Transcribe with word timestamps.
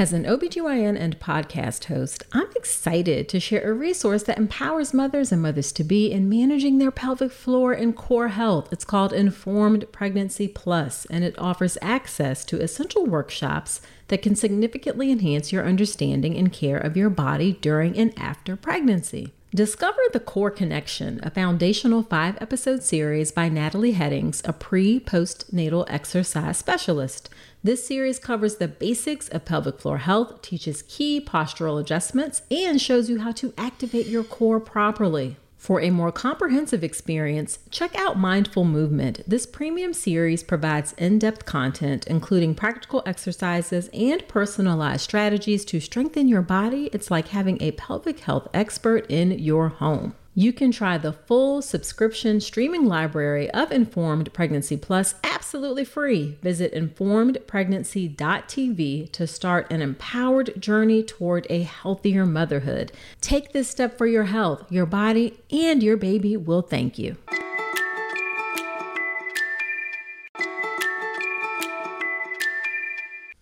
As 0.00 0.14
an 0.14 0.24
OBGYN 0.24 0.98
and 0.98 1.20
podcast 1.20 1.84
host, 1.84 2.24
I'm 2.32 2.50
excited 2.56 3.28
to 3.28 3.38
share 3.38 3.70
a 3.70 3.74
resource 3.74 4.22
that 4.22 4.38
empowers 4.38 4.94
mothers 4.94 5.30
and 5.30 5.42
mothers 5.42 5.72
to 5.72 5.84
be 5.84 6.10
in 6.10 6.26
managing 6.26 6.78
their 6.78 6.90
pelvic 6.90 7.30
floor 7.30 7.74
and 7.74 7.94
core 7.94 8.28
health. 8.28 8.72
It's 8.72 8.86
called 8.86 9.12
Informed 9.12 9.92
Pregnancy 9.92 10.48
Plus, 10.48 11.04
and 11.10 11.22
it 11.22 11.38
offers 11.38 11.76
access 11.82 12.46
to 12.46 12.62
essential 12.62 13.04
workshops 13.04 13.82
that 14.08 14.22
can 14.22 14.34
significantly 14.34 15.12
enhance 15.12 15.52
your 15.52 15.66
understanding 15.66 16.34
and 16.34 16.50
care 16.50 16.78
of 16.78 16.96
your 16.96 17.10
body 17.10 17.58
during 17.60 17.94
and 17.98 18.18
after 18.18 18.56
pregnancy. 18.56 19.34
Discover 19.52 19.98
the 20.12 20.20
Core 20.20 20.52
Connection, 20.52 21.18
a 21.24 21.30
foundational 21.30 22.04
five 22.04 22.40
episode 22.40 22.84
series 22.84 23.32
by 23.32 23.48
Natalie 23.48 23.92
Headings, 23.92 24.42
a 24.44 24.52
pre 24.52 25.00
postnatal 25.00 25.84
exercise 25.88 26.56
specialist. 26.56 27.28
This 27.64 27.84
series 27.84 28.20
covers 28.20 28.56
the 28.56 28.68
basics 28.68 29.28
of 29.28 29.44
pelvic 29.44 29.80
floor 29.80 29.98
health, 29.98 30.40
teaches 30.40 30.82
key 30.82 31.20
postural 31.20 31.80
adjustments, 31.80 32.42
and 32.48 32.80
shows 32.80 33.10
you 33.10 33.22
how 33.22 33.32
to 33.32 33.52
activate 33.58 34.06
your 34.06 34.22
core 34.22 34.60
properly. 34.60 35.36
For 35.60 35.82
a 35.82 35.90
more 35.90 36.10
comprehensive 36.10 36.82
experience, 36.82 37.58
check 37.68 37.94
out 37.94 38.18
Mindful 38.18 38.64
Movement. 38.64 39.20
This 39.26 39.44
premium 39.44 39.92
series 39.92 40.42
provides 40.42 40.94
in 40.94 41.18
depth 41.18 41.44
content, 41.44 42.06
including 42.06 42.54
practical 42.54 43.02
exercises 43.04 43.90
and 43.92 44.26
personalized 44.26 45.02
strategies 45.02 45.66
to 45.66 45.78
strengthen 45.78 46.28
your 46.28 46.40
body. 46.40 46.88
It's 46.94 47.10
like 47.10 47.28
having 47.28 47.62
a 47.62 47.72
pelvic 47.72 48.20
health 48.20 48.48
expert 48.54 49.04
in 49.10 49.38
your 49.38 49.68
home. 49.68 50.14
You 50.34 50.52
can 50.52 50.70
try 50.70 50.96
the 50.96 51.12
full 51.12 51.60
subscription 51.60 52.40
streaming 52.40 52.86
library 52.86 53.50
of 53.50 53.72
Informed 53.72 54.32
Pregnancy 54.32 54.76
Plus 54.76 55.16
absolutely 55.24 55.84
free. 55.84 56.38
Visit 56.40 56.72
informedpregnancy.tv 56.72 59.10
to 59.10 59.26
start 59.26 59.72
an 59.72 59.82
empowered 59.82 60.52
journey 60.60 61.02
toward 61.02 61.48
a 61.50 61.62
healthier 61.62 62.26
motherhood. 62.26 62.92
Take 63.20 63.52
this 63.52 63.68
step 63.68 63.98
for 63.98 64.06
your 64.06 64.22
health, 64.24 64.70
your 64.70 64.86
body, 64.86 65.40
and 65.50 65.82
your 65.82 65.96
baby 65.96 66.36
will 66.36 66.62
thank 66.62 66.96
you. 66.96 67.16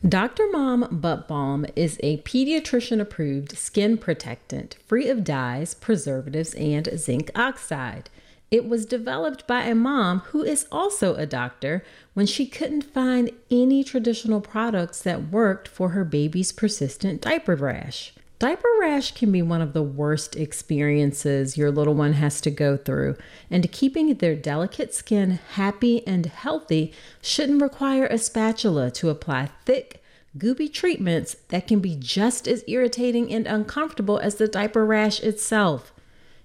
Dr. 0.06 0.48
Mom 0.52 0.86
Butt 0.92 1.26
Balm 1.26 1.66
is 1.74 1.98
a 2.04 2.18
pediatrician 2.18 3.00
approved 3.00 3.58
skin 3.58 3.98
protectant 3.98 4.76
free 4.86 5.08
of 5.08 5.24
dyes, 5.24 5.74
preservatives, 5.74 6.54
and 6.54 6.88
zinc 6.96 7.32
oxide. 7.34 8.08
It 8.48 8.68
was 8.68 8.86
developed 8.86 9.48
by 9.48 9.62
a 9.64 9.74
mom 9.74 10.20
who 10.26 10.44
is 10.44 10.68
also 10.70 11.16
a 11.16 11.26
doctor 11.26 11.84
when 12.14 12.26
she 12.26 12.46
couldn't 12.46 12.82
find 12.82 13.32
any 13.50 13.82
traditional 13.82 14.40
products 14.40 15.02
that 15.02 15.32
worked 15.32 15.66
for 15.66 15.88
her 15.88 16.04
baby's 16.04 16.52
persistent 16.52 17.20
diaper 17.20 17.56
rash. 17.56 18.12
Diaper 18.38 18.68
rash 18.78 19.14
can 19.14 19.32
be 19.32 19.42
one 19.42 19.60
of 19.60 19.72
the 19.72 19.82
worst 19.82 20.36
experiences 20.36 21.56
your 21.56 21.72
little 21.72 21.94
one 21.94 22.12
has 22.12 22.40
to 22.42 22.52
go 22.52 22.76
through, 22.76 23.16
and 23.50 23.72
keeping 23.72 24.14
their 24.14 24.36
delicate 24.36 24.94
skin 24.94 25.40
happy 25.54 26.06
and 26.06 26.26
healthy 26.26 26.92
shouldn't 27.20 27.60
require 27.60 28.06
a 28.06 28.16
spatula 28.16 28.92
to 28.92 29.10
apply 29.10 29.50
thick, 29.64 30.00
goopy 30.36 30.72
treatments 30.72 31.34
that 31.48 31.66
can 31.66 31.80
be 31.80 31.96
just 31.96 32.46
as 32.46 32.62
irritating 32.68 33.32
and 33.32 33.48
uncomfortable 33.48 34.18
as 34.18 34.36
the 34.36 34.46
diaper 34.46 34.86
rash 34.86 35.20
itself. 35.20 35.92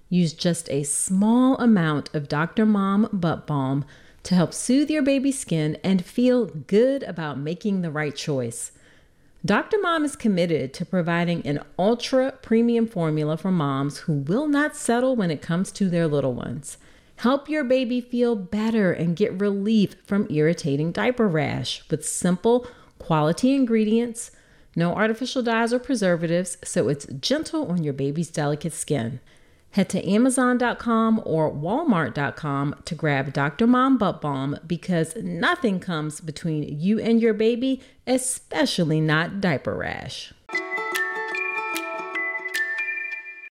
Use 0.08 0.32
just 0.32 0.68
a 0.70 0.82
small 0.82 1.56
amount 1.58 2.12
of 2.12 2.28
Dr. 2.28 2.66
Mom 2.66 3.08
Butt 3.12 3.46
Balm 3.46 3.84
to 4.24 4.34
help 4.34 4.52
soothe 4.52 4.90
your 4.90 5.02
baby's 5.02 5.38
skin 5.38 5.78
and 5.84 6.04
feel 6.04 6.46
good 6.46 7.04
about 7.04 7.38
making 7.38 7.82
the 7.82 7.90
right 7.92 8.16
choice. 8.16 8.72
Dr. 9.46 9.76
Mom 9.82 10.06
is 10.06 10.16
committed 10.16 10.72
to 10.72 10.86
providing 10.86 11.46
an 11.46 11.60
ultra 11.78 12.32
premium 12.40 12.86
formula 12.86 13.36
for 13.36 13.50
moms 13.50 13.98
who 13.98 14.14
will 14.14 14.48
not 14.48 14.74
settle 14.74 15.16
when 15.16 15.30
it 15.30 15.42
comes 15.42 15.70
to 15.72 15.90
their 15.90 16.06
little 16.06 16.32
ones. 16.32 16.78
Help 17.16 17.46
your 17.46 17.62
baby 17.62 18.00
feel 18.00 18.36
better 18.36 18.90
and 18.90 19.16
get 19.16 19.38
relief 19.38 19.96
from 20.06 20.26
irritating 20.30 20.92
diaper 20.92 21.28
rash 21.28 21.84
with 21.90 22.08
simple, 22.08 22.66
quality 22.98 23.54
ingredients, 23.54 24.30
no 24.74 24.94
artificial 24.94 25.42
dyes 25.42 25.74
or 25.74 25.78
preservatives, 25.78 26.56
so 26.64 26.88
it's 26.88 27.04
gentle 27.20 27.70
on 27.70 27.84
your 27.84 27.92
baby's 27.92 28.30
delicate 28.30 28.72
skin. 28.72 29.20
Head 29.74 29.88
to 29.88 30.08
Amazon.com 30.08 31.20
or 31.24 31.52
Walmart.com 31.52 32.76
to 32.84 32.94
grab 32.94 33.32
Dr. 33.32 33.66
Mom 33.66 33.98
Butt 33.98 34.20
Balm 34.20 34.56
because 34.64 35.16
nothing 35.16 35.80
comes 35.80 36.20
between 36.20 36.78
you 36.78 37.00
and 37.00 37.20
your 37.20 37.34
baby, 37.34 37.82
especially 38.06 39.00
not 39.00 39.40
diaper 39.40 39.76
rash. 39.76 40.32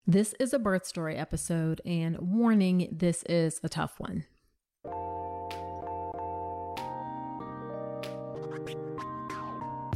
This 0.07 0.33
is 0.39 0.53
a 0.53 0.59
birth 0.59 0.85
story 0.85 1.17
episode, 1.17 1.81
and 1.85 2.17
warning, 2.19 2.87
this 2.89 3.23
is 3.23 3.59
a 3.61 3.67
tough 3.67 3.99
one. 3.99 4.23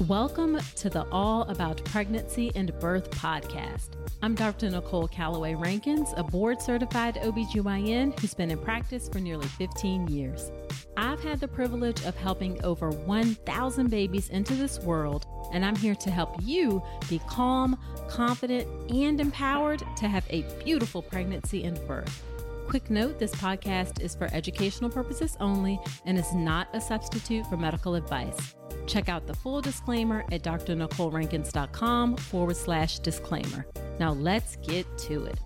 Welcome 0.06 0.60
to 0.76 0.92
the 0.92 1.08
All 1.12 1.42
About 1.44 1.84
Pregnancy 1.86 2.52
and 2.54 2.72
Birth 2.80 3.10
podcast. 3.10 3.90
I'm 4.22 4.36
Dr. 4.36 4.70
Nicole 4.70 5.08
Calloway 5.08 5.56
Rankins, 5.56 6.10
a 6.16 6.24
board 6.24 6.62
certified 6.62 7.16
OBGYN 7.16 8.18
who's 8.20 8.36
been 8.36 8.52
in 8.52 8.60
practice 8.60 9.10
for 9.10 9.20
nearly 9.20 9.48
15 9.48 10.08
years. 10.08 10.52
I've 10.96 11.22
had 11.24 11.40
the 11.40 11.48
privilege 11.48 12.06
of 12.06 12.16
helping 12.16 12.64
over 12.64 12.92
1,000 12.92 13.90
babies 13.90 14.30
into 14.30 14.54
this 14.54 14.80
world, 14.80 15.26
and 15.52 15.66
I'm 15.66 15.76
here 15.76 15.96
to 15.96 16.12
help 16.12 16.36
you 16.44 16.82
be 17.10 17.20
calm, 17.28 17.78
confident, 18.08 18.68
and 18.92 19.20
empowered 19.20 19.82
to 19.98 20.08
have 20.08 20.26
a 20.30 20.44
beautiful 20.64 21.02
pregnancy 21.02 21.64
and 21.64 21.86
birth. 21.88 22.24
Quick 22.70 22.92
note 22.92 23.18
this 23.18 23.34
podcast 23.36 24.00
is 24.00 24.14
for 24.14 24.30
educational 24.32 24.92
purposes 24.92 25.36
only 25.40 25.80
and 26.06 26.20
is 26.20 26.34
not 26.36 26.68
a 26.74 26.80
substitute 26.80 27.48
for 27.48 27.58
medical 27.58 27.96
advice. 27.96 28.56
Check 28.88 29.10
out 29.10 29.28
the 29.28 29.34
full 29.34 29.62
disclaimer 29.62 30.24
at 30.32 30.44
drnicolerankins.com 30.44 32.18
forward 32.18 32.58
slash 32.58 33.00
disclaimer. 33.00 33.68
Now 34.00 34.14
let's 34.14 34.56
get 34.58 34.86
to 35.00 35.26
it. 35.26 35.40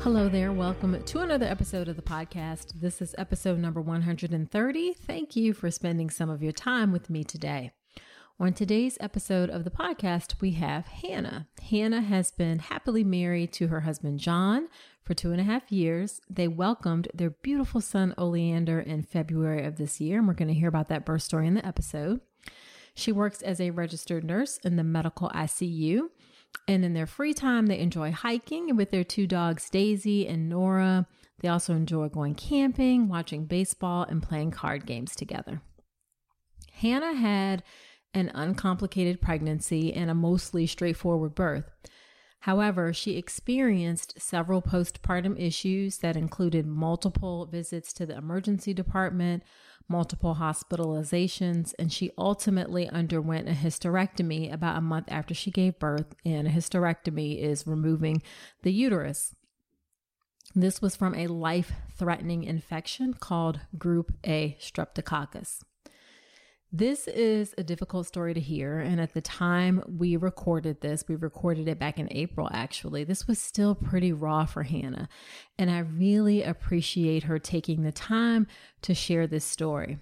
Hello 0.00 0.28
there. 0.28 0.50
Welcome 0.50 1.00
to 1.00 1.18
another 1.20 1.46
episode 1.46 1.86
of 1.86 1.94
the 1.94 2.02
podcast. 2.02 2.80
This 2.80 3.00
is 3.00 3.14
episode 3.18 3.60
number 3.60 3.80
130. 3.80 4.94
Thank 4.94 5.36
you 5.36 5.52
for 5.52 5.70
spending 5.70 6.10
some 6.10 6.28
of 6.28 6.42
your 6.42 6.50
time 6.50 6.90
with 6.90 7.08
me 7.08 7.22
today. 7.22 7.70
On 8.40 8.52
today's 8.52 8.98
episode 8.98 9.48
of 9.50 9.62
the 9.62 9.70
podcast, 9.70 10.40
we 10.40 10.52
have 10.52 10.86
Hannah. 10.86 11.46
Hannah 11.70 12.00
has 12.00 12.32
been 12.32 12.58
happily 12.58 13.04
married 13.04 13.52
to 13.52 13.68
her 13.68 13.82
husband, 13.82 14.18
John, 14.18 14.68
for 15.04 15.14
two 15.14 15.32
and 15.32 15.40
a 15.40 15.44
half 15.44 15.70
years. 15.70 16.20
They 16.28 16.48
welcomed 16.48 17.08
their 17.14 17.30
beautiful 17.30 17.80
son, 17.80 18.14
Oleander, 18.16 18.80
in 18.80 19.02
February 19.02 19.64
of 19.64 19.76
this 19.76 20.00
year, 20.00 20.18
and 20.18 20.28
we're 20.28 20.34
going 20.34 20.48
to 20.48 20.54
hear 20.54 20.68
about 20.68 20.88
that 20.88 21.04
birth 21.04 21.22
story 21.22 21.46
in 21.46 21.54
the 21.54 21.66
episode. 21.66 22.20
She 22.94 23.12
works 23.12 23.42
as 23.42 23.60
a 23.60 23.70
registered 23.70 24.24
nurse 24.24 24.58
in 24.58 24.76
the 24.76 24.84
medical 24.84 25.30
ICU. 25.30 26.08
And 26.68 26.84
in 26.84 26.92
their 26.92 27.06
free 27.06 27.32
time, 27.32 27.66
they 27.66 27.78
enjoy 27.78 28.12
hiking 28.12 28.76
with 28.76 28.90
their 28.90 29.04
two 29.04 29.26
dogs, 29.26 29.70
Daisy 29.70 30.28
and 30.28 30.48
Nora. 30.48 31.06
They 31.40 31.48
also 31.48 31.74
enjoy 31.74 32.08
going 32.08 32.34
camping, 32.34 33.08
watching 33.08 33.46
baseball, 33.46 34.04
and 34.04 34.22
playing 34.22 34.50
card 34.50 34.84
games 34.84 35.16
together. 35.16 35.62
Hannah 36.72 37.14
had 37.14 37.62
an 38.14 38.30
uncomplicated 38.34 39.20
pregnancy 39.20 39.92
and 39.94 40.10
a 40.10 40.14
mostly 40.14 40.66
straightforward 40.66 41.34
birth. 41.34 41.70
However, 42.42 42.92
she 42.92 43.16
experienced 43.16 44.20
several 44.20 44.62
postpartum 44.62 45.38
issues 45.40 45.98
that 45.98 46.16
included 46.16 46.66
multiple 46.66 47.46
visits 47.46 47.92
to 47.92 48.04
the 48.04 48.16
emergency 48.16 48.74
department, 48.74 49.44
multiple 49.88 50.34
hospitalizations, 50.40 51.72
and 51.78 51.92
she 51.92 52.10
ultimately 52.18 52.88
underwent 52.88 53.48
a 53.48 53.52
hysterectomy 53.52 54.52
about 54.52 54.76
a 54.76 54.80
month 54.80 55.06
after 55.08 55.34
she 55.34 55.52
gave 55.52 55.78
birth. 55.78 56.16
And 56.24 56.48
a 56.48 56.50
hysterectomy 56.50 57.40
is 57.40 57.64
removing 57.64 58.22
the 58.62 58.72
uterus. 58.72 59.36
This 60.52 60.82
was 60.82 60.96
from 60.96 61.14
a 61.14 61.28
life 61.28 61.70
threatening 61.96 62.42
infection 62.42 63.14
called 63.14 63.60
Group 63.78 64.14
A 64.26 64.56
streptococcus. 64.60 65.62
This 66.74 67.06
is 67.06 67.54
a 67.58 67.62
difficult 67.62 68.06
story 68.06 68.32
to 68.32 68.40
hear. 68.40 68.78
And 68.78 68.98
at 68.98 69.12
the 69.12 69.20
time 69.20 69.82
we 69.86 70.16
recorded 70.16 70.80
this, 70.80 71.04
we 71.06 71.16
recorded 71.16 71.68
it 71.68 71.78
back 71.78 71.98
in 71.98 72.08
April, 72.10 72.48
actually. 72.50 73.04
This 73.04 73.28
was 73.28 73.38
still 73.38 73.74
pretty 73.74 74.10
raw 74.10 74.46
for 74.46 74.62
Hannah. 74.62 75.10
And 75.58 75.70
I 75.70 75.80
really 75.80 76.42
appreciate 76.42 77.24
her 77.24 77.38
taking 77.38 77.82
the 77.82 77.92
time 77.92 78.46
to 78.80 78.94
share 78.94 79.26
this 79.26 79.44
story. 79.44 79.98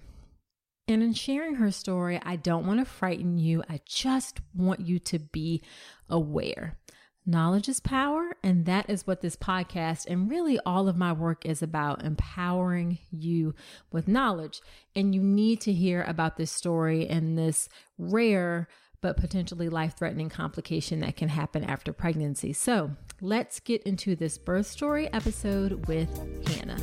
And 0.87 1.03
in 1.03 1.13
sharing 1.13 1.55
her 1.55 1.71
story, 1.71 2.21
I 2.23 2.37
don't 2.37 2.65
want 2.65 2.79
to 2.79 2.85
frighten 2.85 3.37
you. 3.37 3.63
I 3.69 3.81
just 3.85 4.39
want 4.55 4.79
you 4.79 4.97
to 4.99 5.19
be 5.19 5.61
aware. 6.09 6.77
Knowledge 7.23 7.69
is 7.69 7.79
power, 7.79 8.35
and 8.41 8.65
that 8.65 8.89
is 8.89 9.05
what 9.05 9.21
this 9.21 9.35
podcast 9.35 10.07
and 10.07 10.27
really 10.27 10.57
all 10.65 10.87
of 10.87 10.97
my 10.97 11.13
work 11.13 11.45
is 11.45 11.61
about 11.61 12.03
empowering 12.03 12.97
you 13.11 13.53
with 13.91 14.07
knowledge. 14.07 14.59
And 14.95 15.13
you 15.13 15.21
need 15.21 15.61
to 15.61 15.71
hear 15.71 16.01
about 16.01 16.37
this 16.37 16.51
story 16.51 17.07
and 17.07 17.37
this 17.37 17.69
rare 17.99 18.67
but 19.01 19.17
potentially 19.17 19.69
life 19.69 19.95
threatening 19.95 20.29
complication 20.29 20.99
that 21.01 21.15
can 21.15 21.29
happen 21.29 21.63
after 21.63 21.93
pregnancy. 21.93 22.53
So 22.53 22.91
let's 23.21 23.59
get 23.59 23.83
into 23.83 24.15
this 24.15 24.39
birth 24.39 24.65
story 24.65 25.07
episode 25.13 25.87
with 25.87 26.09
Hannah. 26.47 26.79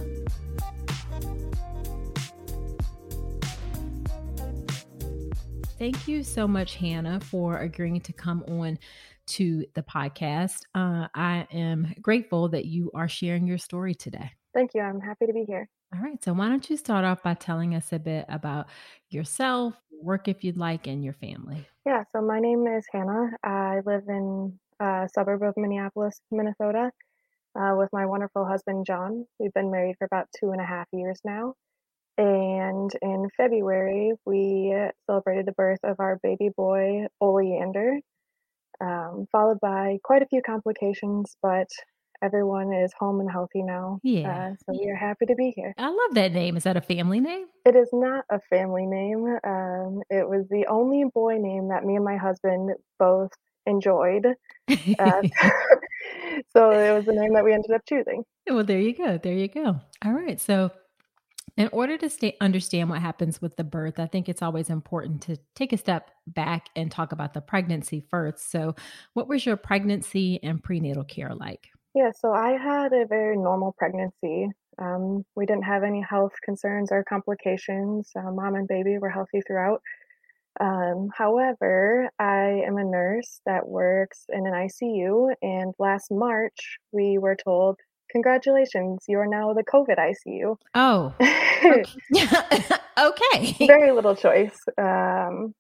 Thank 5.78 6.08
you 6.08 6.24
so 6.24 6.48
much, 6.48 6.76
Hannah, 6.76 7.20
for 7.20 7.58
agreeing 7.58 8.00
to 8.00 8.12
come 8.12 8.44
on 8.48 8.78
to 9.28 9.64
the 9.74 9.82
podcast. 9.82 10.62
Uh, 10.74 11.08
I 11.14 11.46
am 11.52 11.94
grateful 12.00 12.48
that 12.50 12.64
you 12.64 12.90
are 12.94 13.08
sharing 13.08 13.46
your 13.46 13.58
story 13.58 13.94
today. 13.94 14.30
Thank 14.54 14.72
you. 14.74 14.80
I'm 14.80 15.00
happy 15.00 15.26
to 15.26 15.32
be 15.32 15.44
here. 15.46 15.68
All 15.94 16.02
right. 16.02 16.22
So, 16.22 16.32
why 16.32 16.48
don't 16.48 16.68
you 16.68 16.76
start 16.76 17.04
off 17.04 17.22
by 17.22 17.34
telling 17.34 17.74
us 17.74 17.92
a 17.92 17.98
bit 17.98 18.26
about 18.28 18.66
yourself, 19.10 19.74
work 20.02 20.28
if 20.28 20.44
you'd 20.44 20.58
like, 20.58 20.86
and 20.86 21.04
your 21.04 21.14
family? 21.14 21.66
Yeah. 21.86 22.04
So, 22.12 22.20
my 22.20 22.40
name 22.40 22.66
is 22.66 22.84
Hannah. 22.92 23.30
I 23.42 23.80
live 23.86 24.04
in 24.08 24.58
a 24.80 25.08
suburb 25.14 25.42
of 25.42 25.54
Minneapolis, 25.56 26.20
Minnesota, 26.30 26.90
uh, 27.58 27.74
with 27.76 27.88
my 27.92 28.06
wonderful 28.06 28.44
husband, 28.44 28.86
John. 28.86 29.26
We've 29.38 29.54
been 29.54 29.70
married 29.70 29.96
for 29.98 30.04
about 30.04 30.26
two 30.38 30.50
and 30.50 30.60
a 30.60 30.64
half 30.64 30.86
years 30.92 31.20
now. 31.24 31.54
And 32.18 32.90
in 33.00 33.28
February, 33.36 34.12
we 34.26 34.74
celebrated 35.06 35.46
the 35.46 35.52
birth 35.52 35.78
of 35.84 36.00
our 36.00 36.18
baby 36.22 36.50
boy, 36.54 37.06
Oleander 37.20 38.00
um, 38.80 39.26
followed 39.32 39.60
by 39.60 39.98
quite 40.02 40.22
a 40.22 40.26
few 40.26 40.42
complications, 40.42 41.36
but 41.42 41.68
everyone 42.22 42.72
is 42.72 42.92
home 42.98 43.20
and 43.20 43.30
healthy 43.30 43.62
now. 43.62 44.00
Yeah. 44.02 44.28
Uh, 44.28 44.54
so 44.64 44.78
we 44.80 44.90
are 44.90 44.96
happy 44.96 45.26
to 45.26 45.34
be 45.34 45.52
here. 45.54 45.74
I 45.78 45.88
love 45.88 46.14
that 46.14 46.32
name. 46.32 46.56
Is 46.56 46.64
that 46.64 46.76
a 46.76 46.80
family 46.80 47.20
name? 47.20 47.46
It 47.64 47.76
is 47.76 47.88
not 47.92 48.24
a 48.30 48.40
family 48.40 48.86
name. 48.86 49.26
Um, 49.44 50.02
it 50.10 50.28
was 50.28 50.46
the 50.50 50.66
only 50.68 51.04
boy 51.12 51.38
name 51.38 51.68
that 51.68 51.84
me 51.84 51.96
and 51.96 52.04
my 52.04 52.16
husband 52.16 52.70
both 52.98 53.30
enjoyed. 53.66 54.26
Uh, 54.68 55.22
so 56.52 56.70
it 56.70 56.94
was 56.94 57.04
the 57.04 57.12
name 57.12 57.34
that 57.34 57.44
we 57.44 57.52
ended 57.52 57.70
up 57.72 57.82
choosing. 57.88 58.24
Well, 58.48 58.64
there 58.64 58.80
you 58.80 58.94
go. 58.94 59.18
There 59.18 59.34
you 59.34 59.48
go. 59.48 59.80
All 60.04 60.12
right. 60.12 60.40
So 60.40 60.72
in 61.58 61.68
order 61.72 61.98
to 61.98 62.08
stay 62.08 62.36
understand 62.40 62.88
what 62.88 63.00
happens 63.00 63.42
with 63.42 63.56
the 63.56 63.64
birth, 63.64 63.98
I 63.98 64.06
think 64.06 64.28
it's 64.28 64.42
always 64.42 64.70
important 64.70 65.22
to 65.22 65.36
take 65.56 65.72
a 65.72 65.76
step 65.76 66.12
back 66.24 66.68
and 66.76 66.88
talk 66.88 67.10
about 67.10 67.34
the 67.34 67.40
pregnancy 67.40 68.04
first. 68.08 68.50
So, 68.50 68.76
what 69.14 69.28
was 69.28 69.44
your 69.44 69.56
pregnancy 69.56 70.38
and 70.42 70.62
prenatal 70.62 71.02
care 71.02 71.34
like? 71.34 71.68
Yeah, 71.96 72.12
so 72.16 72.32
I 72.32 72.52
had 72.52 72.92
a 72.92 73.06
very 73.06 73.36
normal 73.36 73.74
pregnancy. 73.76 74.48
Um, 74.80 75.24
we 75.34 75.46
didn't 75.46 75.64
have 75.64 75.82
any 75.82 76.00
health 76.08 76.34
concerns 76.44 76.92
or 76.92 77.02
complications. 77.02 78.08
Uh, 78.16 78.30
mom 78.30 78.54
and 78.54 78.68
baby 78.68 78.96
were 78.98 79.10
healthy 79.10 79.40
throughout. 79.44 79.82
Um, 80.60 81.08
however, 81.12 82.08
I 82.20 82.62
am 82.66 82.76
a 82.76 82.84
nurse 82.84 83.40
that 83.46 83.66
works 83.66 84.26
in 84.28 84.46
an 84.46 84.52
ICU, 84.52 85.34
and 85.42 85.74
last 85.80 86.12
March 86.12 86.78
we 86.92 87.18
were 87.18 87.36
told 87.36 87.78
congratulations, 88.10 89.04
you 89.08 89.18
are 89.18 89.26
now 89.26 89.52
the 89.52 89.64
COVID 89.64 89.96
ICU. 89.98 90.56
Oh, 90.74 91.14
okay. 91.64 92.76
okay. 92.98 93.66
Very 93.66 93.92
little 93.92 94.16
choice, 94.16 94.58
um, 94.76 95.54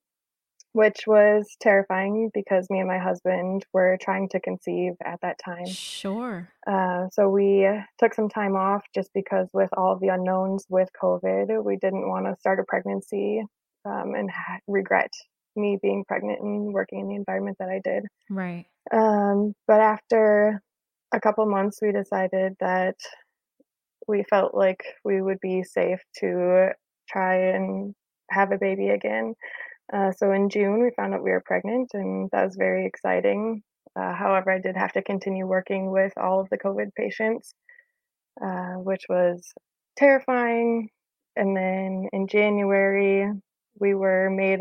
which 0.72 1.06
was 1.06 1.46
terrifying 1.60 2.30
because 2.32 2.68
me 2.70 2.78
and 2.78 2.88
my 2.88 2.98
husband 2.98 3.64
were 3.72 3.98
trying 4.00 4.28
to 4.30 4.40
conceive 4.40 4.92
at 5.04 5.20
that 5.22 5.38
time. 5.44 5.66
Sure. 5.66 6.48
Uh, 6.66 7.06
so 7.12 7.28
we 7.28 7.68
took 7.98 8.14
some 8.14 8.28
time 8.28 8.56
off 8.56 8.84
just 8.94 9.10
because, 9.14 9.48
with 9.52 9.70
all 9.76 9.98
the 9.98 10.08
unknowns 10.08 10.66
with 10.68 10.88
COVID, 11.02 11.64
we 11.64 11.76
didn't 11.76 12.08
want 12.08 12.26
to 12.26 12.36
start 12.38 12.60
a 12.60 12.64
pregnancy 12.64 13.42
um, 13.84 14.14
and 14.14 14.30
ha- 14.30 14.60
regret 14.66 15.10
me 15.56 15.78
being 15.82 16.04
pregnant 16.06 16.40
and 16.40 16.72
working 16.72 17.00
in 17.00 17.08
the 17.08 17.16
environment 17.16 17.56
that 17.58 17.68
I 17.68 17.80
did. 17.82 18.04
Right. 18.30 18.66
Um, 18.92 19.54
but 19.66 19.80
after 19.80 20.62
a 21.12 21.20
couple 21.20 21.46
months, 21.46 21.78
we 21.80 21.92
decided 21.92 22.54
that 22.60 22.96
we 24.06 24.24
felt 24.24 24.54
like 24.54 24.82
we 25.04 25.20
would 25.20 25.40
be 25.40 25.62
safe 25.62 26.00
to 26.20 26.70
try 27.08 27.36
and 27.50 27.94
have 28.30 28.52
a 28.52 28.58
baby 28.58 28.88
again. 28.88 29.34
Uh, 29.92 30.12
so 30.12 30.32
in 30.32 30.50
June, 30.50 30.82
we 30.82 30.90
found 30.96 31.14
out 31.14 31.22
we 31.22 31.30
were 31.30 31.42
pregnant, 31.44 31.90
and 31.94 32.28
that 32.32 32.44
was 32.44 32.56
very 32.56 32.86
exciting. 32.86 33.62
Uh, 33.98 34.14
however, 34.14 34.50
I 34.50 34.58
did 34.58 34.76
have 34.76 34.92
to 34.92 35.02
continue 35.02 35.46
working 35.46 35.90
with 35.90 36.12
all 36.16 36.40
of 36.40 36.48
the 36.50 36.58
COVID 36.58 36.94
patients, 36.94 37.54
uh, 38.42 38.74
which 38.74 39.02
was 39.08 39.42
terrifying. 39.96 40.88
And 41.36 41.56
then 41.56 42.08
in 42.12 42.26
January, 42.28 43.32
we 43.80 43.94
were 43.94 44.28
made, 44.30 44.60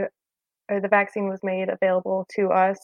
or 0.69 0.79
the 0.79 0.87
vaccine 0.87 1.27
was 1.27 1.39
made 1.43 1.69
available 1.69 2.25
to 2.35 2.49
us 2.49 2.77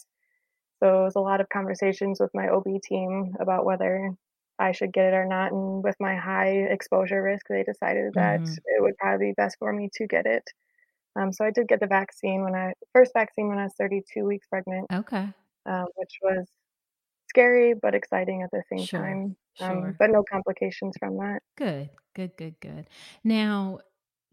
so 0.84 1.00
it 1.00 1.04
was 1.06 1.16
a 1.16 1.22
lot 1.22 1.40
of 1.40 1.48
conversations 1.48 2.20
with 2.20 2.30
my 2.34 2.50
OB 2.50 2.66
team 2.84 3.36
about 3.40 3.64
whether 3.64 4.12
I 4.60 4.74
should 4.74 4.92
get 4.92 5.14
it 5.14 5.14
or 5.14 5.26
not. 5.26 5.54
And 5.54 5.82
with 5.82 5.96
my 5.98 6.18
high 6.18 6.68
exposure 6.70 7.24
risk, 7.24 7.46
they 7.48 7.64
decided 7.64 8.14
that 8.16 8.42
mm-hmm. 8.42 8.52
it 8.52 8.82
would 8.82 8.98
probably 8.98 9.28
be 9.28 9.34
best 9.38 9.56
for 9.60 9.72
me 9.72 9.90
to 9.94 10.08
get 10.08 10.26
it. 10.26 10.44
Um, 11.16 11.32
so 11.32 11.46
I 11.46 11.52
did 11.52 11.70
get 11.70 11.80
the 11.80 11.88
vaccine 11.88 12.44
when 12.44 12.54
I 12.54 12.74
first 12.92 13.14
vaccine 13.14 13.48
when 13.48 13.60
I 13.60 13.64
was 13.64 13.74
32 13.80 14.26
weeks 14.26 14.46
pregnant. 14.48 14.88
Okay. 14.92 15.30
Um, 15.66 15.86
which 15.96 16.20
was 16.22 16.50
scary 17.30 17.76
but 17.82 17.96
exciting 17.96 18.42
at 18.42 18.52
the 18.52 18.64
same 18.70 18.86
sure. 18.86 19.00
time. 19.00 19.38
Um, 19.62 19.82
sure. 19.82 19.96
But 19.98 20.10
no 20.10 20.26
complications 20.30 20.96
from 21.00 21.16
that. 21.16 21.40
Good, 21.58 21.92
good, 22.14 22.36
good, 22.36 22.60
good. 22.60 22.90
Now, 23.24 23.80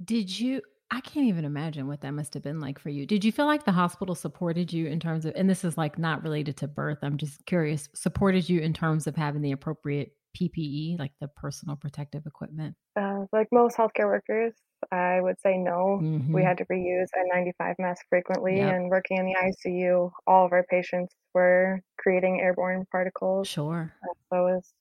did 0.04 0.36
you? 0.36 0.62
I 0.92 1.00
can't 1.00 1.26
even 1.26 1.44
imagine 1.44 1.86
what 1.86 2.00
that 2.00 2.10
must 2.12 2.34
have 2.34 2.42
been 2.42 2.60
like 2.60 2.78
for 2.78 2.88
you. 2.88 3.06
Did 3.06 3.24
you 3.24 3.30
feel 3.32 3.46
like 3.46 3.64
the 3.64 3.72
hospital 3.72 4.14
supported 4.14 4.72
you 4.72 4.86
in 4.88 4.98
terms 4.98 5.24
of, 5.24 5.34
and 5.36 5.48
this 5.48 5.64
is 5.64 5.78
like 5.78 5.98
not 5.98 6.22
related 6.22 6.56
to 6.58 6.68
birth, 6.68 6.98
I'm 7.02 7.16
just 7.16 7.44
curious, 7.46 7.88
supported 7.94 8.48
you 8.48 8.60
in 8.60 8.72
terms 8.72 9.06
of 9.06 9.14
having 9.14 9.40
the 9.42 9.52
appropriate 9.52 10.12
PPE, 10.36 10.98
like 10.98 11.12
the 11.20 11.28
personal 11.28 11.76
protective 11.76 12.26
equipment? 12.26 12.74
Uh, 13.00 13.24
like 13.32 13.48
most 13.52 13.76
healthcare 13.76 14.06
workers, 14.06 14.52
I 14.90 15.20
would 15.20 15.40
say 15.40 15.56
no. 15.58 16.00
Mm-hmm. 16.02 16.32
We 16.32 16.42
had 16.42 16.58
to 16.58 16.64
reuse 16.66 17.06
N95 17.16 17.74
mask 17.78 18.04
frequently, 18.08 18.56
Yep. 18.56 18.74
and 18.74 18.90
working 18.90 19.18
in 19.18 19.26
the 19.26 19.34
ICU, 19.68 20.10
all 20.26 20.46
of 20.46 20.52
our 20.52 20.64
patients 20.68 21.14
were 21.34 21.80
creating 21.98 22.40
airborne 22.40 22.84
particles. 22.90 23.46
Sure. 23.48 23.92
Uh, 24.02 24.14
so 24.32 24.46
it 24.46 24.54
was 24.54 24.72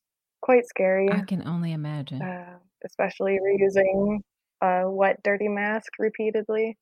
quite 0.42 0.66
scary, 0.68 1.10
I 1.12 1.22
can 1.22 1.48
only 1.48 1.72
imagine. 1.74 2.22
uh, 2.22 2.58
especially 2.86 3.38
reusing 3.40 4.20
a 4.62 4.90
wet, 4.90 5.22
dirty 5.24 5.48
mask 5.48 5.94
repeatedly. 6.00 6.78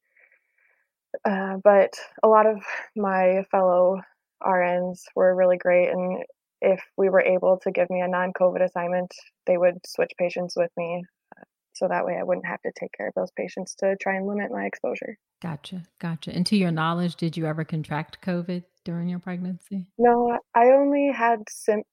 Uh, 1.26 1.58
but 1.64 1.94
a 2.24 2.28
lot 2.28 2.46
of 2.46 2.64
my 2.96 3.44
fellow 3.52 4.02
RNs 4.44 5.02
were 5.16 5.36
really 5.36 5.58
great, 5.58 5.90
and 5.90 6.24
if 6.62 6.82
we 6.98 7.10
were 7.10 7.22
able 7.22 7.60
to 7.64 7.72
give 7.72 7.90
me 7.90 8.02
a 8.02 8.08
non-COVID 8.08 8.64
assignment, 8.64 9.14
they 9.46 9.58
would 9.58 9.78
switch 9.86 10.12
patients 10.18 10.56
with 10.56 10.72
me, 10.78 11.06
so 11.74 11.88
that 11.88 12.06
way 12.06 12.18
I 12.20 12.24
wouldn't 12.24 12.46
have 12.46 12.62
to 12.62 12.72
take 12.80 12.92
care 12.98 13.08
of 13.08 13.14
those 13.16 13.32
patients 13.38 13.76
to 13.76 13.96
try 14.02 14.16
and 14.16 14.28
limit 14.28 14.52
my 14.52 14.66
exposure. 14.66 15.18
Gotcha. 15.42 15.84
Gotcha. 16.00 16.32
And 16.36 16.46
to 16.48 16.58
your 16.58 16.72
knowledge, 16.72 17.16
did 17.16 17.38
you 17.38 17.46
ever 17.46 17.64
contract 17.64 18.20
COVID 18.26 18.64
during 18.84 19.10
your 19.10 19.20
pregnancy? 19.20 19.88
No, 19.98 20.38
I 20.56 20.70
only 20.70 21.12
had 21.14 21.40
sim- 21.50 21.84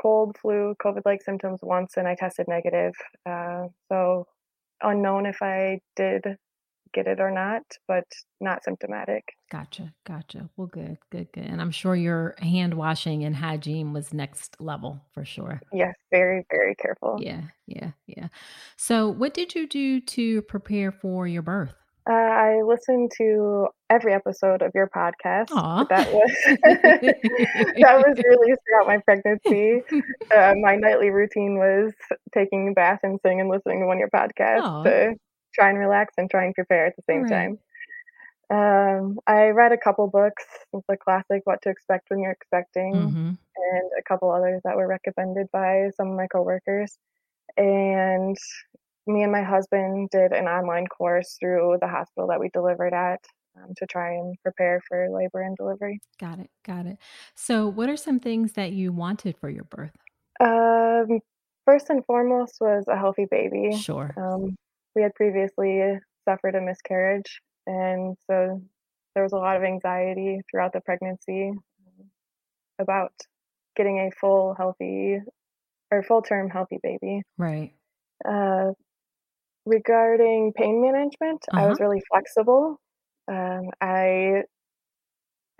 cold, 0.00 0.36
flu, 0.40 0.74
COVID-like 0.84 1.22
symptoms 1.22 1.60
once, 1.62 1.96
and 1.96 2.08
I 2.08 2.16
tested 2.16 2.46
negative. 2.48 2.94
Uh, 3.28 3.68
so 3.90 4.26
unknown 4.82 5.26
if 5.26 5.42
I 5.42 5.80
did 5.96 6.38
get 6.92 7.06
it 7.06 7.20
or 7.20 7.30
not, 7.30 7.62
but 7.86 8.04
not 8.40 8.64
symptomatic. 8.64 9.24
Gotcha. 9.50 9.92
Gotcha. 10.06 10.48
Well, 10.56 10.66
good, 10.66 10.98
good, 11.10 11.30
good. 11.32 11.44
And 11.44 11.60
I'm 11.60 11.70
sure 11.70 11.94
your 11.94 12.34
hand 12.38 12.74
washing 12.74 13.24
and 13.24 13.36
hygiene 13.36 13.92
was 13.92 14.12
next 14.12 14.60
level 14.60 15.00
for 15.12 15.24
sure. 15.24 15.60
Yes, 15.72 15.94
very, 16.10 16.46
very 16.50 16.74
careful. 16.74 17.18
Yeah. 17.20 17.42
Yeah. 17.66 17.90
Yeah. 18.06 18.28
So, 18.76 19.08
what 19.08 19.34
did 19.34 19.54
you 19.54 19.66
do 19.66 20.00
to 20.00 20.42
prepare 20.42 20.92
for 20.92 21.26
your 21.26 21.42
birth? 21.42 21.74
Uh, 22.08 22.12
I 22.14 22.62
listened 22.62 23.10
to 23.18 23.68
every 23.90 24.14
episode 24.14 24.62
of 24.62 24.72
your 24.74 24.88
podcast 24.88 25.48
that 25.90 26.06
was 26.10 26.32
that 26.64 27.96
was 27.96 28.16
released 28.24 28.60
throughout 28.68 28.86
my 28.86 28.98
pregnancy. 29.04 29.82
Uh, 30.34 30.52
my 30.62 30.76
nightly 30.76 31.10
routine 31.10 31.56
was 31.58 31.92
taking 32.34 32.68
a 32.68 32.72
bath 32.72 33.00
and 33.02 33.18
sitting 33.22 33.40
and 33.40 33.48
listening 33.50 33.80
to 33.80 33.86
one 33.86 33.96
of 33.96 34.00
your 34.00 34.10
podcasts 34.10 34.62
Aw. 34.64 34.82
to 34.84 35.14
try 35.54 35.70
and 35.70 35.78
relax 35.78 36.14
and 36.18 36.30
try 36.30 36.44
and 36.44 36.54
prepare 36.54 36.86
at 36.86 36.94
the 36.96 37.02
same 37.08 37.24
Right. 37.24 37.30
time. 37.30 37.58
Um, 38.50 39.18
I 39.26 39.48
read 39.48 39.72
a 39.72 39.78
couple 39.78 40.06
books, 40.08 40.44
the 40.72 40.96
classic 40.96 41.42
"What 41.44 41.60
to 41.62 41.70
Expect 41.70 42.10
When 42.10 42.20
You're 42.20 42.32
Expecting," 42.32 43.16
hmm 43.16 43.32
and 43.56 43.90
a 43.98 44.02
couple 44.02 44.30
others 44.30 44.60
that 44.64 44.76
were 44.76 44.86
recommended 44.86 45.48
by 45.52 45.90
some 45.96 46.10
of 46.10 46.16
my 46.16 46.26
coworkers. 46.28 46.98
And 47.56 48.36
me 49.08 49.22
and 49.22 49.32
my 49.32 49.42
husband 49.42 50.10
did 50.10 50.32
an 50.32 50.46
online 50.46 50.86
course 50.86 51.36
through 51.40 51.78
the 51.80 51.88
hospital 51.88 52.28
that 52.28 52.40
we 52.40 52.50
delivered 52.52 52.92
at. 52.94 53.20
um, 53.56 53.74
to 53.76 53.86
try 53.86 54.12
and 54.12 54.36
prepare 54.42 54.80
for 54.86 55.08
labor 55.10 55.42
and 55.42 55.56
delivery. 55.56 56.00
Got 56.20 56.38
it. 56.38 56.50
Got 56.64 56.86
it. 56.86 56.98
So, 57.34 57.66
what 57.68 57.88
are 57.88 57.96
some 57.96 58.20
things 58.20 58.52
that 58.52 58.72
you 58.72 58.92
wanted 58.92 59.36
for 59.38 59.48
your 59.48 59.64
birth? 59.64 59.96
Um, 60.40 61.20
first 61.64 61.90
and 61.90 62.04
foremost 62.04 62.58
was 62.60 62.84
a 62.88 62.96
healthy 62.96 63.26
baby. 63.30 63.76
Sure. 63.76 64.14
Um, 64.16 64.56
we 64.94 65.02
had 65.02 65.14
previously 65.14 65.98
suffered 66.28 66.54
a 66.54 66.60
miscarriage, 66.60 67.40
and 67.66 68.16
so 68.30 68.62
there 69.14 69.22
was 69.22 69.32
a 69.32 69.36
lot 69.36 69.56
of 69.56 69.64
anxiety 69.64 70.40
throughout 70.50 70.72
the 70.72 70.80
pregnancy 70.80 71.52
about 72.78 73.12
getting 73.76 73.98
a 73.98 74.10
full 74.20 74.54
healthy 74.54 75.18
or 75.90 76.02
full 76.02 76.22
term 76.22 76.48
healthy 76.50 76.78
baby. 76.82 77.22
Right. 77.36 77.72
Uh, 78.24 78.72
regarding 79.68 80.52
pain 80.56 80.82
management, 80.82 81.44
I 81.56 81.64
Uh-huh. 81.64 81.68
was 81.68 81.80
really 81.80 82.02
flexible. 82.10 82.80
Um, 83.28 83.70
I 83.80 84.44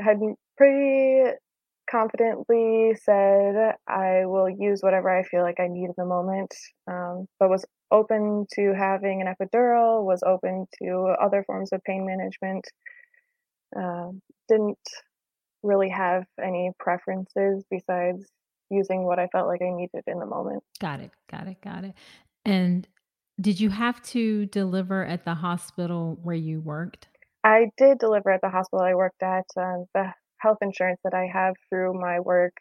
had 0.01 0.19
pretty 0.57 1.37
confidently 1.91 2.95
said 3.03 3.75
I 3.87 4.27
will 4.27 4.49
use 4.49 4.81
whatever 4.83 5.09
I 5.09 5.23
feel 5.23 5.43
like 5.43 5.59
I 5.59 5.69
need 5.69 5.87
in 5.87 5.95
the 5.97 6.05
moment, 6.05 6.55
um, 6.87 7.27
but 7.39 7.49
was 7.49 7.65
open 7.91 8.47
to 8.55 8.75
having 8.75 9.23
an 9.23 9.29
epidural, 9.35 10.05
was 10.05 10.23
open 10.25 10.67
to 10.83 11.15
other 11.21 11.43
forms 11.45 11.73
of 11.73 11.83
pain 11.85 12.07
management. 12.07 12.67
Um, 13.77 14.21
didn't 14.49 14.79
really 15.63 15.91
have 15.91 16.27
any 16.43 16.73
preferences 16.79 17.65
besides 17.71 18.27
using 18.71 19.05
what 19.05 19.19
I 19.19 19.29
felt 19.29 19.49
like 19.49 19.63
I 19.63 19.71
needed 19.71 20.05
in 20.07 20.19
the 20.21 20.27
moment. 20.27 20.65
Got 20.81 21.01
it. 21.01 21.11
Got 21.29 21.49
it. 21.49 21.61
Got 21.61 21.85
it. 21.85 21.95
And 22.45 22.87
did 23.41 23.61
you 23.61 23.71
have 23.71 24.03
to 24.03 24.47
deliver 24.47 25.05
at 25.05 25.25
the 25.25 25.35
hospital 25.35 26.19
where 26.23 26.37
you 26.37 26.61
worked? 26.61 27.09
I 27.45 27.71
did 27.77 27.99
deliver 27.99 28.31
at 28.33 28.41
the 28.41 28.51
hospital 28.51 28.85
I 28.85 28.95
worked 28.95 29.23
at. 29.23 29.47
Um, 29.57 29.87
the 29.95 30.13
health 30.39 30.59
insurance 30.61 31.01
that 31.05 31.15
I 31.15 31.29
have 31.33 31.55
through 31.69 31.95
my 31.95 32.21
work 32.21 32.55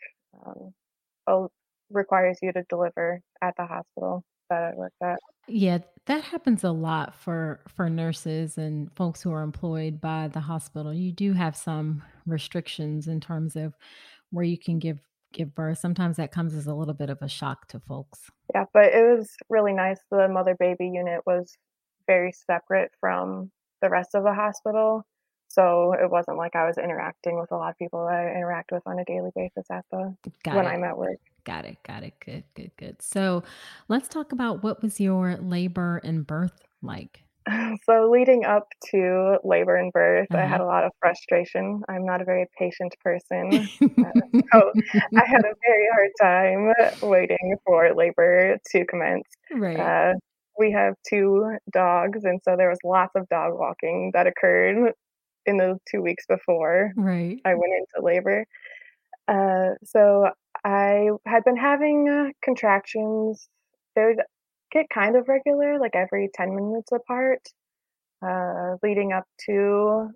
um, 0.46 1.48
requires 1.90 2.38
you 2.42 2.52
to 2.54 2.64
deliver 2.70 3.22
at 3.42 3.56
the 3.58 3.66
hospital 3.66 4.24
that 4.50 4.74
I 4.74 4.76
worked 4.76 5.02
at. 5.04 5.20
Yeah, 5.48 5.80
that 6.06 6.24
happens 6.24 6.64
a 6.64 6.72
lot 6.72 7.16
for 7.16 7.62
for 7.68 7.90
nurses 7.90 8.58
and 8.58 8.94
folks 8.96 9.22
who 9.22 9.32
are 9.32 9.44
employed 9.44 10.00
by 10.00 10.28
the 10.28 10.40
hospital. 10.40 10.94
You 10.94 11.12
do 11.12 11.34
have 11.34 11.56
some 11.56 12.04
restrictions 12.26 13.08
in 13.08 13.20
terms 13.20 13.56
of 13.56 13.74
where 14.30 14.46
you 14.46 14.58
can 14.58 14.80
give 14.80 15.00
give 15.34 15.54
birth. 15.56 15.80
Sometimes 15.80 16.18
that 16.18 16.32
comes 16.32 16.54
as 16.54 16.68
a 16.68 16.74
little 16.74 16.94
bit 16.94 17.10
of 17.10 17.22
a 17.22 17.28
shock 17.28 17.68
to 17.70 17.80
folks. 17.80 18.30
Yeah, 18.54 18.66
but 18.74 18.94
it 18.94 19.18
was 19.18 19.30
really 19.50 19.74
nice. 19.74 20.00
The 20.12 20.28
mother 20.28 20.56
baby 20.60 20.90
unit 20.94 21.22
was 21.26 21.56
very 22.08 22.32
separate 22.32 22.92
from 23.00 23.52
the 23.82 23.90
rest 23.90 24.16
of 24.16 24.24
the 24.24 24.34
hospital. 24.34 25.06
So 25.50 25.94
it 25.94 26.10
wasn't 26.10 26.38
like 26.38 26.56
I 26.56 26.66
was 26.66 26.78
interacting 26.78 27.40
with 27.40 27.52
a 27.52 27.56
lot 27.56 27.70
of 27.70 27.78
people 27.78 28.06
that 28.06 28.14
I 28.14 28.36
interact 28.36 28.72
with 28.72 28.84
on 28.86 29.00
a 29.00 29.06
daily 29.06 29.32
basis 29.36 29.66
at 29.72 29.86
the 29.92 30.14
Got 30.44 30.56
when 30.56 30.66
it. 30.66 30.70
I'm 30.70 30.84
at 30.84 30.98
work. 30.98 31.20
Got 31.46 31.66
it. 31.66 31.78
Got 31.88 32.04
it. 32.04 32.14
Good, 32.24 32.44
good, 32.54 32.72
good. 32.78 33.02
So 33.02 33.44
let's 33.88 34.10
talk 34.10 34.34
about 34.34 34.62
what 34.62 34.82
was 34.82 35.00
your 35.00 35.38
labor 35.38 36.02
and 36.04 36.28
birth 36.28 36.60
like? 36.82 37.24
So 37.86 38.10
leading 38.12 38.46
up 38.46 38.68
to 38.92 39.38
labor 39.44 39.75
and 39.77 39.92
birth, 39.94 40.30
I 40.36 40.46
had 40.46 40.60
Uh-huh. 40.60 40.62
a 40.62 40.66
lot 40.66 40.84
of 40.86 40.92
frustration. 41.00 41.82
I'm 41.89 42.06
not 42.06 42.22
a 42.22 42.25
very 42.25 42.46
patient 42.60 42.94
person. 43.04 43.70
Uh, 44.04 44.12
so 44.54 44.74
I 45.18 45.25
had 45.25 45.42
a 45.46 45.54
very 45.68 45.88
hard 45.94 46.12
time 46.22 46.74
waiting 47.01 47.56
for 47.66 47.94
labor 47.96 48.58
to 48.72 48.86
commence. 48.86 49.25
right. 49.56 49.80
Uh, 49.80 50.13
we 50.60 50.72
have 50.72 50.96
two 51.08 51.58
dogs, 51.72 52.24
and 52.25 52.39
so 52.44 52.56
there 52.58 52.70
was 52.70 52.80
lots 52.84 53.13
of 53.16 53.27
dog 53.30 53.54
walking 53.58 54.12
that 54.13 54.27
occurred 54.27 54.94
in 55.46 55.58
the 55.58 55.77
two 55.92 56.01
weeks 56.01 56.25
before 56.27 56.94
Right. 56.96 57.39
I 57.46 57.56
went 57.56 57.74
into 57.74 58.06
labor. 58.06 58.46
Uh, 59.27 59.75
so 59.84 60.30
I 60.63 61.10
had 61.25 61.44
been 61.44 61.58
having 61.58 62.10
uh, 62.10 62.32
contractions. 62.44 63.48
Would 63.96 64.22
get 64.72 64.90
kind 64.90 65.16
of 65.16 65.28
regular, 65.28 65.80
like 65.80 65.96
every 65.96 66.30
10 66.34 66.56
minutes 66.56 66.92
apart, 66.92 67.42
uh, 68.26 68.78
leading 68.84 69.14
up 69.14 69.26
to 69.46 70.10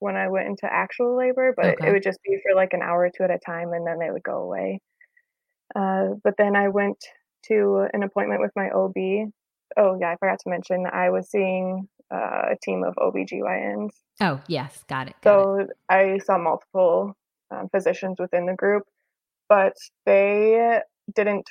when 0.00 0.16
I 0.16 0.28
went 0.28 0.46
into 0.48 0.72
actual 0.72 1.16
labor, 1.16 1.52
but 1.56 1.66
Okay. 1.74 1.88
it 1.88 1.92
would 1.92 2.02
just 2.02 2.22
be 2.22 2.40
for 2.42 2.54
like 2.54 2.72
an 2.72 2.82
hour 2.82 3.00
or 3.02 3.10
two 3.10 3.24
at 3.24 3.30
a 3.30 3.38
time, 3.38 3.72
and 3.72 3.86
then 3.86 3.98
they 3.98 4.10
would 4.10 4.22
go 4.22 4.42
away. 4.42 4.80
Uh, 5.74 6.14
but 6.24 6.34
then 6.38 6.56
I 6.56 6.68
went 6.68 6.96
to 7.46 7.88
an 7.92 8.02
appointment 8.02 8.40
with 8.40 8.52
my 8.56 8.70
OB. 8.70 9.30
Oh, 9.76 9.98
yeah, 10.00 10.10
I 10.12 10.16
forgot 10.16 10.38
to 10.40 10.50
mention 10.50 10.86
I 10.86 11.10
was 11.10 11.30
seeing 11.30 11.88
uh, 12.12 12.52
a 12.52 12.56
team 12.62 12.84
of 12.84 12.94
OBGYNs. 12.94 13.90
Oh, 14.20 14.40
yes. 14.46 14.82
Got 14.88 15.08
it. 15.08 15.16
Got 15.20 15.60
it. 15.60 15.68
So 15.68 15.74
I 15.88 16.18
saw 16.24 16.38
multiple 16.38 17.14
um, 17.50 17.68
physicians 17.68 18.16
within 18.18 18.46
the 18.46 18.54
group, 18.54 18.84
but 19.48 19.74
they 20.06 20.80
didn't 21.14 21.46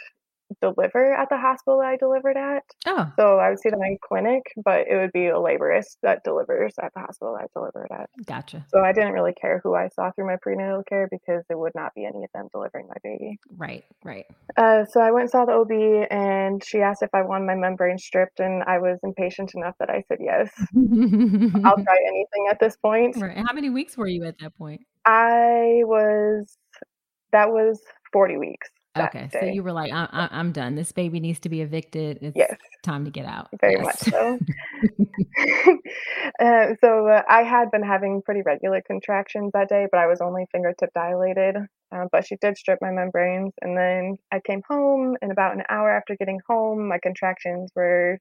deliver 0.62 1.14
at 1.14 1.30
the 1.30 1.38
hospital 1.38 1.80
that 1.80 1.88
I 1.88 1.98
delivered 1.98 2.38
at. 2.38 2.64
Oh, 2.88 3.12
So 3.20 3.38
I 3.38 3.50
would 3.50 3.60
see 3.60 3.70
them 3.70 3.82
in 3.84 3.98
clinic, 4.08 4.44
but 4.64 4.88
it 4.88 4.96
would 4.96 5.12
be 5.12 5.28
a 5.28 5.34
laborist 5.34 5.98
that 6.04 6.24
delivers 6.24 6.74
at 6.82 6.92
the 6.94 7.02
hospital 7.02 7.36
that 7.38 7.44
I 7.46 7.48
delivered 7.54 7.88
at. 7.92 8.10
gotcha. 8.26 8.66
So 8.70 8.80
I 8.80 8.94
didn't 8.94 9.14
really 9.14 9.34
care 9.40 9.60
who 9.64 9.76
I 9.76 9.90
saw 9.90 10.12
through 10.12 10.28
my 10.28 10.38
prenatal 10.42 10.84
care 10.88 11.08
because 11.12 11.44
it 11.50 11.58
would 11.58 11.74
not 11.76 11.94
be 11.96 12.06
any 12.06 12.24
of 12.24 12.30
them 12.34 12.48
delivering 12.52 12.88
my 12.88 12.96
baby. 13.04 13.38
Right. 13.56 13.84
Right. 14.04 14.26
Uh, 14.56 14.86
so 14.86 15.02
I 15.02 15.12
went 15.12 15.24
and 15.24 15.30
saw 15.32 15.46
the 15.46 15.54
OB, 15.54 16.08
and 16.10 16.64
she 16.64 16.80
asked 16.80 17.04
if 17.04 17.10
I 17.14 17.22
wanted 17.22 17.46
my 17.46 17.56
membrane 17.56 17.98
stripped, 17.98 18.40
and 18.40 18.64
I 18.64 18.80
was 18.80 18.98
impatient 19.04 19.52
enough 19.56 19.76
that 19.80 19.90
I 19.90 20.04
said 20.08 20.18
yes. 20.22 20.50
I'll 20.76 21.76
try 21.84 21.98
anything 22.08 22.48
at 22.50 22.60
this 22.60 22.76
point. 22.78 23.16
right. 23.18 23.38
How 23.38 23.54
many 23.54 23.70
weeks 23.70 23.98
were 23.98 24.08
you 24.08 24.24
at 24.26 24.40
that 24.40 24.58
point? 24.58 24.82
I 25.06 25.82
was 25.84 26.58
that 27.32 27.50
was 27.50 27.82
40 28.14 28.38
weeks. 28.38 28.70
That 28.98 29.16
Okay, 29.16 29.30
so 29.40 29.46
you 29.46 29.64
were 29.64 29.72
like, 29.72 29.92
I, 29.92 30.08
I, 30.12 30.30
I'm 30.32 30.52
done. 30.52 30.76
This 30.76 30.92
baby 30.92 31.20
needs 31.20 31.40
to 31.42 31.50
be 31.50 31.62
evicted. 31.62 32.20
It's 32.22 32.38
Yes. 32.38 32.56
time 32.84 33.06
to 33.06 33.12
get 33.12 33.26
out. 33.26 33.50
Very 33.62 33.78
Yes. 33.78 33.86
much 33.86 34.00
so. 34.10 34.40
uh, 36.40 36.74
so 36.82 37.08
uh, 37.08 37.22
I 37.30 37.44
had 37.44 37.72
been 37.72 37.84
having 37.84 38.22
pretty 38.24 38.42
regular 38.46 38.82
contractions 38.86 39.52
that 39.54 39.70
day, 39.70 39.88
but 39.92 40.00
I 40.00 40.08
was 40.08 40.22
only 40.22 40.46
fingertip 40.52 40.90
dilated. 40.94 41.58
Uh, 41.92 42.06
but 42.12 42.26
she 42.28 42.36
did 42.42 42.58
strip 42.58 42.80
my 42.82 42.92
membranes, 42.92 43.54
and 43.62 43.78
then 43.78 44.18
I 44.32 44.42
came 44.42 44.62
home, 44.68 45.16
and 45.22 45.32
about 45.32 45.56
an 45.56 45.64
hour 45.70 45.90
after 45.90 46.16
getting 46.18 46.40
home, 46.48 46.88
my 46.90 47.00
contractions 47.00 47.72
were 47.76 48.20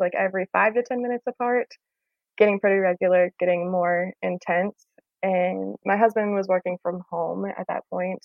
like 0.00 0.14
every 0.16 0.46
five 0.52 0.74
to 0.74 0.82
ten 0.82 1.02
minutes 1.02 1.24
apart, 1.28 1.68
getting 2.38 2.60
pretty 2.60 2.78
regular, 2.78 3.30
getting 3.38 3.70
more 3.70 4.12
intense. 4.22 4.86
And 5.22 5.76
my 5.84 5.96
husband 5.96 6.34
was 6.34 6.48
working 6.48 6.78
from 6.82 7.02
home 7.10 7.46
at 7.46 7.66
that 7.68 7.84
point, 7.90 8.20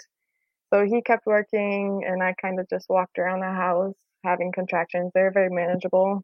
so 0.74 0.86
he 0.86 1.04
kept 1.04 1.28
working, 1.28 2.04
and 2.08 2.24
I 2.24 2.34
kind 2.42 2.60
of 2.60 2.68
just 2.68 2.88
walked 2.90 3.20
around 3.20 3.42
the 3.42 3.46
house 3.46 3.94
having 4.24 4.52
contractions. 4.52 5.12
They 5.14 5.22
were 5.22 5.32
very 5.32 5.50
manageable 5.52 6.24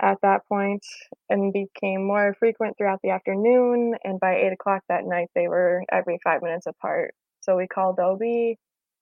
at 0.00 0.16
that 0.22 0.46
point 0.48 0.82
and 1.28 1.52
became 1.52 2.06
more 2.06 2.34
frequent 2.38 2.78
throughout 2.78 3.00
the 3.02 3.10
afternoon. 3.10 3.94
And 4.02 4.18
by 4.18 4.36
eight 4.36 4.52
o'clock 4.52 4.82
that 4.88 5.04
night, 5.04 5.28
they 5.34 5.48
were 5.48 5.82
every 5.92 6.18
five 6.24 6.40
minutes 6.40 6.66
apart. 6.66 7.14
So 7.40 7.56
we 7.56 7.66
called 7.66 7.98
OB, 7.98 8.22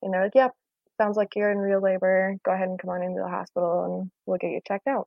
and 0.02 0.12
they're 0.12 0.25
like, 0.25 0.35
"Yep, 0.35 0.52
sounds 1.00 1.16
like 1.16 1.37
you're 1.37 1.52
in 1.52 1.59
real 1.59 1.81
labor. 1.81 2.35
Go 2.45 2.52
ahead 2.52 2.69
and 2.69 2.78
come 2.78 2.90
on 2.90 3.02
into 3.04 3.21
the 3.21 3.28
hospital, 3.28 3.85
and 3.85 4.11
we'll 4.26 4.38
get 4.38 4.50
you 4.50 4.61
checked 4.66 4.88
out." 4.88 5.07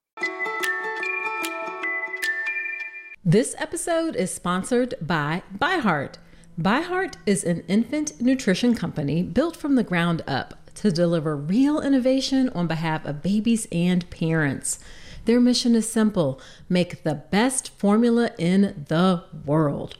This 3.25 3.53
episode 3.57 4.15
is 4.15 4.33
sponsored 4.33 4.95
by 5.01 5.43
ByHeart. 5.57 6.19
ByHeart 6.59 7.17
is 7.27 7.43
an 7.43 7.63
infant 7.67 8.19
nutrition 8.19 8.73
company 8.73 9.21
built 9.21 9.55
from 9.55 9.75
the 9.75 9.83
ground 9.83 10.23
up 10.25 10.55
to 10.73 10.91
deliver 10.91 11.37
real 11.37 11.79
innovation 11.79 12.49
on 12.49 12.65
behalf 12.65 13.05
of 13.05 13.21
babies 13.21 13.67
and 13.71 14.09
parents. 14.09 14.79
Their 15.25 15.39
mission 15.39 15.75
is 15.75 15.87
simple 15.87 16.41
make 16.67 17.03
the 17.03 17.13
best 17.13 17.69
formula 17.77 18.31
in 18.39 18.85
the 18.87 19.23
world. 19.45 19.97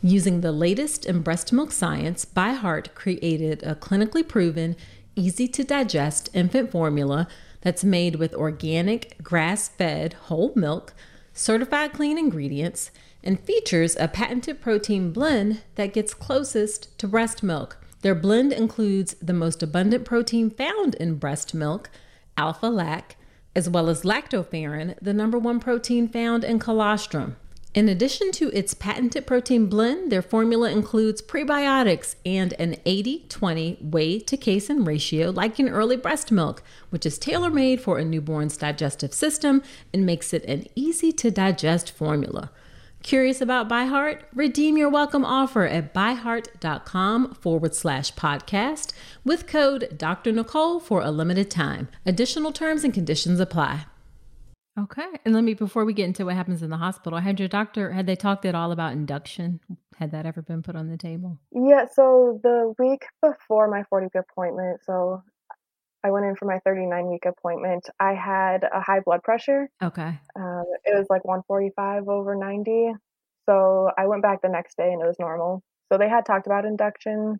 Using 0.00 0.40
the 0.40 0.52
latest 0.52 1.04
in 1.04 1.20
breast 1.20 1.52
milk 1.52 1.70
science, 1.70 2.24
ByHeart 2.24 2.94
created 2.94 3.62
a 3.62 3.74
clinically 3.74 4.26
proven, 4.26 4.76
easy 5.16 5.46
to 5.48 5.64
digest 5.64 6.30
infant 6.32 6.70
formula 6.70 7.28
that's 7.60 7.84
made 7.84 8.16
with 8.16 8.32
organic, 8.32 9.22
grass 9.22 9.68
fed 9.68 10.14
whole 10.14 10.54
milk, 10.56 10.94
certified 11.34 11.92
clean 11.92 12.16
ingredients, 12.16 12.90
and 13.22 13.40
features 13.40 13.96
a 13.98 14.08
patented 14.08 14.60
protein 14.60 15.12
blend 15.12 15.62
that 15.74 15.92
gets 15.92 16.14
closest 16.14 16.96
to 16.98 17.08
breast 17.08 17.42
milk. 17.42 17.78
Their 18.02 18.14
blend 18.14 18.52
includes 18.52 19.14
the 19.20 19.34
most 19.34 19.62
abundant 19.62 20.04
protein 20.04 20.50
found 20.50 20.94
in 20.94 21.16
breast 21.16 21.52
milk, 21.52 21.90
alpha 22.36 22.66
lac, 22.66 23.16
as 23.54 23.68
well 23.68 23.88
as 23.88 24.02
lactoferrin, 24.02 24.96
the 25.02 25.12
number 25.12 25.38
one 25.38 25.60
protein 25.60 26.08
found 26.08 26.44
in 26.44 26.58
colostrum. 26.58 27.36
In 27.72 27.88
addition 27.88 28.32
to 28.32 28.48
its 28.48 28.74
patented 28.74 29.28
protein 29.28 29.66
blend, 29.66 30.10
their 30.10 30.22
formula 30.22 30.70
includes 30.72 31.22
prebiotics 31.22 32.16
and 32.26 32.52
an 32.54 32.74
80 32.84 33.26
20 33.28 33.78
whey 33.80 34.18
to 34.18 34.36
casein 34.36 34.84
ratio, 34.84 35.30
like 35.30 35.60
in 35.60 35.68
early 35.68 35.96
breast 35.96 36.32
milk, 36.32 36.64
which 36.88 37.06
is 37.06 37.16
tailor 37.16 37.50
made 37.50 37.80
for 37.80 37.98
a 37.98 38.04
newborn's 38.04 38.56
digestive 38.56 39.14
system 39.14 39.62
and 39.94 40.04
makes 40.04 40.32
it 40.32 40.44
an 40.46 40.66
easy 40.74 41.12
to 41.12 41.30
digest 41.30 41.92
formula. 41.92 42.50
Curious 43.02 43.40
about 43.40 43.68
ByHeart? 43.68 44.20
Redeem 44.34 44.76
your 44.76 44.90
welcome 44.90 45.24
offer 45.24 45.64
at 45.66 45.94
byheart.com 45.94 47.34
forward 47.34 47.74
slash 47.74 48.12
podcast 48.14 48.92
with 49.24 49.46
code 49.46 49.94
Dr. 49.96 50.32
Nicole 50.32 50.80
for 50.80 51.00
a 51.00 51.10
limited 51.10 51.50
time. 51.50 51.88
Additional 52.04 52.52
terms 52.52 52.84
and 52.84 52.92
conditions 52.92 53.40
apply. 53.40 53.86
Okay. 54.78 55.08
And 55.24 55.34
let 55.34 55.44
me, 55.44 55.54
before 55.54 55.84
we 55.84 55.92
get 55.92 56.04
into 56.06 56.26
what 56.26 56.36
happens 56.36 56.62
in 56.62 56.70
the 56.70 56.76
hospital, 56.76 57.18
had 57.18 57.38
your 57.38 57.48
doctor, 57.48 57.90
had 57.90 58.06
they 58.06 58.16
talked 58.16 58.44
at 58.44 58.54
all 58.54 58.70
about 58.70 58.92
induction? 58.92 59.60
Had 59.96 60.12
that 60.12 60.26
ever 60.26 60.42
been 60.42 60.62
put 60.62 60.76
on 60.76 60.88
the 60.88 60.96
table? 60.96 61.38
Yeah, 61.52 61.86
so 61.92 62.38
the 62.42 62.74
week 62.78 63.04
before 63.20 63.68
my 63.68 63.82
40 63.84 64.18
appointment, 64.18 64.80
so 64.84 65.22
I 66.02 66.10
went 66.10 66.26
in 66.26 66.36
for 66.36 66.46
my 66.46 66.58
39 66.64 67.10
week 67.10 67.26
appointment. 67.26 67.88
I 67.98 68.14
had 68.14 68.64
a 68.64 68.80
high 68.80 69.00
blood 69.00 69.22
pressure. 69.22 69.68
Okay. 69.82 70.18
Um, 70.36 70.64
it 70.84 70.96
was 70.96 71.06
like 71.10 71.24
145 71.24 72.08
over 72.08 72.34
90. 72.34 72.92
So 73.46 73.90
I 73.96 74.06
went 74.06 74.22
back 74.22 74.42
the 74.42 74.48
next 74.48 74.76
day 74.76 74.92
and 74.92 75.02
it 75.02 75.06
was 75.06 75.18
normal. 75.18 75.62
So 75.90 75.98
they 75.98 76.08
had 76.08 76.24
talked 76.24 76.46
about 76.46 76.64
induction 76.64 77.38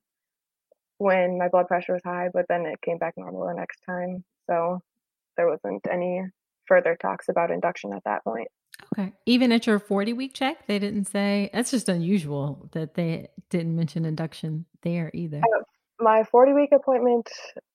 when 0.99 1.39
my 1.39 1.49
blood 1.49 1.69
pressure 1.69 1.95
was 1.95 2.03
high, 2.05 2.29
but 2.33 2.47
then 2.49 2.67
it 2.67 2.81
came 2.83 2.99
back 2.99 3.15
normal 3.17 3.47
the 3.47 3.55
next 3.55 3.81
time. 3.87 4.25
So 4.49 4.81
there 5.37 5.49
wasn't 5.49 5.87
any 5.91 6.23
further 6.67 6.97
talks 7.01 7.29
about 7.29 7.51
induction 7.51 7.95
at 7.95 8.05
that 8.05 8.25
point. 8.25 8.49
Okay. 8.93 9.13
Even 9.27 9.53
at 9.53 9.67
your 9.67 9.79
40 9.79 10.13
week 10.13 10.35
check, 10.35 10.67
they 10.67 10.79
didn't 10.79 11.07
say 11.07 11.49
that's 11.53 11.71
just 11.71 11.89
unusual 11.89 12.69
that 12.73 12.95
they 12.95 13.29
didn't 13.49 13.77
mention 13.77 14.05
induction 14.05 14.67
there 14.83 15.11
either. 15.15 15.39
Uh, 15.39 15.63
my 16.01 16.25
40 16.25 16.53
week 16.53 16.71
appointment, 16.73 17.29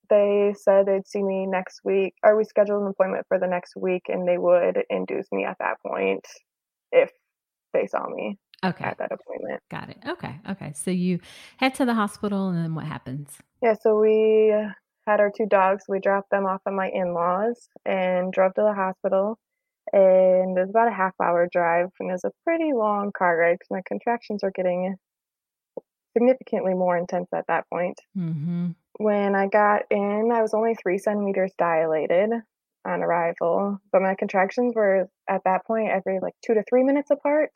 they 0.09 0.53
said 0.57 0.85
they'd 0.85 1.07
see 1.07 1.23
me 1.23 1.45
next 1.45 1.81
week, 1.83 2.13
or 2.23 2.35
we 2.35 2.43
scheduled 2.43 2.81
an 2.83 2.87
appointment 2.87 3.25
for 3.27 3.39
the 3.39 3.47
next 3.47 3.75
week, 3.75 4.03
and 4.07 4.27
they 4.27 4.37
would 4.37 4.83
induce 4.89 5.27
me 5.31 5.45
at 5.45 5.57
that 5.59 5.77
point 5.85 6.25
if 6.91 7.11
they 7.73 7.87
saw 7.87 8.07
me 8.07 8.37
okay. 8.63 8.85
at 8.85 8.97
that 8.97 9.11
appointment. 9.11 9.61
Got 9.69 9.89
it. 9.89 9.97
Okay. 10.07 10.39
Okay. 10.49 10.73
So 10.73 10.91
you 10.91 11.19
head 11.57 11.75
to 11.75 11.85
the 11.85 11.93
hospital, 11.93 12.49
and 12.49 12.57
then 12.57 12.75
what 12.75 12.85
happens? 12.85 13.29
Yeah. 13.61 13.75
So 13.79 13.99
we 13.99 14.53
had 15.07 15.19
our 15.19 15.31
two 15.35 15.45
dogs. 15.45 15.83
We 15.87 15.99
dropped 15.99 16.31
them 16.31 16.45
off 16.45 16.61
at 16.65 16.73
my 16.73 16.89
in 16.89 17.13
laws 17.13 17.69
and 17.85 18.31
drove 18.31 18.53
to 18.55 18.61
the 18.61 18.73
hospital. 18.73 19.37
And 19.93 20.57
it 20.57 20.61
was 20.61 20.69
about 20.71 20.87
a 20.87 20.95
half 20.95 21.13
hour 21.21 21.47
drive, 21.51 21.89
and 21.99 22.09
it 22.09 22.13
was 22.13 22.25
a 22.25 22.31
pretty 22.43 22.73
long 22.73 23.11
car 23.15 23.37
ride 23.37 23.53
because 23.53 23.69
my 23.69 23.81
contractions 23.87 24.41
were 24.41 24.51
getting 24.51 24.95
significantly 26.17 26.73
more 26.73 26.97
intense 26.97 27.27
at 27.33 27.45
that 27.47 27.65
point. 27.71 27.99
Mm-hmm. 28.17 28.71
When 28.97 29.35
I 29.35 29.47
got 29.47 29.83
in, 29.91 30.31
I 30.33 30.41
was 30.41 30.53
only 30.53 30.75
three 30.75 30.97
centimeters 30.97 31.51
dilated 31.57 32.29
on 32.85 33.03
arrival, 33.03 33.79
but 33.91 34.01
my 34.01 34.15
contractions 34.15 34.73
were 34.75 35.09
at 35.29 35.41
that 35.43 35.65
point 35.65 35.89
every 35.89 36.19
like 36.21 36.35
two 36.45 36.53
to 36.53 36.63
three 36.69 36.83
minutes 36.83 37.11
apart. 37.11 37.51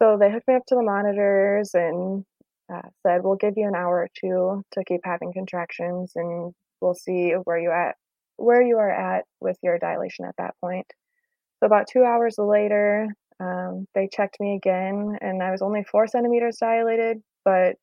So 0.00 0.18
they 0.18 0.30
hooked 0.30 0.46
me 0.46 0.54
up 0.54 0.66
to 0.68 0.74
the 0.74 0.82
monitors 0.82 1.70
and 1.74 2.24
uh, 2.72 2.88
said, 3.04 3.22
"We'll 3.24 3.36
give 3.36 3.54
you 3.56 3.66
an 3.66 3.74
hour 3.74 4.02
or 4.02 4.08
two 4.14 4.62
to 4.72 4.84
keep 4.84 5.00
having 5.04 5.32
contractions, 5.32 6.12
and 6.14 6.52
we'll 6.80 6.94
see 6.94 7.32
where 7.44 7.58
you 7.58 7.70
at 7.70 7.96
where 8.36 8.62
you 8.62 8.76
are 8.78 8.90
at 8.90 9.24
with 9.40 9.56
your 9.62 9.78
dilation 9.78 10.26
at 10.26 10.36
that 10.38 10.54
point." 10.60 10.86
So 11.60 11.66
about 11.66 11.86
two 11.90 12.04
hours 12.04 12.36
later, 12.38 13.08
um, 13.40 13.86
they 13.94 14.08
checked 14.12 14.38
me 14.40 14.56
again, 14.56 15.18
and 15.20 15.42
I 15.42 15.50
was 15.50 15.62
only 15.62 15.84
four 15.84 16.06
centimeters 16.06 16.58
dilated, 16.58 17.22
but 17.44 17.76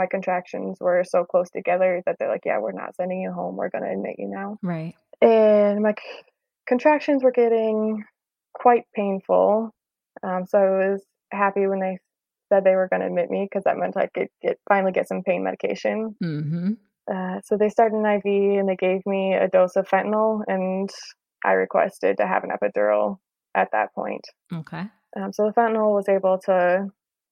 my 0.00 0.06
contractions 0.06 0.78
were 0.80 1.04
so 1.04 1.24
close 1.24 1.50
together 1.50 2.02
that 2.06 2.16
they're 2.18 2.30
like, 2.30 2.46
"Yeah, 2.46 2.58
we're 2.58 2.72
not 2.72 2.96
sending 2.96 3.20
you 3.20 3.32
home. 3.32 3.56
We're 3.56 3.68
going 3.68 3.84
to 3.84 3.90
admit 3.90 4.16
you 4.18 4.28
now." 4.28 4.56
Right. 4.62 4.94
And 5.20 5.82
my 5.82 5.92
c- 5.92 6.22
contractions 6.66 7.22
were 7.22 7.32
getting 7.32 8.02
quite 8.54 8.84
painful, 8.94 9.70
um, 10.22 10.46
so 10.46 10.58
I 10.58 10.88
was 10.92 11.04
happy 11.30 11.66
when 11.66 11.80
they 11.80 11.98
said 12.48 12.64
they 12.64 12.76
were 12.76 12.88
going 12.88 13.00
to 13.00 13.06
admit 13.06 13.30
me 13.30 13.46
because 13.48 13.64
that 13.64 13.76
meant 13.76 13.96
I 13.96 14.06
could 14.06 14.28
get 14.42 14.58
finally 14.68 14.92
get 14.92 15.08
some 15.08 15.22
pain 15.22 15.44
medication. 15.44 16.16
Mm-hmm. 16.22 16.72
Uh, 17.12 17.40
so 17.44 17.56
they 17.56 17.68
started 17.68 17.96
an 17.96 18.06
IV 18.06 18.24
and 18.58 18.68
they 18.68 18.76
gave 18.76 19.04
me 19.04 19.34
a 19.34 19.48
dose 19.48 19.76
of 19.76 19.86
fentanyl, 19.86 20.42
and 20.46 20.88
I 21.44 21.52
requested 21.52 22.16
to 22.16 22.26
have 22.26 22.44
an 22.44 22.50
epidural 22.50 23.18
at 23.54 23.68
that 23.72 23.94
point. 23.94 24.24
Okay. 24.52 24.84
Um, 25.16 25.32
so 25.32 25.44
the 25.44 25.52
fentanyl 25.52 25.94
was 25.94 26.08
able 26.08 26.38
to 26.46 26.86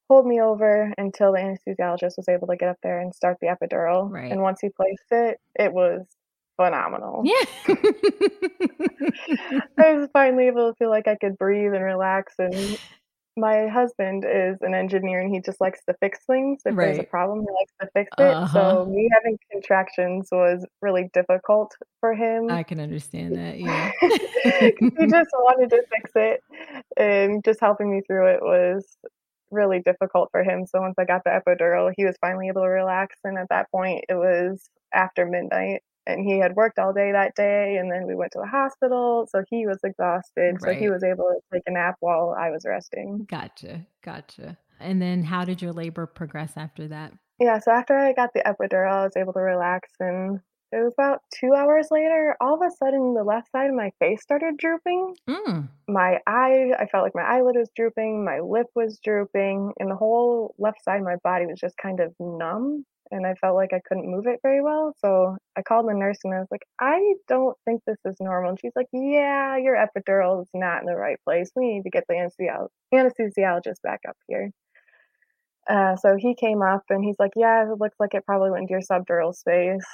hold 0.08 0.26
me 0.26 0.40
over 0.40 0.92
until 0.96 1.32
the 1.32 1.38
anesthesiologist 1.38 2.16
was 2.16 2.28
able 2.28 2.46
to 2.48 2.56
get 2.56 2.68
up 2.68 2.78
there 2.82 3.00
and 3.00 3.14
start 3.14 3.38
the 3.40 3.46
epidural. 3.46 4.10
Right. 4.10 4.32
And 4.32 4.40
once 4.40 4.60
he 4.60 4.70
placed 4.70 5.04
it, 5.10 5.38
it 5.58 5.72
was 5.72 6.06
phenomenal. 6.56 7.22
Yeah. 7.24 7.44
I 9.78 9.94
was 9.94 10.08
finally 10.12 10.46
able 10.46 10.70
to 10.70 10.76
feel 10.78 10.90
like 10.90 11.06
I 11.06 11.16
could 11.16 11.36
breathe 11.36 11.74
and 11.74 11.84
relax. 11.84 12.34
And 12.38 12.78
my 13.36 13.68
husband 13.68 14.24
is 14.28 14.56
an 14.62 14.74
engineer 14.74 15.20
and 15.20 15.32
he 15.32 15.40
just 15.40 15.60
likes 15.60 15.80
to 15.88 15.94
fix 16.00 16.20
things. 16.26 16.62
If 16.64 16.74
there's 16.74 16.98
a 16.98 17.04
problem, 17.04 17.40
he 17.40 17.46
likes 17.46 17.72
to 17.80 17.88
fix 17.94 18.10
it. 18.18 18.22
Uh-huh. 18.22 18.52
So 18.52 18.86
me 18.86 19.08
having 19.12 19.38
contractions 19.52 20.28
was 20.32 20.66
really 20.82 21.10
difficult 21.12 21.76
for 22.00 22.14
him. 22.14 22.50
I 22.50 22.62
can 22.62 22.80
understand 22.80 23.36
that. 23.36 23.60
Yeah. 23.60 23.92
he 24.00 25.06
just 25.06 25.30
wanted 25.34 25.70
to 25.70 25.82
fix 25.90 26.10
it 26.16 26.42
and 26.96 27.44
just 27.44 27.60
helping 27.60 27.90
me 27.90 28.00
through 28.06 28.28
it 28.28 28.42
was 28.42 28.96
really 29.50 29.80
difficult 29.80 30.28
for 30.30 30.42
him. 30.42 30.66
So 30.66 30.80
once 30.80 30.94
I 30.98 31.04
got 31.04 31.22
the 31.24 31.30
epidural, 31.30 31.92
he 31.96 32.04
was 32.04 32.16
finally 32.20 32.48
able 32.48 32.62
to 32.62 32.68
relax. 32.68 33.16
And 33.24 33.38
at 33.38 33.48
that 33.50 33.70
point, 33.70 34.04
it 34.08 34.14
was 34.14 34.68
after 34.92 35.26
midnight 35.26 35.82
and 36.06 36.26
he 36.26 36.38
had 36.38 36.56
worked 36.56 36.78
all 36.78 36.92
day 36.92 37.12
that 37.12 37.34
day. 37.34 37.76
And 37.76 37.92
then 37.92 38.06
we 38.06 38.14
went 38.14 38.32
to 38.32 38.40
the 38.40 38.48
hospital. 38.48 39.28
So 39.30 39.44
he 39.48 39.66
was 39.66 39.78
exhausted. 39.84 40.56
So 40.60 40.72
he 40.72 40.88
was 40.88 41.04
able 41.04 41.24
to 41.24 41.40
take 41.52 41.62
a 41.66 41.72
nap 41.72 41.96
while 42.00 42.34
I 42.38 42.50
was 42.50 42.64
resting. 42.66 43.26
Gotcha. 43.28 43.86
Gotcha. 44.02 44.56
And 44.80 45.02
then 45.02 45.24
how 45.24 45.44
did 45.44 45.60
your 45.60 45.72
labor 45.72 46.06
progress 46.06 46.52
after 46.56 46.88
that? 46.88 47.12
Yeah. 47.38 47.58
So 47.58 47.72
after 47.72 47.96
I 47.96 48.14
got 48.14 48.30
the 48.32 48.40
epidural, 48.40 48.92
I 48.92 49.04
was 49.04 49.16
able 49.16 49.32
to 49.34 49.40
relax. 49.40 49.90
And 50.00 50.40
it 50.72 50.76
was 50.76 50.92
about 50.92 51.20
two 51.34 51.54
hours 51.54 51.88
later, 51.90 52.36
all 52.40 52.54
of 52.54 52.60
a 52.60 52.70
sudden, 52.76 53.14
the 53.14 53.24
left 53.24 53.50
side 53.50 53.70
of 53.70 53.76
my 53.76 53.90
face 53.98 54.22
started 54.22 54.56
drooping. 54.58 55.14
Mm. 55.28 55.68
my 55.88 56.18
eye 56.26 56.72
i 56.78 56.86
felt 56.86 57.04
like 57.04 57.14
my 57.14 57.22
eyelid 57.22 57.56
was 57.56 57.70
drooping 57.74 58.24
my 58.24 58.40
lip 58.40 58.66
was 58.74 58.98
drooping 59.02 59.72
and 59.78 59.90
the 59.90 59.96
whole 59.96 60.54
left 60.58 60.82
side 60.84 60.98
of 60.98 61.04
my 61.04 61.16
body 61.24 61.46
was 61.46 61.58
just 61.58 61.76
kind 61.78 62.00
of 62.00 62.14
numb 62.20 62.84
and 63.10 63.26
i 63.26 63.34
felt 63.34 63.54
like 63.56 63.72
i 63.72 63.80
couldn't 63.86 64.10
move 64.10 64.26
it 64.26 64.40
very 64.42 64.62
well. 64.62 64.92
So 64.98 65.36
i 65.56 65.62
called 65.62 65.88
the 65.88 65.94
nurse 65.94 66.18
and 66.24 66.34
i 66.34 66.38
was 66.38 66.48
like 66.50 66.66
i 66.78 67.14
don't 67.26 67.56
think 67.64 67.82
this 67.86 67.98
is 68.04 68.16
normal. 68.20 68.50
And 68.50 68.60
she's 68.60 68.76
like 68.76 68.88
yeah 68.92 69.56
your 69.56 69.76
epidural 69.76 70.42
is 70.42 70.48
not 70.54 70.80
in 70.80 70.86
the 70.86 70.96
right 70.96 71.18
place. 71.24 71.50
We 71.56 71.74
need 71.74 71.82
to 71.84 71.90
get 71.90 72.04
the 72.08 72.14
anesthesiolo- 72.14 72.68
anesthesiologist 72.94 73.80
back 73.82 74.00
up 74.08 74.16
here. 74.28 74.50
Uh, 75.68 75.96
so 75.96 76.16
he 76.16 76.34
came 76.34 76.62
up 76.62 76.82
and 76.90 77.04
he's 77.04 77.18
like 77.18 77.32
yeah 77.36 77.62
it 77.62 77.78
looks 77.78 77.96
like 77.98 78.14
it 78.14 78.26
probably 78.26 78.50
went 78.50 78.62
into 78.62 78.72
your 78.72 78.80
subdural 78.80 79.34
space 79.34 79.84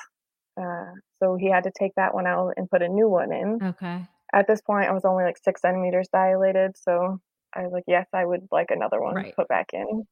uh, 0.60 0.92
so 1.22 1.36
he 1.36 1.50
had 1.50 1.64
to 1.64 1.72
take 1.78 1.94
that 1.96 2.14
one 2.14 2.26
out 2.26 2.54
and 2.56 2.70
put 2.70 2.82
a 2.82 2.88
new 2.88 3.08
one 3.08 3.32
in 3.32 3.60
Okay. 3.62 4.06
at 4.32 4.46
this 4.46 4.60
point, 4.62 4.88
I 4.88 4.92
was 4.92 5.04
only 5.04 5.24
like 5.24 5.38
six 5.38 5.60
centimeters 5.62 6.08
dilated, 6.12 6.76
so 6.76 7.20
I 7.54 7.62
was 7.62 7.72
like, 7.72 7.84
yes, 7.86 8.06
I 8.12 8.24
would 8.24 8.48
like 8.50 8.70
another 8.70 9.00
one 9.00 9.14
Right. 9.14 9.34
put 9.36 9.48
back 9.48 9.70
in. 9.72 10.06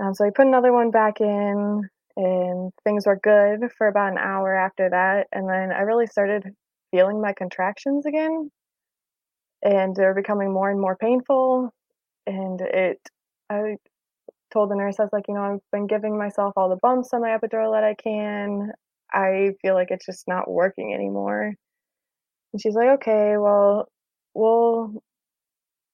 Um, 0.00 0.14
so 0.14 0.24
I 0.24 0.30
put 0.30 0.46
another 0.46 0.72
one 0.72 0.90
back 0.90 1.20
in, 1.20 1.88
and 2.16 2.72
things 2.84 3.06
were 3.06 3.18
good 3.18 3.70
for 3.76 3.88
about 3.88 4.12
an 4.12 4.18
hour 4.18 4.54
after 4.54 4.90
that. 4.90 5.26
And 5.32 5.48
then 5.48 5.72
I 5.72 5.80
really 5.82 6.06
started 6.06 6.54
feeling 6.92 7.20
my 7.20 7.32
contractions 7.32 8.06
again, 8.06 8.50
and 9.62 9.96
they 9.96 10.04
were 10.04 10.14
becoming 10.14 10.52
more 10.52 10.70
and 10.70 10.80
more 10.80 10.96
painful. 10.96 11.72
And 12.26 12.60
it, 12.60 13.00
I 13.50 13.76
told 14.52 14.70
the 14.70 14.76
nurse, 14.76 15.00
I 15.00 15.04
was 15.04 15.12
like, 15.12 15.28
you 15.28 15.34
know, 15.34 15.42
I've 15.42 15.60
been 15.72 15.86
giving 15.86 16.16
myself 16.18 16.54
all 16.56 16.68
the 16.68 16.76
bumps 16.76 17.10
on 17.12 17.22
my 17.22 17.30
epidural 17.36 17.72
that 17.74 17.84
I 17.84 17.94
can. 17.94 18.72
I 19.14 19.52
feel 19.62 19.74
like 19.74 19.90
it's 19.92 20.06
just 20.06 20.28
not 20.28 20.50
working 20.50 20.94
anymore. 20.94 21.54
And 22.52 22.60
she's 22.62 22.74
like, 22.74 22.88
okay, 23.00 23.36
well, 23.36 23.88
we'll 24.34 25.02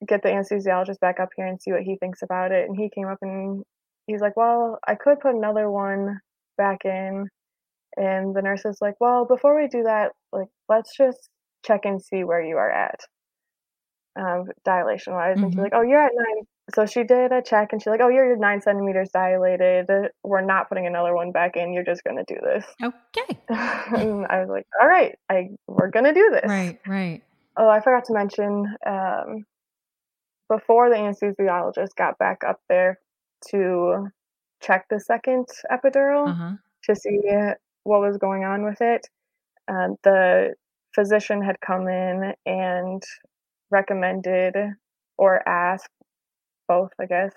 get 0.06 0.22
the 0.22 0.28
anesthesiologist 0.28 1.00
back 1.00 1.20
up 1.20 1.30
here 1.36 1.46
and 1.46 1.60
see 1.60 1.72
what 1.72 1.82
he 1.82 1.96
thinks 1.96 2.22
about 2.22 2.52
it. 2.52 2.68
And 2.68 2.76
he 2.76 2.90
came 2.90 3.06
up 3.08 3.18
and 3.22 3.64
he's 4.06 4.20
like, 4.20 4.36
well, 4.36 4.78
I 4.86 4.94
could 4.94 5.20
put 5.20 5.34
another 5.34 5.70
one 5.70 6.20
back 6.56 6.84
in. 6.84 7.28
And 7.96 8.34
the 8.36 8.42
nurse 8.42 8.64
is 8.66 8.78
like, 8.80 8.96
well, 9.00 9.26
before 9.26 9.60
we 9.60 9.68
do 9.68 9.84
that, 9.84 10.12
like, 10.32 10.48
let's 10.68 10.96
just 10.96 11.30
check 11.66 11.82
and 11.84 12.02
see 12.02 12.24
where 12.24 12.42
you 12.42 12.56
are 12.56 12.70
at, 12.70 13.00
um, 14.16 14.46
dilation 14.64 15.14
wise. 15.14 15.38
And 15.42 15.52
she's 15.52 15.58
Mhm. 15.58 15.62
like, 15.62 15.72
oh, 15.74 15.82
you're 15.82 16.02
at 16.02 16.12
nine. 16.14 16.46
So 16.74 16.86
she 16.86 17.04
did 17.04 17.32
a 17.32 17.42
check 17.42 17.68
and 17.72 17.80
she's 17.80 17.90
like, 17.90 18.00
oh, 18.02 18.08
you're 18.08 18.36
nine 18.36 18.60
centimeters 18.60 19.10
dilated. 19.10 19.88
We're 20.22 20.40
not 20.42 20.68
putting 20.68 20.86
another 20.86 21.14
one 21.14 21.32
back 21.32 21.56
in. 21.56 21.72
You're 21.72 21.84
just 21.84 22.04
going 22.04 22.16
to 22.16 22.34
do 22.34 22.40
this. 22.42 22.64
Okay. 22.82 23.38
and 23.48 24.26
I 24.26 24.40
was 24.40 24.48
like, 24.48 24.66
all 24.80 24.88
right, 24.88 25.16
I 25.28 25.48
we're 25.66 25.90
gonna 25.90 26.14
do 26.14 26.30
this. 26.32 26.48
Right. 26.48 26.78
Right. 26.86 27.22
Oh, 27.56 27.68
I 27.68 27.80
forgot 27.80 28.04
to 28.06 28.12
mention, 28.14 28.76
um, 28.86 29.44
before 30.48 30.88
the 30.88 30.96
anesthesiologist 30.96 31.94
got 31.96 32.18
back 32.18 32.42
up 32.46 32.60
there 32.68 32.98
to 33.50 34.08
check 34.62 34.86
the 34.88 35.00
second 35.00 35.46
epidural 35.70 36.28
Uh 36.28 36.34
huh. 36.34 36.52
to 36.84 36.96
see 36.96 37.18
what 37.84 38.00
was 38.00 38.16
going 38.18 38.44
on 38.44 38.64
with 38.64 38.80
it, 38.80 39.06
um, 39.68 39.96
the 40.04 40.54
physician 40.94 41.42
had 41.42 41.60
come 41.60 41.88
in 41.88 42.34
and 42.46 43.02
recommended 43.70 44.54
or 45.18 45.48
asked 45.48 45.88
both, 46.70 46.90
I 47.00 47.06
guess. 47.06 47.32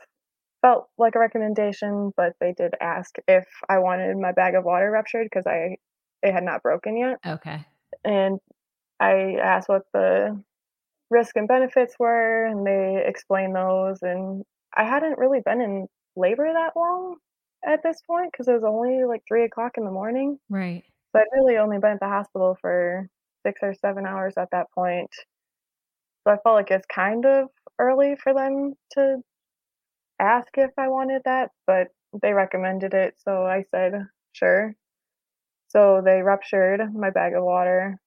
Felt 0.62 0.88
like 0.98 1.16
a 1.16 1.20
recommendation, 1.20 2.12
but 2.16 2.34
they 2.40 2.54
did 2.56 2.74
ask 2.80 3.16
if 3.28 3.46
I 3.68 3.80
wanted 3.80 4.16
my 4.18 4.32
bag 4.32 4.54
of 4.54 4.64
water 4.64 4.92
ruptured 4.92 5.26
because 5.26 5.48
I 5.48 5.78
it 6.22 6.34
had 6.34 6.44
not 6.44 6.62
broken 6.62 6.96
yet. 6.96 7.18
Okay. 7.26 7.66
And 8.06 8.40
I 9.00 9.38
asked 9.42 9.68
what 9.68 9.82
the 9.92 10.42
risk 11.10 11.36
and 11.36 11.48
benefits 11.48 11.96
were, 12.00 12.46
and 12.46 12.66
they 12.66 13.04
explained 13.06 13.56
those. 13.56 13.98
And 14.02 14.44
I 14.76 14.84
hadn't 14.86 15.18
really 15.18 15.42
been 15.44 15.62
in 15.62 15.88
labor 16.16 16.48
that 16.54 16.80
long 16.80 17.18
at 17.66 17.82
this 17.84 17.98
point 18.08 18.32
because 18.32 18.48
it 18.48 18.54
was 18.54 18.64
only 18.64 19.04
like 19.06 19.24
three 19.28 19.46
o'clock 19.46 19.74
in 19.78 19.86
the 19.86 19.92
morning. 19.92 20.38
Right. 20.50 20.84
So 21.12 21.20
I'd 21.20 21.28
really 21.34 21.58
only 21.58 21.80
been 21.80 21.92
at 21.92 22.00
the 22.00 22.08
hospital 22.08 22.58
for 22.62 23.10
six 23.46 23.60
or 23.62 23.74
seven 23.74 24.06
hours 24.06 24.36
at 24.38 24.50
that 24.52 24.68
point. 24.74 25.12
So 26.24 26.34
I 26.34 26.38
felt 26.38 26.56
like 26.56 26.72
it's 26.72 26.86
kind 26.88 27.26
of 27.26 27.50
early 27.80 28.16
for 28.16 28.34
them 28.34 28.74
to 28.92 29.18
ask 30.20 30.48
if 30.58 30.72
I 30.78 30.88
wanted 30.88 31.24
that, 31.26 31.52
but 31.68 31.88
they 32.22 32.34
recommended 32.34 32.94
it. 32.94 33.16
So 33.18 33.46
I 33.46 33.66
said, 33.72 33.94
sure. 34.34 34.76
So 35.70 36.02
they 36.04 36.22
ruptured 36.22 36.82
my 36.94 37.10
bag 37.10 37.34
of 37.34 37.44
water 37.44 38.00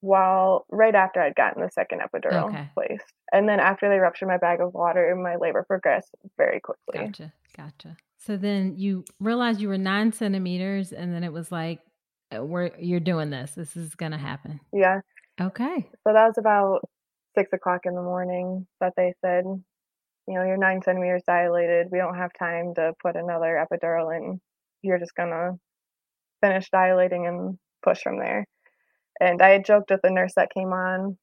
while 0.00 0.66
right 0.70 0.94
after 0.94 1.20
I'd 1.20 1.34
gotten 1.34 1.62
the 1.62 1.70
second 1.70 2.00
epidural 2.00 2.48
Okay. 2.48 2.68
placed. 2.74 3.12
And 3.32 3.48
then 3.48 3.58
after 3.58 3.88
they 3.88 3.98
ruptured 3.98 4.28
my 4.28 4.36
bag 4.36 4.60
of 4.60 4.74
water, 4.74 5.14
my 5.16 5.36
labor 5.36 5.64
progressed 5.66 6.14
very 6.36 6.60
quickly. 6.60 7.06
Gotcha. 7.06 7.32
Gotcha. 7.56 7.96
So 8.18 8.36
then 8.36 8.76
you 8.76 9.04
realized 9.20 9.60
you 9.60 9.68
were 9.68 9.78
nine 9.78 10.12
centimeters, 10.12 10.92
and 10.92 11.12
then 11.14 11.24
it 11.24 11.32
was 11.32 11.50
like, 11.52 11.80
uh, 12.34 12.44
"We're 12.44 12.70
you're 12.78 13.00
doing 13.00 13.30
this. 13.30 13.54
This 13.54 13.76
is 13.76 13.94
gonna 13.94 14.18
happen." 14.18 14.60
Yeah. 14.72 15.00
Okay. 15.40 15.88
So 16.06 16.12
that 16.12 16.26
was 16.26 16.38
about 16.38 16.80
six 17.36 17.52
o'clock 17.52 17.80
in 17.84 17.94
the 17.94 18.02
morning 18.02 18.66
that 18.80 18.92
they 18.96 19.14
said, 19.24 19.44
you 19.44 20.34
know, 20.34 20.44
you're 20.44 20.56
nine 20.56 20.80
centimeters 20.82 21.22
dilated. 21.26 21.88
We 21.90 21.98
don't 21.98 22.16
have 22.16 22.30
time 22.38 22.74
to 22.76 22.92
put 23.02 23.16
another 23.16 23.64
epidural 23.64 24.16
in. 24.16 24.40
You're 24.82 24.98
just 24.98 25.14
gonna 25.14 25.52
finish 26.42 26.68
dilating 26.70 27.26
and 27.26 27.58
push 27.82 28.00
from 28.02 28.18
there. 28.18 28.46
And 29.20 29.42
I 29.42 29.50
had 29.50 29.64
joked 29.64 29.90
with 29.90 30.00
the 30.02 30.10
nurse 30.10 30.34
that 30.36 30.52
came 30.52 30.72
on 30.72 31.18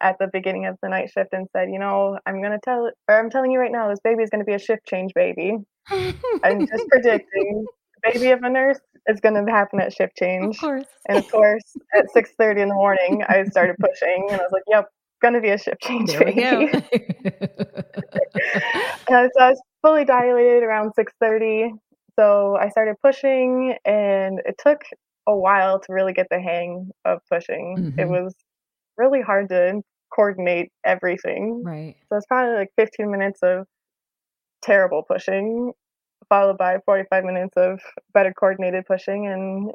at 0.00 0.16
the 0.18 0.28
beginning 0.32 0.66
of 0.66 0.76
the 0.82 0.88
night 0.88 1.10
shift 1.10 1.32
and 1.32 1.48
said, 1.52 1.68
you 1.70 1.78
know, 1.78 2.18
I'm 2.26 2.42
gonna 2.42 2.58
tell 2.62 2.90
or 3.08 3.18
I'm 3.18 3.30
telling 3.30 3.52
you 3.52 3.60
right 3.60 3.72
now, 3.72 3.88
this 3.88 4.00
baby 4.02 4.22
is 4.22 4.30
gonna 4.30 4.44
be 4.44 4.54
a 4.54 4.58
shift 4.58 4.86
change 4.86 5.12
baby. 5.14 5.56
I'm 5.90 6.66
just 6.66 6.88
predicting 6.88 7.64
baby 8.02 8.30
of 8.30 8.42
a 8.42 8.50
nurse 8.50 8.80
is 9.08 9.20
gonna 9.20 9.50
happen 9.50 9.80
at 9.80 9.92
shift 9.92 10.16
of 10.40 10.48
change. 10.48 10.58
course. 10.58 10.88
And 11.08 11.18
of 11.18 11.24
course, 11.32 11.76
at 11.96 12.10
6:30 12.12 12.60
in 12.62 12.68
the 12.68 12.74
morning, 12.74 13.22
I 13.28 13.44
started 13.44 13.76
pushing, 13.80 14.28
and 14.32 14.40
I 14.40 14.44
was 14.44 14.52
like, 14.52 14.64
"Yep, 14.68 14.86
gonna 15.22 15.40
be 15.40 15.50
a 15.50 15.58
shift 15.58 15.82
change 15.82 16.14
there 16.14 16.24
baby." 16.24 16.66
and 19.08 19.30
so 19.36 19.40
I 19.44 19.50
was 19.50 19.62
fully 19.82 20.04
dilated 20.04 20.62
around 20.62 20.92
6:30. 20.94 21.72
So 22.18 22.56
I 22.56 22.68
started 22.68 22.96
pushing, 23.02 23.76
and 23.84 24.40
it 24.44 24.56
took 24.58 24.82
a 25.26 25.36
while 25.36 25.80
to 25.80 25.92
really 25.92 26.12
get 26.12 26.26
the 26.30 26.40
hang 26.40 26.90
of 27.04 27.20
pushing. 27.30 27.86
It 27.98 28.06
Mhm. 28.06 28.08
was 28.08 28.34
really 28.96 29.20
hard 29.22 29.48
to 29.50 29.82
coordinate 30.14 30.70
everything. 30.84 31.66
right. 31.66 31.96
So 32.10 32.16
it's 32.16 32.26
probably 32.26 32.54
like 32.56 32.70
15 32.76 33.10
minutes 33.10 33.40
of 33.42 33.66
terrible 34.62 35.02
pushing, 35.02 35.72
followed 36.28 36.58
by 36.58 36.78
45 36.84 37.24
minutes 37.24 37.56
of 37.56 37.80
better 38.12 38.32
coordinated 38.32 38.86
pushing, 38.86 39.26
and 39.26 39.72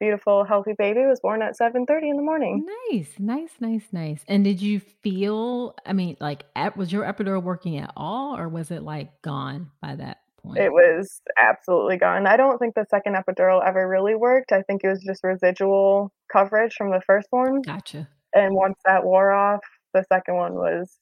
beautiful, 0.00 0.44
healthy 0.44 0.72
baby 0.76 1.06
was 1.06 1.20
born 1.20 1.42
at 1.42 1.56
7:30 1.56 2.10
in 2.10 2.16
the 2.16 2.22
morning. 2.22 2.66
Nice, 2.90 3.14
nice, 3.18 3.52
nice, 3.60 3.86
nice. 3.92 4.24
And 4.26 4.44
did 4.44 4.60
you 4.60 4.80
feel? 4.80 5.74
I 5.86 5.92
mean, 5.92 6.16
like, 6.20 6.44
was 6.76 6.92
your 6.92 7.04
epidural 7.04 7.42
working 7.42 7.78
at 7.78 7.92
all, 7.96 8.36
or 8.36 8.48
was 8.48 8.70
it 8.70 8.82
like 8.82 9.22
gone 9.22 9.70
by 9.80 9.96
that 9.96 10.18
point? 10.42 10.58
It 10.58 10.72
was 10.72 11.20
absolutely 11.38 11.98
gone. 11.98 12.26
I 12.26 12.36
don't 12.36 12.58
think 12.58 12.74
the 12.74 12.86
second 12.90 13.14
epidural 13.14 13.66
ever 13.66 13.86
really 13.88 14.14
worked. 14.14 14.52
I 14.52 14.62
think 14.62 14.82
it 14.84 14.88
was 14.88 15.02
just 15.04 15.22
residual 15.22 16.12
coverage 16.32 16.74
from 16.74 16.90
the 16.90 17.00
first 17.06 17.28
one. 17.30 17.62
Gotcha. 17.62 18.08
And 18.34 18.54
once 18.54 18.78
that 18.84 19.04
wore 19.04 19.32
off, 19.32 19.64
the 19.94 20.04
second 20.12 20.34
one 20.34 20.54
was 20.54 20.98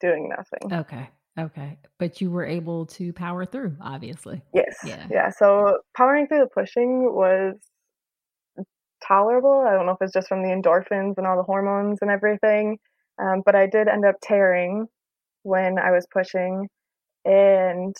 doing 0.00 0.28
nothing. 0.28 0.80
Okay. 0.80 1.08
Okay. 1.38 1.78
But 1.98 2.20
you 2.20 2.30
were 2.30 2.44
able 2.44 2.86
to 2.86 3.12
power 3.12 3.44
through, 3.44 3.76
obviously. 3.80 4.42
Yes. 4.52 4.76
Yeah. 4.84 5.06
Yeah. 5.10 5.30
So 5.30 5.78
powering 5.96 6.28
through 6.28 6.40
the 6.40 6.48
pushing 6.54 7.12
was 7.12 7.54
tolerable. 9.06 9.64
I 9.66 9.72
don't 9.72 9.86
know 9.86 9.92
if 9.92 9.98
it's 10.00 10.12
just 10.12 10.28
from 10.28 10.42
the 10.42 10.48
endorphins 10.48 11.14
and 11.18 11.26
all 11.26 11.36
the 11.36 11.42
hormones 11.42 11.98
and 12.02 12.10
everything. 12.10 12.78
Um, 13.20 13.42
but 13.44 13.54
I 13.54 13.66
did 13.66 13.88
end 13.88 14.04
up 14.04 14.16
tearing 14.22 14.86
when 15.42 15.78
I 15.78 15.90
was 15.90 16.06
pushing. 16.12 16.68
And 17.24 17.94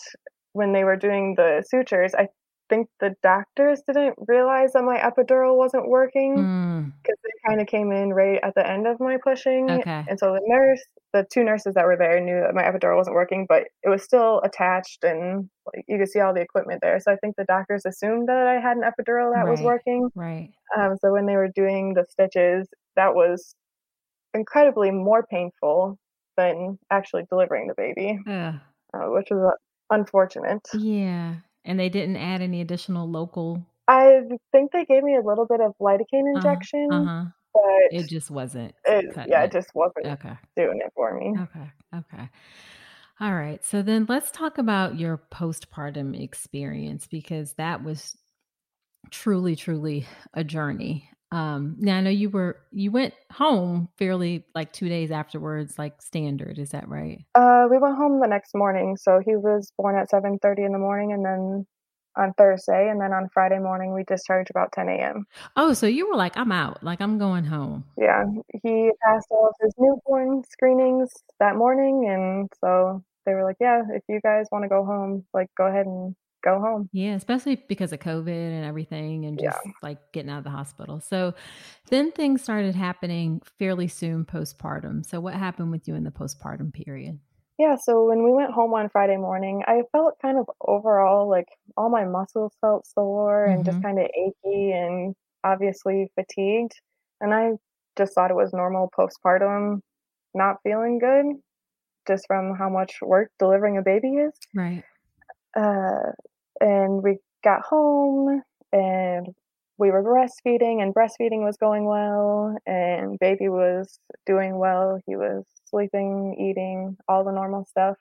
when 0.53 0.73
they 0.73 0.85
were 0.85 0.97
doing 0.97 1.35
the 1.37 1.65
sutures, 1.69 2.15
I 2.15 2.29
think 2.69 2.89
the 3.01 3.15
doctors 3.23 3.83
didn't 3.87 4.15
realize 4.27 4.73
that 4.73 4.85
my 4.85 4.99
epidural 4.99 5.57
wasn't 5.57 5.89
working 5.89 6.37
Mm, 6.37 6.93
because 7.03 7.19
they 7.23 7.49
kind 7.49 7.61
of 7.61 7.67
came 7.67 7.93
in 7.93 8.13
right 8.13 8.41
at 8.43 8.55
the 8.55 8.69
end 8.69 8.87
of 8.87 8.99
my 9.01 9.19
pushing. 9.23 9.71
okay. 9.71 10.05
And 10.09 10.19
so 10.19 10.33
the 10.33 10.41
nurse, 10.47 10.83
the 11.13 11.27
two 11.33 11.45
nurses 11.45 11.75
that 11.75 11.85
were 11.85 11.97
there 11.97 12.21
knew 12.21 12.41
that 12.41 12.55
my 12.55 12.63
epidural 12.63 12.97
wasn't 12.97 13.15
working, 13.17 13.47
but 13.49 13.65
it 13.83 13.89
was 13.89 14.03
still 14.03 14.41
attached 14.45 15.05
and 15.05 15.49
like, 15.75 15.85
you 15.89 15.99
could 15.99 16.09
see 16.09 16.21
all 16.21 16.35
the 16.35 16.41
equipment 16.41 16.81
there. 16.83 16.99
So 17.01 17.13
I 17.13 17.17
think 17.17 17.37
the 17.37 17.45
doctors 17.45 17.85
assumed 17.87 18.29
that 18.29 18.47
I 18.47 18.61
had 18.61 18.77
an 18.77 18.83
epidural 18.83 19.33
that 19.35 19.49
was 19.49 19.61
working. 19.61 20.11
Right. 20.15 20.51
Um, 20.77 20.97
so 21.01 21.13
when 21.13 21.27
they 21.27 21.37
were 21.37 21.51
doing 21.55 21.95
the 21.95 22.05
stitches, 22.11 22.67
that 22.97 23.15
was 23.15 23.55
incredibly 24.33 24.91
more 24.91 25.25
painful 25.31 25.99
than 26.37 26.79
actually 26.91 27.23
delivering 27.31 27.69
the 27.69 27.75
baby, 27.77 28.19
uh, 28.27 28.53
which 29.11 29.29
was 29.31 29.53
uh, 29.53 29.95
unfortunate. 29.95 30.67
Yeah. 30.75 31.37
And 31.65 31.79
they 31.81 31.89
didn't 31.89 32.17
add 32.17 32.43
any 32.43 32.61
additional 32.61 33.09
local. 33.09 33.65
I 33.89 34.21
think 34.53 34.73
they 34.73 34.85
gave 34.85 35.03
me 35.03 35.17
a 35.17 35.21
little 35.21 35.47
bit 35.47 35.61
of 35.61 35.73
lidocaine 35.81 36.35
Uh 36.35 36.35
injection, 36.37 36.89
huh. 37.07 37.25
but 37.53 37.63
It 37.91 38.09
just 38.09 38.31
wasn't 38.31 38.75
it, 38.87 39.15
yeah, 39.29 39.43
it. 39.43 39.47
it 39.47 39.53
just 39.53 39.75
wasn't 39.75 40.07
Okay. 40.07 40.37
doing 40.57 40.81
it 40.85 40.93
for 40.95 41.15
me. 41.19 41.35
Okay. 41.39 41.71
Okay. 41.95 42.29
All 43.21 43.35
right. 43.35 43.65
So 43.65 43.83
then 43.83 44.07
let's 44.09 44.31
talk 44.31 44.59
about 44.59 44.99
your 44.99 45.23
postpartum 45.31 46.21
experience 46.21 47.07
because 47.07 47.55
that 47.55 47.85
was 47.85 48.17
truly, 49.11 49.57
truly 49.57 50.07
a 50.33 50.45
journey. 50.45 51.09
Um, 51.33 51.77
now 51.79 51.97
I 51.97 52.01
know 52.01 52.11
you 52.11 52.31
were 52.31 52.59
you 52.71 52.91
went 52.91 53.15
home 53.33 53.89
fairly 53.99 54.45
like 54.55 54.73
two 54.73 54.89
days 54.89 55.11
afterwards, 55.11 55.79
like 55.79 56.01
standard. 56.01 56.59
Is 56.59 56.71
that 56.71 56.89
right? 56.89 57.25
Uh, 57.35 57.67
we 57.71 57.79
went 57.79 57.97
home 57.97 58.21
the 58.21 58.29
next 58.29 58.55
morning. 58.55 58.97
So 58.97 59.21
he 59.25 59.35
was 59.37 59.73
born 59.77 59.97
at 59.97 60.11
7:30 60.11 60.65
in 60.65 60.73
the 60.73 60.79
morning, 60.79 61.13
and 61.13 61.25
then 61.25 61.67
on 62.17 62.33
Thursday, 62.35 62.89
and 62.89 63.01
then 63.01 63.13
on 63.13 63.29
Friday 63.35 63.59
morning 63.59 63.93
we 63.93 64.05
discharged 64.05 64.51
about 64.51 64.71
10 64.73 64.89
a.m. 64.89 65.27
Oh, 65.57 65.73
so 65.73 65.87
you 65.87 66.09
were 66.09 66.17
like, 66.17 66.37
I'm 66.37 66.53
out, 66.53 66.85
like 66.85 67.01
I'm 67.01 67.19
going 67.19 67.45
home. 67.45 67.85
Yeah, 67.97 68.25
he 68.63 68.91
passed 69.05 69.27
all 69.31 69.49
of 69.49 69.55
his 69.61 69.75
newborn 69.79 70.43
screenings 70.49 71.11
that 71.41 71.57
morning, 71.57 72.09
and 72.09 72.49
so 72.61 73.03
they 73.27 73.35
were 73.35 73.45
like, 73.45 73.57
"Yeah, 73.61 73.83
if 73.91 74.03
you 74.09 74.21
guys 74.21 74.47
want 74.53 74.65
to 74.65 74.69
go 74.69 74.85
home, 74.85 75.25
like 75.33 75.49
go 75.57 75.67
ahead 75.67 75.87
and 75.87 76.15
go 76.45 76.61
home." 76.61 76.91
Yeah, 76.93 77.15
especially 77.15 77.57
because 77.57 77.93
of 77.93 77.99
COVID 77.99 78.29
and 78.29 78.65
everything 78.65 79.25
and 79.25 79.39
Yeah. 79.39 79.53
just 79.53 79.67
like 79.83 79.99
getting 80.13 80.31
out 80.31 80.39
of 80.39 80.45
the 80.45 80.51
hospital. 80.51 81.01
So 81.01 81.35
then 81.91 82.13
things 82.13 82.43
started 82.43 82.77
happening 82.77 83.43
fairly 83.59 83.89
soon 83.89 84.25
postpartum. 84.25 85.05
So 85.05 85.21
what 85.21 85.35
happened 85.35 85.73
with 85.73 85.89
you 85.89 85.97
in 85.97 86.05
the 86.05 86.13
postpartum 86.13 86.73
period? 86.73 87.19
Yeah, 87.59 87.77
so 87.77 88.07
when 88.09 88.25
we 88.25 88.33
went 88.33 88.53
home 88.53 88.75
on 88.75 88.89
Friday 88.89 89.17
morning, 89.17 89.63
I 89.67 89.83
felt 89.93 90.19
kind 90.21 90.39
of 90.39 90.51
overall 90.61 91.29
like 91.29 91.47
all 91.77 91.89
my 91.89 92.05
muscles 92.05 92.53
felt 92.61 92.87
sore 92.87 93.47
and 93.47 93.65
just 93.65 93.81
Mhm. 93.81 93.83
kind 93.83 93.99
of 93.99 94.07
achy 94.07 94.73
and 94.73 95.15
obviously 95.45 96.11
fatigued. 96.17 96.73
And 97.21 97.33
I 97.33 97.53
just 97.97 98.15
thought 98.15 98.31
it 98.33 98.35
was 98.37 98.53
normal 98.53 98.91
postpartum 98.99 99.81
not 100.35 100.59
feeling 100.65 100.99
good 100.99 101.27
just 102.09 102.27
from 102.29 102.57
how 102.57 102.69
much 102.71 103.01
work 103.03 103.31
delivering 103.39 103.79
a 103.79 103.83
baby 103.83 104.17
is. 104.17 104.35
Right. 104.55 104.85
Uh, 105.57 106.13
and 106.61 107.03
we 107.03 107.19
got 107.45 107.63
home 107.63 108.43
and 108.73 109.29
we 109.79 109.91
were 109.91 110.03
breastfeeding 110.03 110.83
and 110.83 110.95
breastfeeding 110.95 111.45
was 111.45 111.57
going 111.57 111.85
well 111.85 112.57
and 112.67 113.19
baby 113.19 113.49
was 113.49 113.99
doing 114.27 114.59
well. 114.59 115.01
He 115.07 115.17
was 115.17 115.45
sleeping, 115.67 116.37
eating, 116.39 116.97
all 117.09 117.25
the 117.25 117.33
normal 117.33 117.65
stuff. 117.67 117.97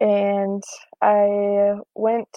And 0.00 0.62
I 1.00 1.74
went 1.94 2.28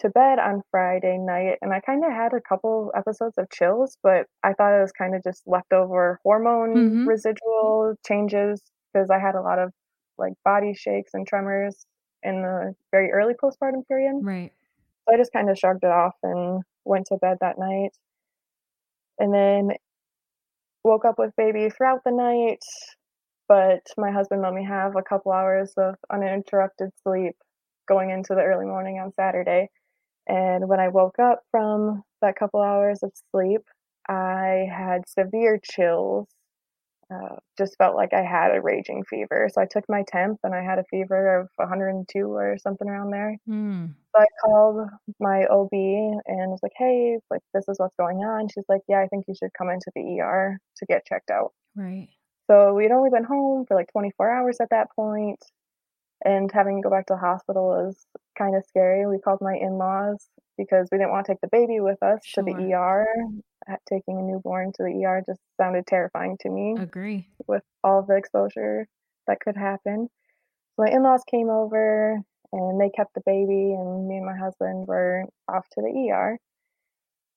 to 0.00 0.10
bed 0.10 0.38
on 0.38 0.62
Friday 0.70 1.18
night 1.18 1.58
and 1.62 1.72
I 1.72 1.80
kind 1.80 2.04
of 2.04 2.12
had 2.12 2.32
a 2.32 2.40
couple 2.40 2.92
episodes 2.96 3.38
of 3.38 3.50
chills, 3.50 3.98
but 4.02 4.26
I 4.44 4.52
thought 4.54 4.76
it 4.76 4.82
was 4.82 4.92
kind 4.92 5.14
of 5.14 5.22
just 5.24 5.42
leftover 5.46 6.20
hormone 6.24 6.86
Mhm. 6.90 7.04
residual 7.04 7.94
changes 8.06 8.62
because 8.92 9.10
I 9.10 9.18
had 9.18 9.34
a 9.34 9.42
lot 9.42 9.58
of 9.58 9.72
like 10.18 10.34
body 10.44 10.74
shakes 10.74 11.12
and 11.14 11.26
tremors 11.26 11.86
in 12.22 12.42
the 12.42 12.74
very 12.90 13.10
early 13.10 13.34
postpartum 13.34 13.86
period. 13.86 14.14
Right. 14.22 14.52
So 15.08 15.14
I 15.14 15.18
just 15.18 15.32
kind 15.32 15.50
of 15.50 15.58
shrugged 15.58 15.84
it 15.84 15.90
off 15.90 16.14
and 16.22 16.62
went 16.84 17.06
to 17.06 17.16
bed 17.16 17.38
that 17.40 17.58
night. 17.58 17.90
And 19.18 19.32
then 19.34 19.76
woke 20.84 21.04
up 21.04 21.18
with 21.18 21.34
baby 21.36 21.70
throughout 21.70 22.02
the 22.04 22.12
night. 22.12 22.62
but 23.48 23.80
my 23.96 24.10
husband 24.10 24.42
let 24.42 24.52
me 24.52 24.64
have 24.64 24.94
a 24.94 25.02
couple 25.02 25.32
hours 25.32 25.72
of 25.76 25.94
uninterrupted 26.12 26.90
sleep 27.02 27.34
going 27.88 28.10
into 28.10 28.34
the 28.34 28.42
early 28.42 28.66
morning 28.66 28.98
on 28.98 29.12
Saturday. 29.12 29.70
And 30.26 30.68
when 30.68 30.78
I 30.78 30.88
woke 30.88 31.18
up 31.18 31.40
from 31.50 32.02
that 32.20 32.36
couple 32.36 32.60
hours 32.60 33.02
of 33.02 33.12
sleep, 33.30 33.62
I 34.08 34.66
had 34.70 35.08
severe 35.08 35.58
chills. 35.62 36.28
Uh, 37.10 37.36
just 37.56 37.76
felt 37.78 37.96
like 37.96 38.12
I 38.12 38.22
had 38.22 38.54
a 38.54 38.60
raging 38.60 39.02
fever. 39.04 39.48
So 39.50 39.62
I 39.62 39.66
took 39.66 39.84
my 39.88 40.04
temp 40.06 40.40
and 40.42 40.54
I 40.54 40.62
had 40.62 40.78
a 40.78 40.84
fever 40.90 41.40
of 41.40 41.48
102 41.56 42.20
or 42.20 42.58
something 42.58 42.86
around 42.86 43.10
there. 43.10 43.38
Mm. 43.48 43.94
So 44.14 44.22
I 44.22 44.26
called 44.44 44.88
my 45.18 45.46
OB 45.46 45.72
and 45.72 46.50
was 46.50 46.60
like, 46.62 46.72
hey, 46.76 47.18
like 47.30 47.40
this 47.54 47.64
is 47.66 47.78
what's 47.78 47.96
going 47.98 48.18
on. 48.18 48.48
She's 48.48 48.66
like, 48.68 48.82
yeah, 48.88 49.00
I 49.00 49.06
think 49.06 49.24
you 49.26 49.34
should 49.34 49.54
come 49.56 49.70
into 49.70 49.90
the 49.94 50.20
ER 50.20 50.58
to 50.76 50.86
get 50.86 51.06
checked 51.06 51.30
out. 51.30 51.52
Right. 51.74 52.08
So 52.50 52.74
we'd 52.74 52.90
only 52.90 53.10
been 53.10 53.24
home 53.24 53.66
for 53.66 53.74
like 53.74 53.92
24 53.92 54.30
hours 54.30 54.58
at 54.60 54.70
that 54.70 54.88
point, 54.96 55.42
and 56.24 56.50
having 56.52 56.78
to 56.78 56.82
go 56.82 56.90
back 56.90 57.06
to 57.06 57.14
the 57.14 57.20
hospital 57.20 57.68
was 57.68 58.06
kind 58.36 58.56
of 58.56 58.64
scary. 58.66 59.06
We 59.06 59.18
called 59.18 59.40
my 59.40 59.54
in 59.54 59.78
laws 59.78 60.28
because 60.56 60.88
we 60.90 60.98
didn't 60.98 61.10
want 61.10 61.26
to 61.26 61.32
take 61.32 61.40
the 61.40 61.48
baby 61.48 61.80
with 61.80 62.02
us 62.02 62.20
to 62.34 62.42
the 62.42 62.52
ER. 62.52 63.06
Taking 63.88 64.18
a 64.18 64.22
newborn 64.22 64.72
to 64.74 64.82
the 64.82 65.04
ER 65.04 65.22
just 65.26 65.40
sounded 65.60 65.86
terrifying 65.86 66.36
to 66.40 66.50
me 66.50 66.76
Agree. 66.78 67.28
with 67.46 67.62
all 67.84 68.02
the 68.02 68.16
exposure 68.16 68.86
that 69.26 69.40
could 69.40 69.56
happen. 69.56 70.08
So 70.76 70.84
my 70.84 70.90
in 70.90 71.02
laws 71.02 71.22
came 71.30 71.50
over 71.50 72.18
and 72.52 72.80
they 72.80 72.90
kept 72.90 73.14
the 73.14 73.22
baby, 73.26 73.74
and 73.74 74.08
me 74.08 74.16
and 74.16 74.26
my 74.26 74.36
husband 74.36 74.86
were 74.86 75.24
off 75.48 75.66
to 75.72 75.82
the 75.82 76.10
ER. 76.10 76.38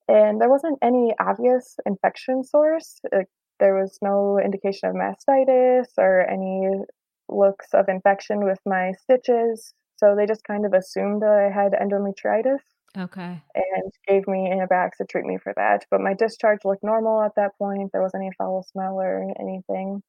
And 0.07 0.39
there 0.39 0.49
wasn't 0.49 0.79
any 0.81 1.13
obvious 1.19 1.77
infection 1.85 2.43
source. 2.43 2.99
Like, 3.11 3.27
there 3.59 3.75
was 3.75 3.97
no 4.01 4.39
indication 4.39 4.89
of 4.89 4.95
mastitis 4.95 5.87
or 5.97 6.29
any 6.29 6.83
looks 7.29 7.67
of 7.73 7.89
infection 7.89 8.43
with 8.45 8.59
my 8.65 8.93
stitches. 8.93 9.73
So 9.97 10.15
they 10.15 10.25
just 10.25 10.43
kind 10.43 10.65
of 10.65 10.73
assumed 10.73 11.21
that 11.21 11.31
I 11.31 11.51
had 11.53 11.73
endometritis 11.73 12.59
Okay. 12.97 13.41
and 13.53 13.93
gave 14.07 14.27
me 14.27 14.49
antibiotics 14.51 14.97
to 14.99 15.05
treat 15.05 15.25
me 15.25 15.37
for 15.37 15.53
that. 15.55 15.85
But 15.91 16.01
my 16.01 16.13
discharge 16.13 16.59
looked 16.65 16.83
normal 16.83 17.21
at 17.21 17.35
that 17.35 17.57
point. 17.57 17.91
There 17.91 18.01
wasn't 18.01 18.23
any 18.23 18.31
foul 18.37 18.63
smell 18.63 18.99
or 18.99 19.23
anything. 19.39 20.01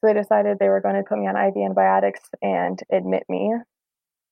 So 0.00 0.08
they 0.08 0.14
decided 0.14 0.58
they 0.58 0.68
were 0.68 0.80
going 0.80 0.96
to 0.96 1.04
put 1.08 1.18
me 1.18 1.26
on 1.28 1.36
IV 1.36 1.56
antibiotics 1.56 2.20
and 2.42 2.78
admit 2.90 3.22
me, 3.28 3.54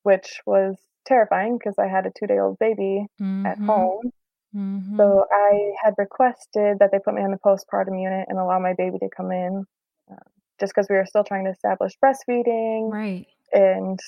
which 0.03 0.41
was 0.45 0.77
terrifying 1.07 1.59
because 1.59 1.77
I 1.79 1.87
had 1.87 2.07
a 2.07 2.11
two 2.19 2.27
day 2.27 2.39
old 2.39 2.59
baby 2.59 3.07
at 3.47 3.59
Mhm. 3.59 3.67
home. 3.67 4.13
Mhm. 4.55 4.97
So 4.97 5.27
I 5.31 5.75
had 5.83 5.95
requested 5.97 6.79
that 6.81 6.91
they 6.93 6.99
put 6.99 7.15
me 7.15 7.23
on 7.23 7.31
the 7.31 7.39
postpartum 7.39 8.01
unit 8.01 8.27
and 8.29 8.39
allow 8.39 8.59
my 8.59 8.75
baby 8.75 8.99
to 8.99 9.09
come 9.09 9.31
in, 9.31 9.65
uh, 10.11 10.17
just 10.59 10.75
because 10.75 10.89
we 10.91 10.97
were 10.97 11.07
still 11.07 11.25
trying 11.25 11.45
to 11.45 11.51
establish 11.53 11.97
breastfeeding, 11.99 12.91
Right. 12.93 13.27
and 13.53 13.99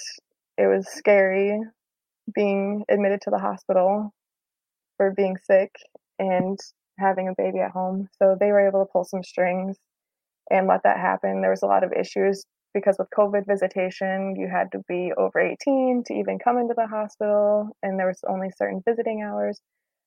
it 0.59 0.67
was 0.67 0.87
scary 0.89 1.59
being 2.35 2.85
admitted 2.89 3.21
to 3.23 3.31
the 3.31 3.39
hospital 3.39 4.13
for 4.97 5.13
being 5.13 5.37
sick 5.37 5.71
and 6.19 6.59
having 6.99 7.29
a 7.29 7.35
baby 7.37 7.61
at 7.61 7.71
home. 7.71 8.09
So 8.21 8.37
they 8.39 8.53
were 8.53 8.67
able 8.67 8.85
to 8.85 8.91
pull 8.93 9.05
some 9.05 9.23
strings 9.23 9.77
and 10.51 10.67
let 10.67 10.83
that 10.85 10.99
happen. 10.99 11.41
There 11.41 11.51
was 11.51 11.63
a 11.63 11.67
lot 11.67 11.85
of 11.85 11.93
issues 11.93 12.45
because 12.75 12.97
with 12.99 13.09
COVID 13.17 13.47
visitation, 13.47 14.35
you 14.37 14.49
had 14.49 14.73
to 14.73 14.81
be 14.89 15.13
over 15.17 15.39
18 15.41 16.05
to 16.07 16.15
even 16.15 16.39
come 16.39 16.59
into 16.59 16.75
the 16.77 16.87
hospital, 16.87 17.71
and 17.83 17.99
there 17.99 18.07
was 18.07 18.21
only 18.29 18.49
certain 18.57 18.83
visiting 18.87 19.23
hours. 19.23 19.61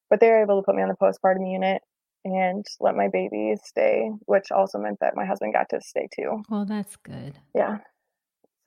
But 0.10 0.20
they 0.20 0.30
were 0.30 0.42
able 0.42 0.62
to 0.62 0.66
put 0.66 0.76
me 0.76 0.84
on 0.84 0.90
the 0.90 0.96
postpartum 0.96 1.52
unit 1.52 1.82
and 2.24 2.66
let 2.80 2.96
my 2.96 3.08
baby 3.08 3.54
stay, 3.64 4.10
which 4.26 4.52
also 4.52 4.80
meant 4.80 4.98
that 5.02 5.16
my 5.16 5.26
husband 5.26 5.54
got 5.54 5.70
to 5.70 5.82
stay 5.82 6.08
too. 6.16 6.44
Well, 6.50 6.66
that's 6.66 6.96
good. 6.98 7.38
Yeah. 7.54 7.78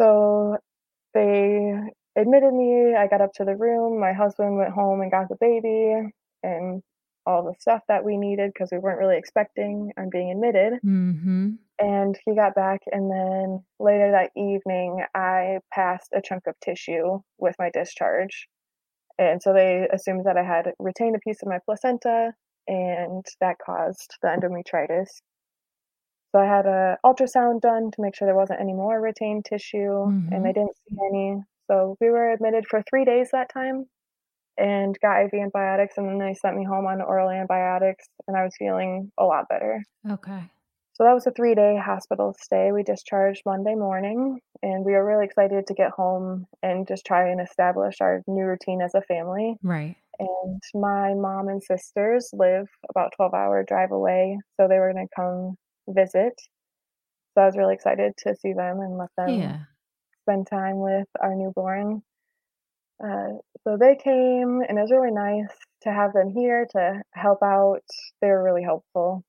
So 0.01 0.59
they 1.15 1.75
admitted 2.19 2.53
me. 2.53 2.95
I 2.95 3.07
got 3.07 3.21
up 3.21 3.33
to 3.35 3.45
the 3.45 3.57
room. 3.57 3.99
My 4.01 4.13
husband 4.13 4.57
went 4.57 4.73
home 4.73 5.01
and 5.01 5.11
got 5.11 5.29
the 5.29 5.37
baby 5.41 6.13
and 6.43 6.83
all 7.27 7.43
the 7.45 7.55
stuff 7.59 7.83
that 7.89 8.05
we 8.05 8.17
needed 8.17 8.53
because 8.53 8.71
we 8.73 8.79
weren't 8.79 8.99
really 8.99 9.19
expecting 9.19 9.93
on 9.99 10.09
being 10.11 10.31
admitted. 10.31 10.81
Mhm. 10.85 11.59
And 11.79 12.19
he 12.25 12.35
got 12.35 12.55
back, 12.55 12.81
and 12.91 13.11
then 13.11 13.65
later 13.79 14.11
that 14.11 14.33
evening, 14.35 15.05
I 15.15 15.61
passed 15.71 16.13
a 16.13 16.21
chunk 16.21 16.47
of 16.47 16.59
tissue 16.61 17.21
with 17.39 17.55
my 17.59 17.71
discharge. 17.71 18.49
And 19.19 19.43
so 19.43 19.53
they 19.53 19.87
assumed 19.89 20.25
that 20.25 20.37
I 20.37 20.43
had 20.43 20.75
retained 20.79 21.17
a 21.17 21.21
piece 21.21 21.43
of 21.43 21.49
my 21.49 21.59
placenta, 21.65 22.35
and 22.67 23.25
that 23.41 23.59
caused 23.59 24.17
the 24.23 24.29
endometritis. 24.29 25.23
So 26.33 26.41
I 26.41 26.47
had 26.47 26.67
a 26.67 26.99
ultrasound 27.05 27.61
done 27.61 27.91
to 27.91 28.03
make 28.03 28.15
sure 28.15 28.27
there 28.27 28.35
wasn't 28.35 28.61
any 28.61 28.75
more 28.75 29.01
retained 29.01 29.45
tissue, 29.45 30.03
and 30.33 30.45
they 30.45 30.53
didn't 30.53 30.77
see 30.77 30.97
any. 31.11 31.43
So 31.71 31.97
we 32.01 32.09
were 32.11 32.33
admitted 32.33 32.65
for 32.69 32.83
three 32.89 33.05
days 33.05 33.29
that 33.33 33.53
time 33.53 33.85
and 34.57 34.97
got 35.01 35.23
IV 35.23 35.35
antibiotics, 35.35 35.95
and 35.97 36.09
then 36.09 36.19
they 36.19 36.35
sent 36.35 36.57
me 36.57 36.65
home 36.65 36.87
on 36.87 37.01
oral 37.01 37.31
antibiotics, 37.31 38.07
and 38.27 38.37
I 38.37 38.43
was 38.43 38.55
feeling 38.59 39.13
a 39.19 39.25
lot 39.25 39.49
better. 39.49 39.83
Okay. 40.11 40.51
So 40.95 41.05
that 41.05 41.15
was 41.15 41.29
a 41.29 41.31
three 41.31 41.55
day 41.55 41.77
hospital 41.77 42.35
stay. 42.41 42.73
We 42.73 42.83
discharged 42.83 43.43
Monday 43.47 43.77
morning, 43.77 44.41
and 44.63 44.85
we 44.85 44.93
were 44.93 45.07
really 45.07 45.27
excited 45.27 45.67
to 45.69 45.75
get 45.75 45.93
home 45.93 46.47
and 46.63 46.89
just 46.89 47.07
try 47.07 47.31
and 47.31 47.41
establish 47.41 48.01
our 48.01 48.23
new 48.27 48.45
routine 48.45 48.83
as 48.83 48.95
a 48.95 49.03
family. 49.03 49.55
Right. 49.63 49.95
And 50.19 50.61
my 50.75 51.15
mom 51.15 51.47
and 51.47 51.63
sisters 51.63 52.31
live 52.33 52.67
about 52.91 53.13
12 53.17 53.33
hour 53.33 53.65
drive 53.67 53.93
away, 53.93 54.39
so 54.59 54.67
they 54.67 54.79
were 54.79 54.93
going 54.93 55.07
to 55.07 55.15
come 55.15 55.55
visit. 55.89 56.33
So 57.35 57.43
I 57.43 57.47
was 57.47 57.57
really 57.57 57.75
excited 57.75 58.15
to 58.27 58.35
see 58.35 58.53
them 58.53 58.81
and 58.81 58.99
let 58.99 59.11
them 59.17 59.39
Yeah. 59.39 59.59
Spend 60.29 60.47
time 60.47 60.79
with 60.79 61.09
our 61.21 61.35
newborn. 61.35 62.03
Uh, 63.03 63.39
so 63.65 63.77
they 63.79 63.97
came, 63.97 64.61
and 64.69 64.79
it 64.79 64.83
was 64.83 64.91
really 64.91 65.13
nice 65.13 65.57
to 65.83 65.93
have 65.93 66.13
them 66.13 66.31
here 66.31 66.67
to 66.73 67.01
help 67.15 67.39
out. 67.43 67.85
They 68.21 68.29
were 68.29 68.43
really 68.43 68.63
helpful 68.63 69.25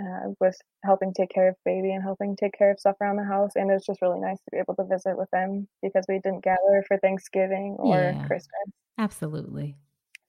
uh, 0.00 0.32
with 0.40 0.56
helping 0.84 1.12
take 1.14 1.30
care 1.30 1.48
of 1.50 1.56
baby 1.64 1.92
and 1.92 2.02
helping 2.02 2.36
take 2.36 2.56
care 2.58 2.72
of 2.72 2.80
stuff 2.80 2.96
around 3.00 3.16
the 3.16 3.24
house. 3.24 3.52
And 3.54 3.70
it 3.70 3.74
was 3.74 3.86
just 3.86 4.02
really 4.02 4.20
nice 4.20 4.38
to 4.38 4.50
be 4.50 4.58
able 4.58 4.74
to 4.76 4.84
visit 4.84 5.16
with 5.16 5.30
them 5.30 5.68
because 5.82 6.04
we 6.08 6.20
didn't 6.24 6.44
gather 6.44 6.84
for 6.88 6.98
Thanksgiving 6.98 7.76
or 7.78 8.12
Yeah. 8.12 8.26
Christmas. 8.26 8.68
Absolutely. 8.98 9.76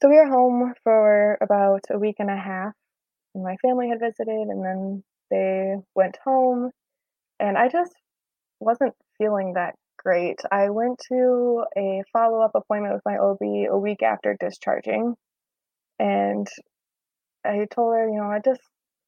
So 0.01 0.09
we 0.09 0.15
were 0.15 0.27
home 0.27 0.73
for 0.83 1.37
about 1.41 1.85
a 1.89 1.97
week 1.97 2.17
and 2.19 2.29
a 2.29 2.37
half, 2.37 2.73
and 3.33 3.43
my 3.43 3.55
family 3.63 3.89
had 3.89 3.99
visited, 3.99 4.47
and 4.49 4.63
then 4.63 5.03
they 5.31 5.75
went 5.95 6.17
home, 6.23 6.71
and 7.39 7.57
I 7.57 7.67
just 7.67 7.95
wasn't 8.59 8.93
feeling 9.17 9.53
that 9.53 9.75
great. 10.07 10.39
I 10.49 10.69
went 10.69 11.01
to 11.09 11.65
a 11.77 12.01
follow 12.13 12.39
up 12.39 12.51
appointment 12.55 12.93
with 12.93 13.03
my 13.05 13.17
OB 13.17 13.41
a 13.69 13.77
week 13.77 14.01
after 14.01 14.37
discharging, 14.39 15.15
and 15.99 16.47
I 17.43 17.67
told 17.69 17.93
her, 17.93 18.07
you 18.07 18.15
know, 18.15 18.31
I 18.31 18.39
just 18.39 18.61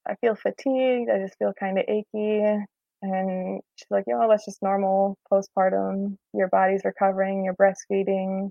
I 0.05 0.15
feel 0.15 0.35
fatigued. 0.35 1.09
I 1.09 1.19
just 1.19 1.37
feel 1.39 1.53
kind 1.57 1.79
of 1.79 1.85
achy. 1.87 2.43
And 3.01 3.61
she's 3.77 3.87
like, 3.89 4.03
you 4.07 4.13
know, 4.13 4.27
that's 4.29 4.43
just 4.43 4.61
normal 4.61 5.17
postpartum. 5.31 6.17
Your 6.33 6.49
body's 6.49 6.81
recovering. 6.83 7.45
You're 7.45 7.55
breastfeeding. 7.55 8.49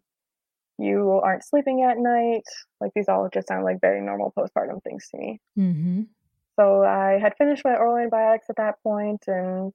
You 0.78 1.20
aren't 1.22 1.44
sleeping 1.44 1.82
at 1.82 1.98
night. 1.98 2.44
Like 2.80 2.92
these 2.94 3.10
all 3.10 3.28
just 3.30 3.48
sound 3.48 3.64
like 3.64 3.78
very 3.82 4.00
normal 4.00 4.32
postpartum 4.38 4.82
things 4.82 5.06
to 5.10 5.18
me. 5.18 5.38
Mhm. 5.58 6.06
So 6.58 6.82
I 6.82 7.18
had 7.18 7.36
finished 7.36 7.64
my 7.64 7.76
oral 7.76 7.98
antibiotics 7.98 8.48
at 8.48 8.56
that 8.56 8.82
point 8.82 9.22
and 9.26 9.70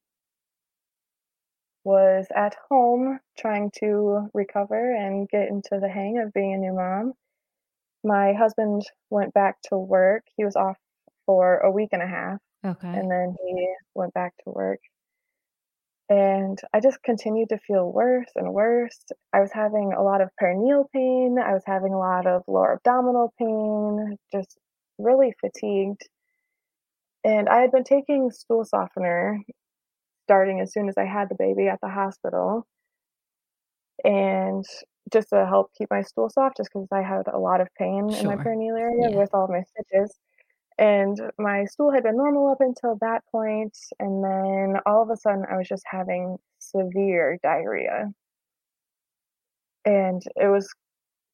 was 1.84 2.28
at 2.36 2.56
home 2.70 3.20
trying 3.38 3.72
to 3.80 4.30
recover 4.34 4.94
and 4.96 5.28
get 5.28 5.50
into 5.50 5.80
the 5.80 5.90
hang 5.90 6.20
of 6.20 6.34
being 6.34 6.54
a 6.54 6.58
new 6.58 6.74
mom. 6.74 7.14
My 8.04 8.34
husband 8.34 8.84
went 9.10 9.34
back 9.34 9.62
to 9.70 9.78
work. 9.78 10.24
He 10.36 10.46
was 10.46 10.56
off 10.56 10.78
for 11.26 11.58
a 11.60 11.72
week 11.72 11.90
and 11.94 12.02
a 12.02 12.08
half 12.08 12.40
Okay. 12.66 12.88
and 12.88 13.10
then 13.10 13.36
he 13.46 13.68
went 13.96 14.14
back 14.14 14.34
to 14.44 14.52
work. 14.52 14.80
And 16.10 16.60
I 16.74 16.80
just 16.80 17.02
continued 17.02 17.50
to 17.50 17.58
feel 17.58 17.92
worse 17.92 18.30
and 18.36 18.54
worse. 18.54 19.00
I 19.32 19.40
was 19.40 19.52
having 19.54 19.94
a 19.94 20.04
lot 20.04 20.22
of 20.22 20.30
perineal 20.42 20.86
pain. 20.94 21.38
I 21.40 21.54
was 21.54 21.64
having 21.66 21.94
a 21.94 21.98
lot 21.98 22.28
of 22.28 22.44
lower 22.48 22.74
abdominal 22.74 23.34
pain, 23.40 24.18
just 24.32 24.58
really 24.98 25.34
fatigued. 25.42 26.08
And 27.24 27.48
I 27.48 27.62
had 27.62 27.72
been 27.72 27.86
taking 27.86 28.32
stool 28.32 28.66
softener 28.66 29.40
starting 30.26 30.60
as 30.62 30.72
soon 30.74 30.90
as 30.90 30.98
I 30.98 31.06
had 31.06 31.30
the 31.30 31.36
baby 31.36 31.68
at 31.68 31.80
the 31.82 31.90
hospital. 31.90 32.66
And 34.04 34.66
just 35.12 35.30
to 35.30 35.46
help 35.46 35.72
keep 35.78 35.90
my 35.92 36.02
stool 36.02 36.30
soft, 36.30 36.58
just 36.58 36.70
because 36.74 36.88
I 36.92 37.02
had 37.02 37.28
a 37.28 37.38
lot 37.40 37.62
of 37.62 37.68
pain 37.78 38.16
in 38.16 38.26
my 38.26 38.36
perineal 38.36 38.80
area 38.80 39.10
Yeah. 39.10 39.18
with 39.18 39.30
all 39.34 39.48
my 39.48 39.64
stitches. 39.64 40.18
And 40.78 41.20
my 41.38 41.66
stool 41.66 41.92
had 41.92 42.04
been 42.04 42.18
normal 42.18 42.50
up 42.50 42.62
until 42.62 42.96
that 43.02 43.24
point, 43.32 43.78
and 44.00 44.24
then 44.24 44.82
all 44.86 45.04
of 45.04 45.10
a 45.12 45.18
sudden 45.18 45.46
I 45.52 45.58
was 45.58 45.68
just 45.68 45.84
having 45.88 46.38
severe 46.60 47.38
diarrhea. 47.44 48.14
And 49.86 50.22
it 50.36 50.48
was 50.48 50.74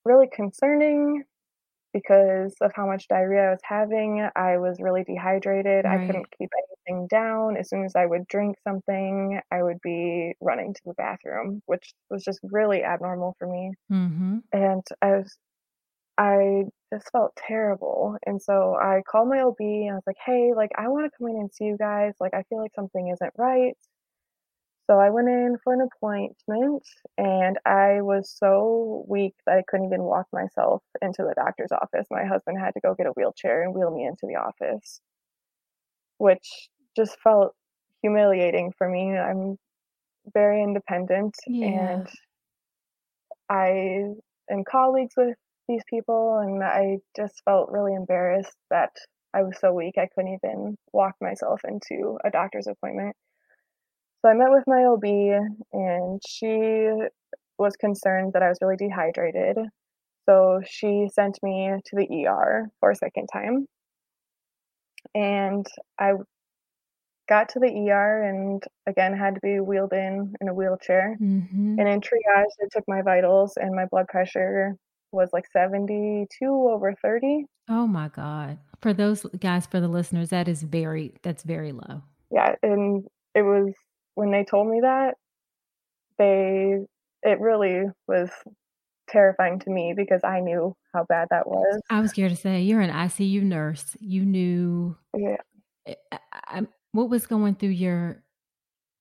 really 0.05 0.27
concerning 0.27 1.25
because 1.93 2.55
of 2.61 2.71
how 2.75 2.85
much 2.85 3.07
diarrhea 3.07 3.47
I 3.47 3.51
was 3.51 3.59
having. 3.63 4.27
I 4.35 4.57
was 4.57 4.77
really 4.79 5.03
dehydrated. 5.03 5.85
I 5.85 6.05
couldn't 6.05 6.27
keep 6.37 6.49
anything 6.87 7.07
down. 7.07 7.57
As 7.57 7.69
soon 7.69 7.85
as 7.85 7.95
I 7.95 8.05
would 8.05 8.27
drink 8.27 8.57
something, 8.63 9.39
I 9.51 9.63
would 9.63 9.79
be 9.81 10.33
running 10.41 10.73
to 10.73 10.81
the 10.85 10.93
bathroom, 10.93 11.61
which 11.65 11.93
was 12.09 12.23
just 12.23 12.39
really 12.43 12.83
abnormal 12.83 13.35
for 13.39 13.47
me. 13.47 13.73
Mm-hmm. 13.91 14.37
And 14.53 14.83
I 15.01 15.11
was 15.17 15.37
I 16.19 16.65
just 16.93 17.09
felt 17.11 17.31
terrible. 17.47 18.17
And 18.25 18.41
so 18.41 18.75
I 18.75 19.01
called 19.09 19.29
my 19.29 19.39
OB 19.41 19.55
and 19.59 19.91
I 19.91 19.95
was 19.95 20.03
like, 20.05 20.17
"Hey, 20.23 20.51
like 20.55 20.71
I 20.77 20.89
want 20.89 21.05
to 21.05 21.17
come 21.17 21.29
in 21.29 21.37
and 21.37 21.51
see 21.53 21.65
you 21.65 21.77
guys. 21.77 22.13
Like 22.19 22.33
I 22.33 22.43
feel 22.49 22.61
like 22.61 22.73
something 22.75 23.07
isn't 23.07 23.33
right." 23.37 23.77
So 24.89 24.99
I 24.99 25.11
went 25.11 25.27
in 25.27 25.55
for 25.63 25.71
an 25.71 25.81
appointment 25.81 26.83
and 27.15 27.59
I 27.63 28.01
was 28.01 28.27
so 28.35 29.05
weak 29.07 29.35
that 29.45 29.57
I 29.59 29.63
couldn't 29.67 29.85
even 29.85 30.01
walk 30.01 30.25
myself 30.33 30.81
into 30.99 31.21
the 31.21 31.35
doctor's 31.35 31.71
office. 31.71 32.07
My 32.09 32.25
husband 32.25 32.57
had 32.59 32.71
to 32.71 32.79
go 32.79 32.95
get 32.95 33.05
a 33.05 33.11
wheelchair 33.11 33.61
and 33.61 33.75
wheel 33.75 33.91
me 33.91 34.05
into 34.07 34.25
the 34.25 34.37
office, 34.37 34.99
which 36.17 36.69
just 36.95 37.19
felt 37.21 37.53
humiliating 38.01 38.73
for 38.79 38.89
me. 38.89 39.15
I'm 39.15 39.57
very 40.33 40.63
independent 40.63 41.35
Yeah. 41.45 41.67
and 41.67 42.07
I 43.47 44.05
am 44.49 44.63
colleagues 44.63 45.13
with 45.15 45.35
these 45.67 45.83
people 45.87 46.39
and 46.39 46.63
I 46.63 46.97
just 47.15 47.43
felt 47.45 47.69
really 47.69 47.93
embarrassed 47.93 48.57
that 48.71 48.89
I 49.35 49.43
was 49.43 49.59
so 49.59 49.71
weak 49.71 49.99
I 49.99 50.07
couldn't 50.15 50.39
even 50.43 50.77
walk 50.93 51.13
myself 51.21 51.61
into 51.63 52.17
a 52.23 52.31
doctor's 52.31 52.65
appointment. 52.65 53.15
So 54.21 54.29
I 54.29 54.33
met 54.33 54.51
with 54.51 54.63
my 54.67 54.83
OB 54.85 55.03
and 55.71 56.21
she 56.27 56.89
was 57.57 57.75
concerned 57.75 58.33
that 58.33 58.43
I 58.43 58.49
was 58.49 58.57
really 58.61 58.75
dehydrated. 58.75 59.57
So 60.27 60.61
she 60.67 61.07
sent 61.13 61.39
me 61.41 61.73
to 61.85 61.95
the 61.95 62.27
ER 62.27 62.69
for 62.79 62.91
a 62.91 62.95
second 62.95 63.27
time. 63.31 63.65
And 65.15 65.65
I 65.99 66.13
got 67.29 67.49
to 67.49 67.59
the 67.59 67.89
ER 67.89 68.23
and 68.23 68.61
again 68.87 69.15
had 69.15 69.35
to 69.35 69.41
be 69.41 69.59
wheeled 69.59 69.93
in 69.93 70.33
in 70.41 70.49
a 70.49 70.53
wheelchair. 70.53 71.17
Mm-hmm. 71.21 71.79
And 71.79 71.87
in 71.87 72.01
triage, 72.01 72.45
they 72.59 72.67
took 72.71 72.83
my 72.87 73.01
vitals 73.01 73.53
and 73.55 73.73
my 73.73 73.85
blood 73.85 74.07
pressure 74.07 74.75
was 75.11 75.29
like 75.31 75.45
72 75.51 76.27
over 76.45 76.93
30. 77.01 77.45
Oh 77.69 77.87
my 77.87 78.09
God. 78.09 78.57
For 78.81 78.93
those 78.93 79.25
guys, 79.39 79.65
for 79.65 79.79
the 79.79 79.87
listeners, 79.87 80.29
that 80.29 80.47
is 80.47 80.63
very, 80.63 81.13
that's 81.23 81.43
very 81.43 81.71
low. 81.71 82.03
Yeah, 82.31 82.55
and 82.61 83.05
it 83.33 83.41
was 83.41 83.73
when 84.19 84.31
they 84.31 84.43
told 84.43 84.67
me 84.67 84.81
that, 84.81 85.15
they 86.17 86.79
it 87.23 87.39
really 87.39 87.85
was 88.05 88.29
terrifying 89.07 89.59
to 89.59 89.69
me 89.69 89.93
because 89.95 90.21
I 90.25 90.41
knew 90.41 90.75
how 90.93 91.05
bad 91.07 91.29
that 91.31 91.47
was. 91.47 91.81
I 91.89 92.01
was 92.01 92.11
scared 92.11 92.31
to 92.31 92.35
say, 92.35 92.61
you're 92.61 92.81
an 92.81 92.91
ICU 92.91 93.41
nurse. 93.43 93.95
You 93.99 94.25
knew 94.25 94.97
Yeah. 95.17 95.37
I, 96.11 96.19
I, 96.33 96.67
what 96.91 97.09
was 97.09 97.27
going 97.27 97.55
through 97.55 97.69
your 97.69 98.21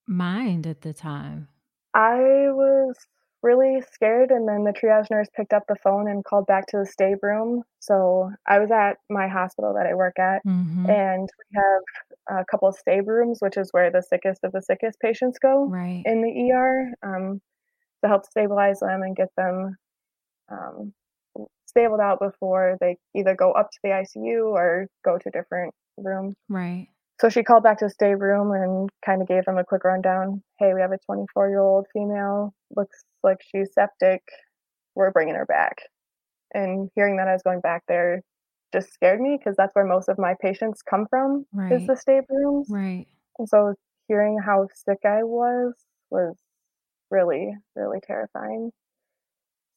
mind 0.07 0.67
at 0.69 0.83
the 0.83 0.95
time. 0.95 1.49
I 1.95 2.19
was 2.53 2.95
really 3.43 3.83
scared 3.93 4.31
and 4.31 4.49
then 4.49 4.65
the 4.65 4.73
triage 4.73 5.11
nurse 5.11 5.29
picked 5.37 5.53
up 5.53 5.65
the 5.69 5.77
phone 5.83 6.09
and 6.09 6.25
called 6.25 6.47
back 6.47 6.67
to 6.69 6.79
the 6.79 6.87
stab 6.87 7.19
room. 7.23 7.63
So 7.81 8.31
I 8.47 8.61
was 8.61 8.71
at 8.71 8.99
my 9.11 9.27
hospital 9.29 9.75
that 9.75 9.87
I 9.87 9.95
work 9.95 10.19
at 10.19 10.43
Mm-hmm. 10.47 10.89
and 10.89 11.29
we 11.39 11.57
have 11.59 11.83
a 12.29 12.45
couple 12.51 12.69
of 12.69 12.77
stab 12.77 13.09
rooms, 13.09 13.39
which 13.41 13.57
is 13.57 13.69
where 13.73 13.91
the 13.91 14.03
sickest 14.03 14.41
of 14.45 14.53
the 14.53 14.63
sickest 14.63 14.99
patients 15.01 15.39
go 15.39 15.65
Right. 15.67 16.03
in 16.05 16.23
the 16.23 16.53
ER 16.53 16.93
um, 17.03 17.41
to 18.03 18.09
help 18.09 18.25
stabilize 18.27 18.81
them 18.81 19.03
and 19.03 19.17
get 19.17 19.29
them 19.37 19.77
um, 20.51 20.93
stabled 21.67 22.01
out 22.01 22.19
before 22.21 22.77
they 22.81 22.97
either 23.17 23.35
go 23.35 23.53
up 23.53 23.71
to 23.71 23.79
the 23.83 23.91
ICU 23.91 24.45
or 24.53 24.87
go 25.05 25.19
to 25.19 25.29
a 25.29 25.33
different 25.33 25.75
room. 25.97 26.35
Right. 26.49 26.89
So 27.21 27.29
she 27.29 27.43
called 27.43 27.65
back 27.65 27.79
to 27.79 27.87
the 27.87 27.91
stab 27.91 28.21
room 28.21 28.53
and 28.53 28.89
kind 29.05 29.21
of 29.21 29.29
gave 29.29 29.45
them 29.45 29.59
a 29.59 29.65
quick 29.65 29.85
rundown. 29.85 30.43
Hey, 30.59 30.73
we 30.73 30.81
have 30.81 30.93
a 30.93 30.99
24 31.07 31.49
year 31.49 31.61
old 31.61 31.87
female. 31.93 32.55
Looks 32.77 33.05
like 33.23 33.39
she's 33.43 33.73
septic. 33.75 34.23
We're 34.95 35.11
bringing 35.11 35.35
her 35.35 35.47
back. 35.47 35.79
And 36.55 36.89
hearing 36.95 37.17
that 37.17 37.29
I 37.29 37.33
was 37.33 37.43
going 37.43 37.61
back 37.61 37.83
there 37.89 38.23
just 38.73 38.93
scared 38.93 39.21
me 39.21 39.39
because 39.39 39.57
that's 39.57 39.75
where 39.75 39.85
most 39.85 40.09
of 40.09 40.19
my 40.19 40.35
patients 40.41 40.83
come 40.83 41.07
from 41.09 41.47
is 41.71 41.87
the 41.87 41.97
stab 41.97 42.25
rooms. 42.29 42.69
Right. 42.71 43.07
And 43.39 43.49
so 43.49 43.75
hearing 44.09 44.39
how 44.45 44.67
sick 44.75 44.99
I 45.05 45.23
was 45.23 45.75
was 46.11 46.37
really, 47.11 47.55
really 47.77 48.01
terrifying. 48.07 48.71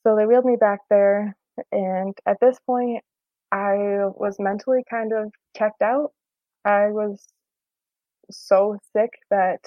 So 0.03 0.15
they 0.15 0.25
wheeled 0.25 0.45
me 0.45 0.57
back 0.59 0.79
there. 0.89 1.35
And 1.71 2.17
at 2.25 2.37
this 2.41 2.57
point, 2.65 3.03
I 3.51 3.75
was 4.15 4.37
mentally 4.39 4.83
kind 4.89 5.11
of 5.13 5.31
checked 5.55 5.81
out. 5.81 6.11
I 6.65 6.87
was 6.87 7.27
so 8.31 8.77
sick 8.95 9.11
that 9.29 9.59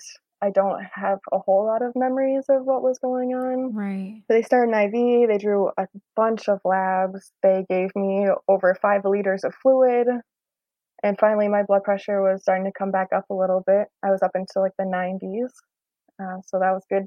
I 0.45 0.51
don't 0.51 0.85
have 0.93 1.21
a 1.33 1.39
whole 1.39 1.65
lot 1.65 1.81
of 1.81 1.97
memories 1.97 2.45
of 2.51 2.67
what 2.67 2.83
was 2.83 2.99
going 2.99 3.31
on. 3.31 3.73
Right. 3.73 4.23
They 4.29 4.43
started 4.43 4.75
an 4.75 4.95
IV, 4.95 5.29
they 5.29 5.39
drew 5.39 5.71
a 5.79 5.87
bunch 6.15 6.51
of 6.51 6.61
labs, 6.67 7.33
they 7.43 7.65
gave 7.71 7.97
me 7.97 8.29
over 8.47 8.77
five 8.83 9.07
liters 9.07 9.43
of 9.43 9.55
fluid, 9.63 10.07
and 11.03 11.19
finally 11.19 11.49
my 11.49 11.63
blood 11.63 11.83
pressure 11.83 12.21
was 12.21 12.43
starting 12.43 12.67
to 12.67 12.79
come 12.79 12.91
back 12.91 13.09
up 13.17 13.25
a 13.31 13.35
little 13.35 13.63
bit. 13.67 13.87
I 14.05 14.11
was 14.11 14.21
up 14.23 14.33
into 14.35 14.61
like 14.61 14.73
the 14.79 14.85
90s, 14.85 15.49
uh, 16.23 16.43
so 16.47 16.59
that 16.59 16.73
was 16.73 16.85
good 16.91 17.07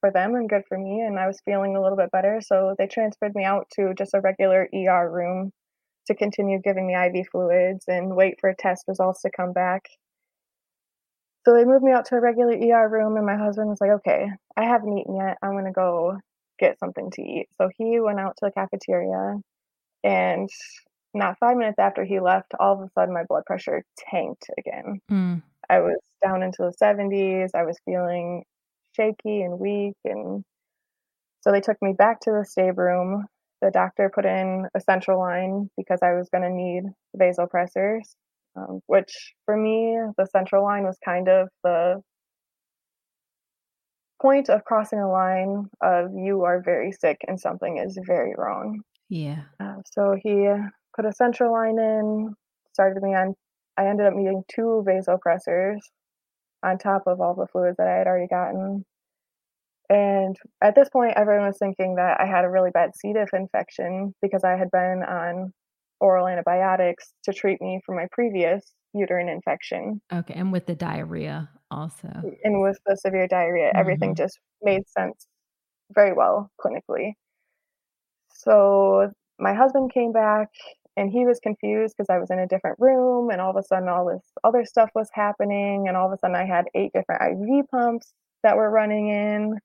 for 0.00 0.10
them 0.10 0.34
and 0.34 0.48
good 0.48 0.62
for 0.68 0.76
me, 0.76 1.02
and 1.02 1.20
I 1.20 1.28
was 1.28 1.40
feeling 1.44 1.76
a 1.76 1.80
little 1.80 1.96
bit 1.96 2.10
better. 2.10 2.40
So 2.44 2.74
they 2.78 2.88
transferred 2.88 3.36
me 3.36 3.44
out 3.44 3.68
to 3.74 3.94
just 3.96 4.14
a 4.14 4.20
regular 4.20 4.68
ER 4.74 5.08
room 5.08 5.52
to 6.08 6.16
continue 6.16 6.60
giving 6.60 6.88
me 6.88 6.96
IV 6.96 7.28
fluids 7.30 7.84
and 7.86 8.16
wait 8.16 8.34
for 8.40 8.52
test 8.58 8.86
results 8.88 9.22
to 9.22 9.30
come 9.30 9.52
back. 9.52 9.82
So 11.44 11.54
they 11.54 11.64
moved 11.64 11.82
me 11.82 11.92
out 11.92 12.06
to 12.06 12.16
a 12.16 12.20
regular 12.20 12.52
ER 12.52 12.88
room, 12.88 13.16
and 13.16 13.26
my 13.26 13.36
husband 13.36 13.68
was 13.68 13.80
like, 13.80 13.90
okay, 13.90 14.28
I 14.56 14.64
haven't 14.64 14.96
eaten 14.96 15.16
yet. 15.16 15.38
I'm 15.42 15.52
going 15.52 15.64
to 15.64 15.72
go 15.72 16.18
get 16.58 16.78
something 16.78 17.10
to 17.12 17.22
eat. 17.22 17.48
So 17.60 17.68
he 17.76 17.98
went 17.98 18.20
out 18.20 18.36
to 18.38 18.46
the 18.46 18.52
cafeteria, 18.52 19.40
and 20.04 20.48
not 21.14 21.38
five 21.38 21.56
minutes 21.56 21.78
after 21.78 22.04
he 22.04 22.20
left, 22.20 22.52
all 22.58 22.74
of 22.74 22.80
a 22.80 22.90
sudden 22.92 23.14
my 23.14 23.24
blood 23.28 23.44
pressure 23.44 23.84
tanked 24.10 24.46
again. 24.58 25.00
Mm. 25.10 25.42
I 25.68 25.80
was 25.80 25.98
down 26.22 26.42
into 26.42 26.62
the 26.62 26.74
70s. 26.82 27.50
I 27.54 27.64
was 27.64 27.78
feeling 27.84 28.44
shaky 28.94 29.42
and 29.42 29.58
weak. 29.58 29.96
And 30.04 30.44
so 31.40 31.50
they 31.52 31.60
took 31.60 31.80
me 31.82 31.92
back 31.92 32.20
to 32.20 32.30
the 32.30 32.44
stab 32.44 32.78
room. 32.78 33.26
The 33.60 33.70
doctor 33.70 34.10
put 34.12 34.24
in 34.24 34.66
a 34.74 34.80
central 34.80 35.18
line 35.18 35.70
because 35.76 36.00
I 36.02 36.14
was 36.14 36.28
going 36.30 36.42
to 36.42 36.50
need 36.50 36.84
vasopressors, 37.16 38.02
um, 38.56 38.80
which 38.86 39.12
for 39.44 39.56
me, 39.56 39.98
the 40.18 40.26
central 40.26 40.64
line 40.64 40.84
was 40.84 40.98
kind 41.04 41.28
of 41.28 41.48
the 41.64 42.00
point 44.20 44.48
of 44.48 44.64
crossing 44.64 45.00
a 45.00 45.10
line 45.10 45.68
of 45.82 46.10
you 46.14 46.44
are 46.44 46.62
very 46.62 46.92
sick 46.92 47.18
and 47.26 47.40
something 47.40 47.78
is 47.78 47.98
very 48.06 48.32
wrong. 48.36 48.80
Yeah. 49.08 49.42
Uh, 49.60 49.76
so 49.90 50.16
he 50.22 50.48
put 50.94 51.04
a 51.04 51.12
central 51.12 51.52
line 51.52 51.78
in, 51.78 52.34
started 52.72 53.02
me 53.02 53.14
on. 53.14 53.34
I 53.76 53.86
ended 53.86 54.06
up 54.06 54.14
needing 54.14 54.44
two 54.54 54.84
vasopressors 54.86 55.78
on 56.62 56.78
top 56.78 57.02
of 57.06 57.20
all 57.20 57.34
the 57.34 57.46
fluids 57.50 57.76
that 57.78 57.88
I 57.88 57.98
had 57.98 58.06
already 58.06 58.28
gotten. 58.28 58.84
And 59.88 60.36
at 60.62 60.74
this 60.74 60.88
point, 60.88 61.14
everyone 61.16 61.46
was 61.46 61.58
thinking 61.58 61.96
that 61.96 62.20
I 62.20 62.26
had 62.26 62.44
a 62.44 62.50
really 62.50 62.70
bad 62.70 62.90
C. 62.94 63.12
diff 63.12 63.30
infection 63.32 64.14
because 64.22 64.44
I 64.44 64.56
had 64.56 64.70
been 64.70 65.02
on 65.06 65.52
oral 66.02 66.26
antibiotics 66.28 67.12
to 67.24 67.32
treat 67.32 67.60
me 67.62 67.80
for 67.86 67.94
my 67.94 68.06
previous 68.12 68.72
uterine 68.92 69.28
infection. 69.28 70.00
Okay. 70.12 70.34
And 70.34 70.52
with 70.52 70.66
the 70.66 70.74
diarrhea 70.74 71.48
also. 71.70 72.08
And 72.44 72.60
with 72.62 72.78
the 72.86 72.96
severe 72.96 73.26
diarrhea, 73.26 73.72
everything 73.74 74.12
Mhm. 74.12 74.18
just 74.18 74.38
made 74.62 74.86
sense 74.88 75.26
very 75.94 76.12
well 76.12 76.50
clinically. 76.60 77.14
So 78.30 79.10
my 79.38 79.54
husband 79.54 79.92
came 79.92 80.12
back 80.12 80.48
and 80.96 81.10
he 81.10 81.24
was 81.24 81.40
confused 81.40 81.94
because 81.96 82.10
I 82.10 82.18
was 82.18 82.30
in 82.30 82.38
a 82.38 82.46
different 82.46 82.78
room 82.78 83.30
and 83.30 83.40
all 83.40 83.50
of 83.50 83.56
a 83.56 83.62
sudden 83.62 83.88
all 83.88 84.06
this 84.06 84.24
other 84.44 84.64
stuff 84.64 84.90
was 84.94 85.08
happening 85.12 85.88
and 85.88 85.96
all 85.96 86.06
of 86.06 86.12
a 86.12 86.18
sudden 86.18 86.36
I 86.36 86.44
had 86.44 86.66
eight 86.74 86.92
different 86.92 87.22
IV 87.22 87.68
pumps 87.70 88.12
that 88.42 88.56
were 88.56 88.70
running 88.70 89.08
in 89.08 89.58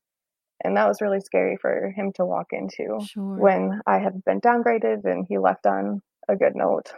and 0.63 0.76
that 0.78 0.88
was 0.88 1.02
really 1.02 1.19
scary 1.19 1.58
for 1.58 1.91
him 1.95 2.12
to 2.13 2.26
walk 2.26 2.47
into 2.52 3.00
Sure. 3.06 3.36
when 3.38 3.82
I 3.86 4.00
had 4.00 4.23
been 4.23 4.39
downgraded 4.41 5.04
and 5.06 5.26
he 5.28 5.38
left 5.38 5.65
on 5.67 6.02
a 6.29 6.35
good 6.35 6.55
note. 6.55 6.91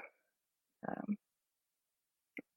Um, 0.87 1.17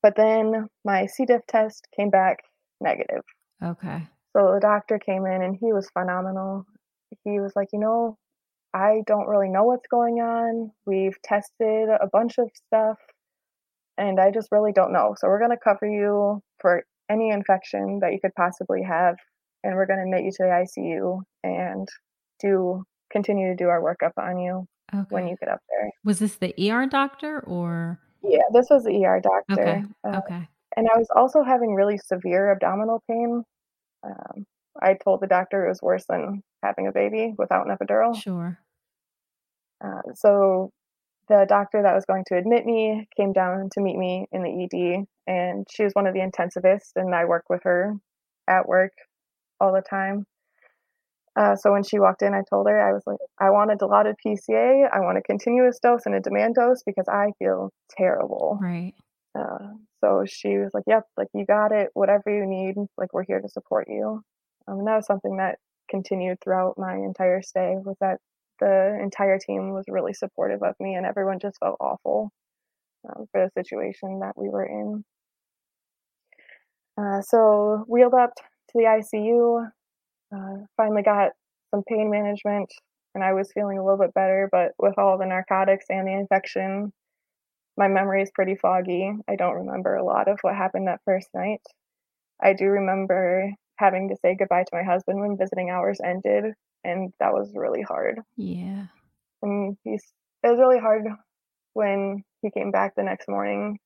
but 0.03 0.15
then 0.17 0.69
my 0.85 1.07
C. 1.07 1.25
diff 1.25 1.43
test 1.49 1.87
came 1.97 2.11
back 2.11 2.39
negative. 2.81 3.23
Okay. 3.63 4.07
So 4.37 4.53
the 4.55 4.61
doctor 4.61 4.99
came 4.99 5.27
in 5.27 5.43
and 5.43 5.57
he 5.61 5.73
was 5.73 5.91
phenomenal. 5.91 6.67
He 7.25 7.39
was 7.39 7.53
like, 7.55 7.69
you 7.73 7.79
know, 7.79 8.17
I 8.75 9.03
don't 9.07 9.29
really 9.29 9.51
know 9.51 9.65
what's 9.65 9.87
going 9.89 10.21
on. 10.21 10.73
We've 10.87 11.21
tested 11.23 11.89
a 11.89 12.09
bunch 12.11 12.39
of 12.39 12.51
stuff 12.67 12.99
and 13.99 14.19
I 14.19 14.31
just 14.31 14.49
really 14.51 14.73
don't 14.73 14.93
know. 14.93 15.15
So 15.19 15.29
we're 15.29 15.39
going 15.39 15.51
to 15.51 15.57
cover 15.63 15.87
you 15.87 16.43
for 16.61 16.85
any 17.11 17.31
infection 17.31 17.99
that 18.01 18.13
you 18.13 18.19
could 18.21 18.35
possibly 18.35 18.83
have 18.83 19.17
and 19.63 19.75
we're 19.75 19.87
going 19.87 19.99
to 19.99 20.05
admit 20.05 20.25
you 20.25 20.31
to 20.33 20.39
the 20.39 20.81
ICU 20.83 21.21
and 21.45 21.89
do 22.41 22.85
continue 23.13 23.51
to 23.51 23.57
do 23.57 23.69
our 23.69 23.81
workup 23.81 24.21
on 24.21 24.39
you. 24.39 24.67
Okay. 24.95 25.07
when 25.09 25.29
you 25.29 25.37
get 25.41 25.49
up 25.49 25.61
there. 25.71 25.91
Was 26.05 26.19
this 26.19 26.37
the 26.37 26.55
ER 26.71 26.87
doctor 26.87 27.41
or? 27.41 27.99
Yeah, 28.23 28.43
this 28.53 28.67
was 28.71 28.85
the 28.85 29.05
ER 29.05 29.21
doctor. 29.21 29.61
Okay. 29.63 29.85
Uh, 30.05 30.19
Okay. 30.25 30.49
and 30.77 30.89
I 30.95 30.99
was 30.99 31.09
also 31.15 31.43
having 31.43 31.75
really 31.75 31.99
severe 31.99 32.53
abdominal 32.53 33.03
pain. 33.09 33.43
Um, 34.05 34.47
I 34.81 34.95
told 34.95 35.21
the 35.21 35.27
doctor 35.27 35.65
it 35.65 35.69
was 35.69 35.83
worse 35.83 36.05
than 36.09 36.43
having 36.63 36.87
a 36.87 36.93
baby 36.93 37.35
without 37.39 37.67
an 37.67 37.77
epidural. 37.77 38.15
Sure. 38.21 38.59
Uh, 39.85 40.01
so 40.15 40.71
the 41.29 41.47
doctor 41.49 41.83
that 41.83 41.95
was 41.95 42.05
going 42.05 42.25
to 42.29 42.37
admit 42.37 42.65
me 42.67 43.09
came 43.17 43.33
down 43.33 43.69
to 43.73 43.81
meet 43.81 43.97
me 43.97 44.27
in 44.33 44.43
the 44.43 44.65
ED, 44.65 45.05
and 45.27 45.67
she 45.71 45.85
was 45.85 45.93
one 45.95 46.07
of 46.07 46.15
the 46.15 46.21
intensivists, 46.21 46.93
and 46.97 47.15
I 47.15 47.25
work 47.25 47.45
with 47.49 47.63
her 47.65 47.95
at 48.49 48.67
work 48.69 48.93
all 49.61 49.73
the 49.73 49.83
time. 49.83 50.27
Uh, 51.35 51.57
so 51.57 51.73
when 51.73 51.83
she 51.83 51.99
walked 51.99 52.23
in, 52.23 52.35
I 52.35 52.43
told 52.49 52.69
her 52.69 52.79
I 52.79 52.93
was 52.93 53.03
like, 53.07 53.19
I 53.41 53.51
want 53.51 53.73
a 53.73 53.77
dilaudid 53.77 54.15
PCA, 54.25 54.89
I 54.93 55.01
want 55.01 55.17
a 55.17 55.23
continuous 55.23 55.79
dose 55.83 56.03
and 56.05 56.15
a 56.15 56.21
demand 56.21 56.57
dose 56.57 56.83
because 56.85 57.09
I 57.09 57.33
feel 57.39 57.71
terrible. 57.97 58.59
Right. 58.61 58.93
Uh, 59.39 59.73
so 60.05 60.25
she 60.27 60.59
was 60.59 60.71
like, 60.75 60.85
"Yep, 60.87 61.05
like 61.17 61.29
you 61.33 61.47
got 61.47 61.73
it. 61.73 61.89
Whatever 61.95 62.25
you 62.27 62.45
need, 62.45 62.75
like 62.99 63.15
we're 63.15 63.25
here 63.25 63.41
to 63.41 63.49
support 63.49 63.87
you." 63.89 64.23
Um, 64.69 64.81
and 64.81 64.87
that 64.87 64.97
was 64.97 65.07
something 65.07 65.39
that 65.39 65.59
continued 65.91 66.39
throughout 66.43 66.75
my 66.77 66.95
entire 66.95 67.41
stay. 67.43 67.77
Was 67.77 67.97
that 68.01 68.19
the 68.61 68.99
entire 69.03 69.39
team 69.39 69.73
was 69.73 69.85
really 69.89 70.13
supportive 70.13 70.63
of 70.63 70.75
me, 70.81 70.95
and 70.95 71.07
everyone 71.07 71.39
just 71.41 71.59
felt 71.61 71.77
awful 71.81 72.31
um, 73.09 73.27
for 73.33 73.45
the 73.47 73.63
situation 73.63 74.21
that 74.21 74.37
we 74.37 74.49
were 74.49 74.67
in. 74.67 75.05
Uh, 76.99 77.23
so 77.23 77.85
wheeled 77.89 78.15
up 78.15 78.35
to 78.35 78.73
the 78.75 78.85
ICU. 78.85 79.71
Uh, 80.35 80.65
finally 80.77 81.03
got 81.03 81.33
some 81.71 81.83
pain 81.87 82.11
management, 82.11 82.73
and 83.15 83.23
I 83.23 83.33
was 83.33 83.53
feeling 83.53 83.79
a 83.79 83.85
little 83.85 83.99
bit 83.99 84.15
better. 84.15 84.49
But 84.51 84.73
with 84.79 84.99
all 84.99 85.19
the 85.19 85.27
narcotics 85.27 85.87
and 85.91 86.07
the 86.07 86.13
infection, 86.13 86.93
my 87.77 87.89
memory 87.89 88.23
is 88.23 88.31
pretty 88.35 88.57
foggy. 88.57 89.13
I 89.29 89.37
don't 89.37 89.67
remember 89.67 89.97
a 89.97 90.05
lot 90.05 90.29
of 90.29 90.39
what 90.43 90.55
happened 90.55 90.89
that 90.89 91.01
first 91.05 91.29
night. 91.35 91.61
I 92.43 92.55
do 92.55 92.67
remember 92.67 93.51
having 93.77 94.09
to 94.09 94.17
say 94.23 94.37
goodbye 94.39 94.65
to 94.65 94.77
my 94.77 94.83
husband 94.83 95.21
when 95.21 95.37
visiting 95.37 95.71
hours 95.71 96.01
ended, 96.05 96.55
and 96.85 97.13
that 97.21 97.33
was 97.33 97.53
really 97.55 97.83
hard. 97.83 98.21
Yeah. 98.37 98.87
And 99.43 99.77
he's 99.85 100.05
it 100.43 100.49
was 100.49 100.59
really 100.59 100.79
hard 100.79 101.05
when 101.75 102.25
he 102.43 102.51
came 102.51 102.71
back 102.71 102.95
the 102.95 103.03
next 103.03 103.29
morning. 103.29 103.79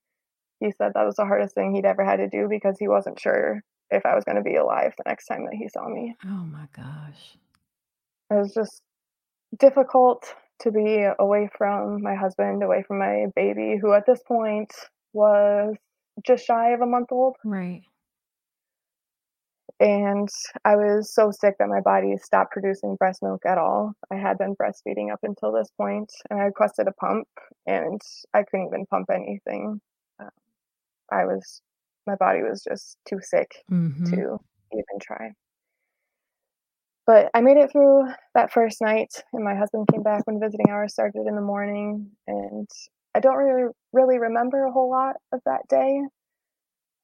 He 0.61 0.73
said 0.73 0.93
that 0.95 1.05
was 1.05 1.17
the 1.17 1.27
hardest 1.27 1.55
thing 1.55 1.75
he'd 1.75 1.85
ever 1.85 2.05
had 2.05 2.17
to 2.17 2.29
do 2.29 2.49
because 2.49 2.77
he 2.79 2.89
wasn't 2.89 3.21
sure 3.21 3.63
if 3.91 4.05
I 4.05 4.15
was 4.15 4.25
going 4.25 4.37
to 4.37 4.43
be 4.43 4.57
alive 4.57 4.93
the 4.97 5.05
next 5.07 5.27
time 5.27 5.45
that 5.45 5.55
he 5.55 5.69
saw 5.69 5.89
me. 5.89 6.15
Oh 6.25 6.29
my 6.29 6.67
gosh. 6.75 7.37
It 8.31 8.35
was 8.35 8.53
just 8.55 8.83
difficult 9.59 10.35
to 10.61 10.71
be 10.73 11.07
away 11.19 11.49
from 11.57 12.03
my 12.03 12.15
husband, 12.15 12.63
away 12.63 12.83
from 12.87 12.99
my 12.99 13.27
baby, 13.37 13.79
who 13.81 13.93
at 13.93 14.07
this 14.07 14.23
point 14.27 14.73
was 15.13 15.77
just 16.27 16.47
shy 16.47 16.73
of 16.73 16.81
a 16.81 16.87
month 16.87 17.13
old. 17.13 17.37
Right. 17.45 17.83
And 19.79 20.29
I 20.65 20.77
was 20.77 21.13
so 21.13 21.31
sick 21.31 21.57
that 21.59 21.69
my 21.69 21.81
body 21.81 22.17
stopped 22.17 22.53
producing 22.53 22.97
breast 22.97 23.23
milk 23.23 23.43
at 23.45 23.59
all. 23.59 23.93
I 24.11 24.17
had 24.17 24.39
been 24.39 24.57
breastfeeding 24.57 25.13
up 25.13 25.21
until 25.23 25.53
this 25.53 25.69
point, 25.77 26.11
and 26.31 26.41
I 26.41 26.45
requested 26.45 26.89
a 26.89 26.93
pump, 26.93 27.29
and 27.67 28.01
I 28.33 28.43
couldn't 28.43 28.69
even 28.69 28.87
pump 28.87 29.09
anything. 29.13 29.83
Um, 30.19 30.31
I 31.13 31.27
was, 31.27 31.61
my 32.07 32.15
body 32.17 32.43
was 32.43 32.63
just 32.63 32.99
too 33.09 33.19
sick 33.23 33.51
Mm-hmm. 33.71 34.05
to 34.07 34.39
even 34.73 34.99
try. 35.01 35.33
But 37.07 37.31
I 37.35 37.41
made 37.41 37.57
it 37.57 37.71
through 37.71 38.09
that 38.35 38.53
first 38.53 38.81
night, 38.81 39.23
and 39.33 39.45
my 39.45 39.55
husband 39.55 39.87
came 39.93 40.03
back 40.03 40.27
when 40.27 40.41
visiting 40.41 40.71
hours 40.71 40.93
started 40.93 41.27
in 41.27 41.37
the 41.37 41.41
morning. 41.41 42.11
And 42.27 42.69
I 43.15 43.21
don't 43.21 43.37
really, 43.37 43.71
really 43.93 44.19
remember 44.19 44.65
a 44.65 44.73
whole 44.73 44.91
lot 44.91 45.17
of 45.33 45.41
that 45.47 45.63
day 45.69 46.01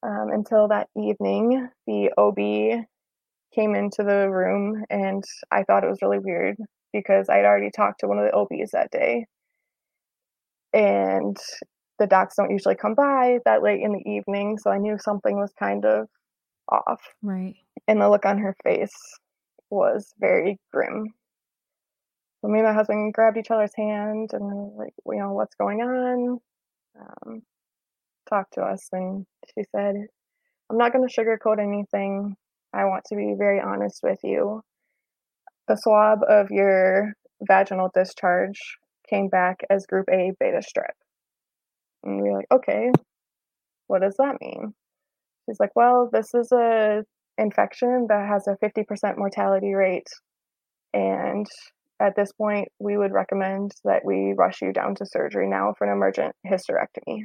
um, 0.03 0.29
until 0.33 0.69
that 0.69 0.89
evening. 0.97 1.69
The 1.87 2.11
OB 2.19 2.85
came 3.55 3.75
into 3.75 4.03
the 4.03 4.29
room, 4.29 4.85
and 4.91 5.23
I 5.53 5.63
thought 5.63 5.85
it 5.85 5.91
was 5.91 6.03
really 6.03 6.19
weird 6.19 6.57
because 6.93 7.29
I'd 7.29 7.45
already 7.45 7.71
talked 7.71 8.01
to 8.01 8.09
one 8.09 8.19
of 8.19 8.25
the 8.25 8.35
OBs 8.35 8.73
that 8.73 8.91
day. 8.91 9.27
And 10.73 11.37
the 11.99 12.07
docs 12.07 12.37
don't 12.37 12.51
usually 12.51 12.75
come 12.75 12.95
by 12.95 13.39
that 13.45 13.63
late 13.63 13.81
in 13.81 13.93
the 13.93 14.11
evening, 14.11 14.59
so 14.59 14.71
I 14.71 14.79
knew 14.79 14.99
something 14.99 15.37
was 15.37 15.53
kind 15.59 15.85
of 15.85 16.09
off 16.69 17.03
Right. 17.23 17.57
and 17.87 18.01
the 18.01 18.09
look 18.09 18.25
on 18.25 18.39
her 18.39 18.57
face 18.65 19.19
was 19.71 20.13
very 20.19 20.59
grim. 20.73 21.13
So 22.41 22.49
me 22.49 22.59
and 22.59 22.69
my 22.69 22.75
husband 22.75 23.13
grabbed 23.15 23.37
each 23.37 23.51
other's 23.51 23.75
hand 23.77 24.31
and 24.33 24.45
we 24.45 24.85
like, 24.85 24.95
you 25.07 25.19
know, 25.19 25.33
what's 25.33 25.55
going 25.55 25.81
on? 25.81 26.41
Um, 26.99 27.43
talked 28.29 28.55
to 28.55 28.63
us, 28.63 28.89
and 28.93 29.27
she 29.55 29.65
said, 29.75 29.95
"I'm 30.71 30.79
not 30.79 30.93
going 30.93 31.07
to 31.07 31.15
sugarcoat 31.15 31.61
anything. 31.61 32.37
I 32.73 32.85
want 32.87 33.05
to 33.07 33.17
be 33.17 33.35
very 33.37 33.61
honest 33.61 34.03
with 34.03 34.21
you. 34.23 34.63
The 35.69 35.77
swab 35.77 36.21
of 36.29 36.51
your 36.51 37.15
vaginal 37.41 37.91
discharge 37.95 38.79
came 39.09 39.29
back 39.29 39.65
as 39.71 39.87
Group 39.87 40.09
A 40.11 40.33
beta 40.39 40.59
strep." 40.59 40.95
And 42.05 42.21
we're 42.21 42.35
like, 42.35 42.51
"Okay, 42.53 42.91
what 43.87 44.03
does 44.03 44.17
that 44.19 44.41
mean?" 44.41 44.75
She's 45.47 45.61
like, 45.61 45.75
"Well, 45.77 46.09
this 46.13 46.35
is 46.35 46.53
a 46.53 47.05
infection 47.39 48.07
that 48.09 48.29
has 48.29 48.47
a 48.47 48.57
50% 48.57 49.19
mortality 49.19 49.75
rate. 49.75 50.09
And 50.95 51.47
at 52.01 52.17
this 52.17 52.33
point, 52.33 52.69
we 52.79 52.97
would 52.97 53.13
recommend 53.13 53.73
that 53.85 54.05
we 54.05 54.35
rush 54.37 54.63
you 54.63 54.73
down 54.73 54.95
to 54.97 55.07
surgery 55.07 55.49
now 55.49 55.75
for 55.77 55.87
an 55.87 55.93
emergent 55.93 56.35
hysterectomy. 56.47 57.25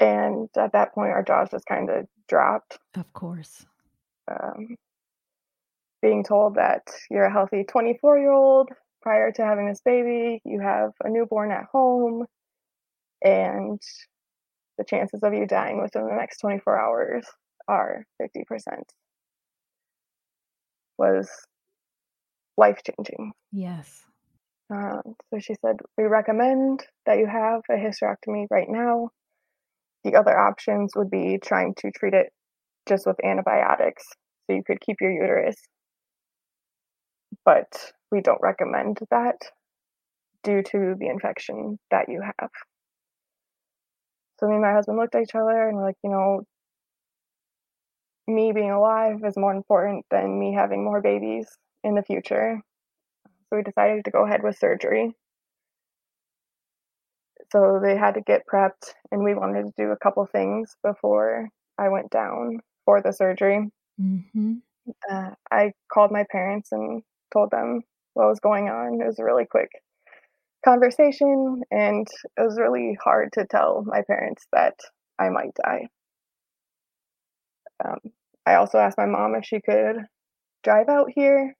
And 0.00 0.48
at 0.56 0.72
that 0.72 0.94
point, 0.94 1.10
our 1.10 1.24
jaws 1.24 1.50
just 1.50 1.66
kind 1.66 1.90
of 1.90 2.06
dropped. 2.28 2.78
Of 2.96 3.12
course. 3.12 3.66
Um, 4.30 4.76
being 6.00 6.22
told 6.22 6.54
that 6.54 6.82
you're 7.10 7.24
a 7.24 7.32
healthy 7.32 7.64
24 7.64 8.18
year 8.18 8.30
old 8.30 8.70
prior 9.08 9.32
to 9.32 9.42
having 9.42 9.66
this 9.66 9.80
baby, 9.82 10.42
you 10.44 10.60
have 10.60 10.90
a 11.02 11.08
newborn 11.08 11.50
at 11.50 11.64
home, 11.72 12.26
and 13.22 13.80
the 14.76 14.84
chances 14.84 15.22
of 15.22 15.32
you 15.32 15.46
dying 15.46 15.80
within 15.80 16.04
the 16.04 16.14
next 16.14 16.40
24 16.40 16.78
hours 16.78 17.24
are 17.68 18.04
50% 18.20 18.42
was 20.98 21.26
life 22.58 22.80
changing. 22.84 23.32
Yes. 23.50 24.02
Um, 24.70 25.00
so 25.32 25.38
she 25.38 25.54
said, 25.64 25.76
We 25.96 26.04
recommend 26.04 26.84
that 27.06 27.16
you 27.16 27.26
have 27.26 27.62
a 27.70 27.76
hysterectomy 27.76 28.44
right 28.50 28.68
now. 28.68 29.08
The 30.04 30.16
other 30.16 30.38
options 30.38 30.92
would 30.96 31.10
be 31.10 31.38
trying 31.42 31.72
to 31.78 31.90
treat 31.92 32.12
it 32.12 32.30
just 32.86 33.06
with 33.06 33.16
antibiotics 33.24 34.04
so 34.46 34.54
you 34.54 34.62
could 34.66 34.82
keep 34.82 34.96
your 35.00 35.12
uterus. 35.12 35.56
But 37.48 37.94
we 38.12 38.20
don't 38.20 38.42
recommend 38.42 38.98
that 39.10 39.40
due 40.42 40.62
to 40.64 40.94
the 40.98 41.08
infection 41.08 41.78
that 41.90 42.10
you 42.10 42.20
have. 42.20 42.50
So 44.38 44.48
me 44.48 44.56
and 44.56 44.62
my 44.62 44.72
husband 44.74 44.98
looked 44.98 45.14
at 45.14 45.22
each 45.22 45.34
other 45.34 45.66
and 45.66 45.78
were 45.78 45.84
like, 45.84 45.96
you 46.04 46.10
know, 46.10 46.42
me 48.26 48.52
being 48.52 48.70
alive 48.70 49.24
is 49.24 49.38
more 49.38 49.54
important 49.54 50.04
than 50.10 50.38
me 50.38 50.52
having 50.52 50.84
more 50.84 51.00
babies 51.00 51.48
in 51.82 51.94
the 51.94 52.02
future. 52.02 52.60
So 53.24 53.56
we 53.56 53.62
decided 53.62 54.04
to 54.04 54.10
go 54.10 54.26
ahead 54.26 54.42
with 54.42 54.58
surgery. 54.58 55.14
So 57.50 57.80
they 57.82 57.96
had 57.96 58.16
to 58.16 58.20
get 58.20 58.42
prepped, 58.46 58.92
and 59.10 59.24
we 59.24 59.34
wanted 59.34 59.62
to 59.62 59.72
do 59.78 59.90
a 59.90 59.96
couple 59.96 60.26
things 60.26 60.76
before 60.84 61.48
I 61.78 61.88
went 61.88 62.10
down 62.10 62.60
for 62.84 63.00
the 63.00 63.14
surgery. 63.14 63.70
Mm-hmm. 63.98 64.56
Uh, 65.10 65.30
I 65.50 65.72
called 65.90 66.10
my 66.10 66.26
parents 66.30 66.72
and 66.72 67.02
told 67.32 67.50
them 67.50 67.80
what 68.14 68.28
was 68.28 68.40
going 68.40 68.68
on. 68.68 69.00
It 69.00 69.06
was 69.06 69.18
a 69.18 69.24
really 69.24 69.46
quick 69.46 69.70
conversation, 70.64 71.62
and 71.70 72.06
it 72.36 72.42
was 72.42 72.58
really 72.58 72.96
hard 73.02 73.32
to 73.34 73.46
tell 73.46 73.84
my 73.86 74.02
parents 74.06 74.46
that 74.52 74.74
I 75.18 75.28
might 75.28 75.54
die. 75.62 75.88
Um, 77.84 77.98
I 78.46 78.54
also 78.54 78.78
asked 78.78 78.98
my 78.98 79.06
mom 79.06 79.34
if 79.34 79.44
she 79.44 79.60
could 79.60 79.96
drive 80.64 80.88
out 80.88 81.10
here 81.14 81.54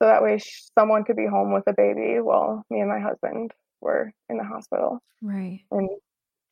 so 0.00 0.08
that 0.08 0.22
way 0.22 0.38
someone 0.78 1.04
could 1.04 1.16
be 1.16 1.26
home 1.26 1.52
with 1.52 1.64
a 1.66 1.74
baby 1.76 2.20
while 2.20 2.64
me 2.70 2.80
and 2.80 2.88
my 2.88 3.00
husband 3.00 3.52
were 3.80 4.12
in 4.28 4.36
the 4.36 4.44
hospital. 4.44 4.98
Right. 5.20 5.60
And 5.70 5.88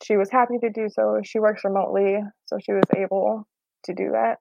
she 0.02 0.16
was 0.16 0.30
happy 0.30 0.58
to 0.60 0.70
do 0.70 0.88
so. 0.88 1.20
She 1.24 1.38
works 1.38 1.64
remotely, 1.64 2.18
so 2.46 2.58
she 2.62 2.72
was 2.72 2.84
able 2.96 3.46
to 3.84 3.94
do 3.94 4.10
that. 4.12 4.38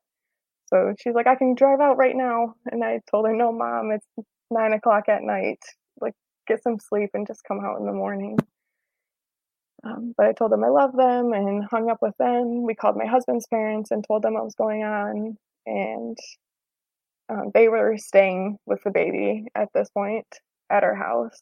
So 0.70 0.96
she's 1.00 1.16
like, 1.16 1.28
I 1.28 1.36
can 1.36 1.56
drive 1.56 1.82
out 1.82 1.98
right 1.98 2.16
now. 2.16 2.56
And 2.72 2.84
I 2.84 3.02
told 3.12 3.28
her, 3.28 3.36
No, 3.36 3.52
mom, 3.52 3.92
it's 3.92 4.08
nine 4.52 4.74
o'clock 4.74 5.10
at 5.10 5.24
night. 5.24 5.60
Like, 6.02 6.16
get 6.48 6.64
some 6.64 6.80
sleep 6.80 7.12
and 7.16 7.28
just 7.28 7.44
come 7.48 7.60
out 7.66 7.80
in 7.80 7.86
the 7.88 7.94
morning. 7.94 8.38
Um, 9.86 10.14
but 10.18 10.28
I 10.28 10.34
told 10.34 10.52
them 10.52 10.64
I 10.64 10.70
love 10.70 10.96
them 10.96 11.34
and 11.34 11.66
hung 11.66 11.90
up 11.90 12.00
with 12.02 12.16
them. 12.20 12.64
We 12.66 12.76
called 12.76 12.98
my 12.98 13.06
husband's 13.08 13.48
parents 13.48 13.92
and 13.92 14.06
told 14.08 14.24
them 14.24 14.36
what 14.36 14.46
was 14.46 14.56
going 14.56 14.84
on. 14.84 15.38
And 15.66 16.18
um, 17.30 17.52
they 17.54 17.70
were 17.70 17.98
staying 17.98 18.58
with 18.66 18.82
the 18.84 18.92
baby 18.92 19.46
at 19.56 19.70
this 19.74 19.90
point. 19.92 20.28
at 20.70 20.84
our 20.84 20.96
house. 20.96 21.42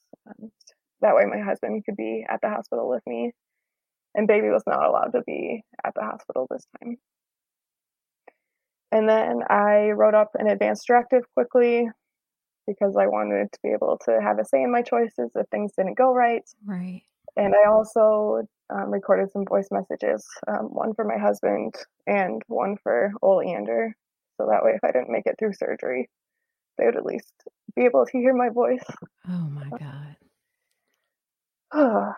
That 1.01 1.15
way, 1.15 1.25
my 1.25 1.39
husband 1.41 1.83
could 1.85 1.97
be 1.97 2.25
at 2.29 2.41
the 2.41 2.49
hospital 2.49 2.89
with 2.89 3.03
me, 3.07 3.33
and 4.15 4.27
baby 4.27 4.49
was 4.49 4.63
not 4.67 4.85
allowed 4.85 5.11
to 5.13 5.21
be 5.25 5.63
at 5.85 5.93
the 5.95 6.03
hospital 6.03 6.47
this 6.49 6.65
time. 6.81 6.97
And 8.91 9.07
then 9.07 9.41
I 9.49 9.91
wrote 9.91 10.15
up 10.15 10.31
an 10.35 10.47
advance 10.47 10.83
directive 10.85 11.23
quickly 11.33 11.89
because 12.65 12.95
I 12.97 13.07
wanted 13.07 13.51
to 13.51 13.59
be 13.63 13.69
able 13.69 13.99
to 14.05 14.19
have 14.21 14.39
a 14.39 14.45
say 14.45 14.61
in 14.61 14.71
my 14.71 14.81
choices 14.81 15.31
if 15.35 15.47
things 15.49 15.73
didn't 15.77 15.97
go 15.97 16.13
right. 16.13 16.43
Right. 16.65 17.03
And 17.35 17.53
I 17.53 17.69
also 17.69 18.47
um, 18.69 18.91
recorded 18.91 19.31
some 19.31 19.45
voice 19.45 19.67
messages, 19.71 20.25
um, 20.47 20.73
one 20.73 20.93
for 20.93 21.05
my 21.05 21.17
husband 21.17 21.75
and 22.05 22.41
one 22.47 22.77
for 22.81 23.11
Oleander. 23.21 23.95
So 24.37 24.47
that 24.49 24.63
way, 24.63 24.71
if 24.71 24.83
I 24.83 24.91
didn't 24.91 25.11
make 25.11 25.25
it 25.25 25.35
through 25.39 25.53
surgery, 25.53 26.09
they 26.77 26.85
would 26.85 26.97
at 26.97 27.05
least 27.05 27.33
be 27.75 27.83
able 27.85 28.05
to 28.05 28.17
hear 28.17 28.33
my 28.33 28.49
voice. 28.49 28.83
Oh 29.29 29.49
my 29.49 29.69
God. 29.77 30.15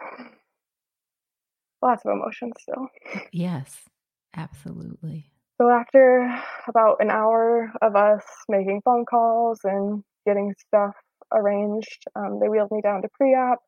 Lots 1.82 2.06
of 2.06 2.12
emotions 2.12 2.54
still. 2.60 2.88
Yes, 3.32 3.84
absolutely. 4.36 5.32
So 5.60 5.70
after 5.70 6.42
about 6.70 6.98
an 7.02 7.10
hour 7.10 7.74
of 7.82 7.96
us 7.96 8.24
making 8.48 8.82
phone 8.86 9.04
calls 9.06 9.60
and 9.66 10.04
getting 10.26 10.54
stuff 10.58 10.94
arranged, 11.34 12.06
um, 12.16 12.40
they 12.40 12.48
wheeled 12.48 12.72
me 12.72 12.82
down 12.82 13.02
to 13.02 13.10
pre-op. 13.14 13.60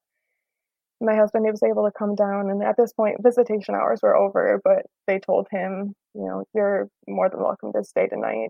My 1.02 1.16
husband 1.16 1.46
was 1.50 1.64
able 1.64 1.84
to 1.84 1.92
come 1.92 2.16
down, 2.16 2.50
and 2.50 2.64
at 2.64 2.76
this 2.78 2.94
point, 2.94 3.18
visitation 3.22 3.76
hours 3.76 4.00
were 4.02 4.16
over. 4.16 4.62
But 4.64 4.86
they 5.06 5.20
told 5.20 5.48
him, 5.52 5.94
you 6.14 6.26
know, 6.26 6.46
you're 6.54 6.88
more 7.08 7.30
than 7.30 7.42
welcome 7.42 7.74
to 7.74 7.84
stay 7.84 8.08
tonight. 8.08 8.50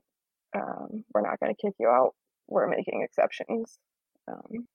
Um, 0.55 1.03
we're 1.13 1.21
not 1.21 1.39
going 1.39 1.55
to 1.55 1.61
kick 1.61 1.73
you 1.79 1.87
out. 1.87 2.11
We're 2.47 2.67
making 2.67 3.01
exceptions 3.03 3.79
um, 4.27 4.67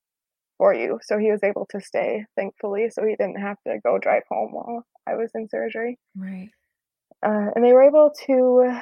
for 0.59 0.75
you. 0.75 0.99
So 1.03 1.19
he 1.19 1.31
was 1.31 1.45
able 1.45 1.69
to 1.71 1.81
stay, 1.81 2.25
thankfully. 2.35 2.89
So 2.91 3.05
he 3.05 3.15
didn't 3.15 3.41
have 3.41 3.59
to 3.67 3.79
go 3.85 3.99
drive 3.99 4.23
home 4.29 4.53
while 4.53 4.87
I 5.07 5.15
was 5.15 5.31
in 5.35 5.49
surgery. 5.49 5.99
Right. 6.17 6.51
Uh, 7.27 7.51
and 7.57 7.65
they 7.65 7.73
were 7.73 7.83
able 7.83 8.13
to, 8.27 8.81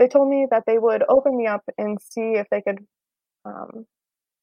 they 0.00 0.08
told 0.08 0.28
me 0.28 0.48
that 0.50 0.64
they 0.66 0.78
would 0.78 1.04
open 1.08 1.36
me 1.36 1.46
up 1.46 1.62
and 1.78 1.98
see 2.02 2.32
if 2.34 2.48
they 2.50 2.60
could 2.60 2.84
um, 3.44 3.86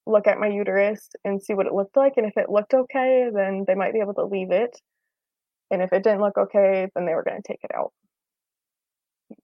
look 0.05 0.25
at 0.25 0.39
my 0.39 0.47
uterus 0.47 1.09
and 1.25 1.43
see 1.43 1.53
what 1.53 1.65
it 1.65 1.73
looked 1.73 1.97
like. 1.97 2.13
And 2.15 2.25
if 2.25 2.38
it 2.38 2.49
looked 2.49 2.73
okay, 2.73 3.29
then 3.33 3.65
they 3.67 3.75
might 3.75 3.91
be 3.91 3.99
able 3.99 4.13
to 4.13 4.25
leave 4.25 4.51
it. 4.51 4.79
And 5.69 5.81
if 5.81 5.91
it 5.91 6.03
didn't 6.03 6.21
look 6.21 6.38
okay, 6.38 6.88
then 6.95 7.05
they 7.05 7.13
were 7.13 7.23
going 7.23 7.41
to 7.41 7.47
take 7.47 7.59
it 7.63 7.75
out. 7.75 7.91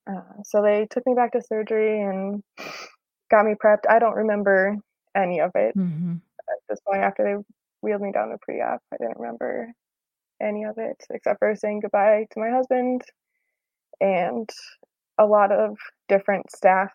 Uh, 0.08 0.42
so 0.44 0.62
they 0.62 0.86
took 0.90 1.04
me 1.06 1.14
back 1.14 1.32
to 1.32 1.42
surgery 1.42 2.00
and 2.00 2.42
got 3.30 3.44
me 3.44 3.54
prepped. 3.62 3.90
I 3.90 3.98
don't 3.98 4.16
remember 4.16 4.78
any 5.14 5.40
of 5.40 5.50
it 5.54 5.76
mm-hmm. 5.76 6.14
at 6.38 6.58
this 6.68 6.80
point. 6.86 7.02
After 7.02 7.24
they 7.24 7.44
wheeled 7.82 8.00
me 8.00 8.12
down 8.12 8.30
to 8.30 8.38
pre-op, 8.40 8.80
I 8.90 8.96
didn't 8.98 9.18
remember 9.18 9.72
any 10.40 10.64
of 10.64 10.78
it 10.78 10.96
except 11.10 11.40
for 11.40 11.54
saying 11.56 11.80
goodbye 11.80 12.26
to 12.30 12.40
my 12.40 12.50
husband 12.50 13.02
and 14.02 14.50
a 15.18 15.24
lot 15.24 15.52
of 15.52 15.78
different 16.08 16.50
staff 16.50 16.90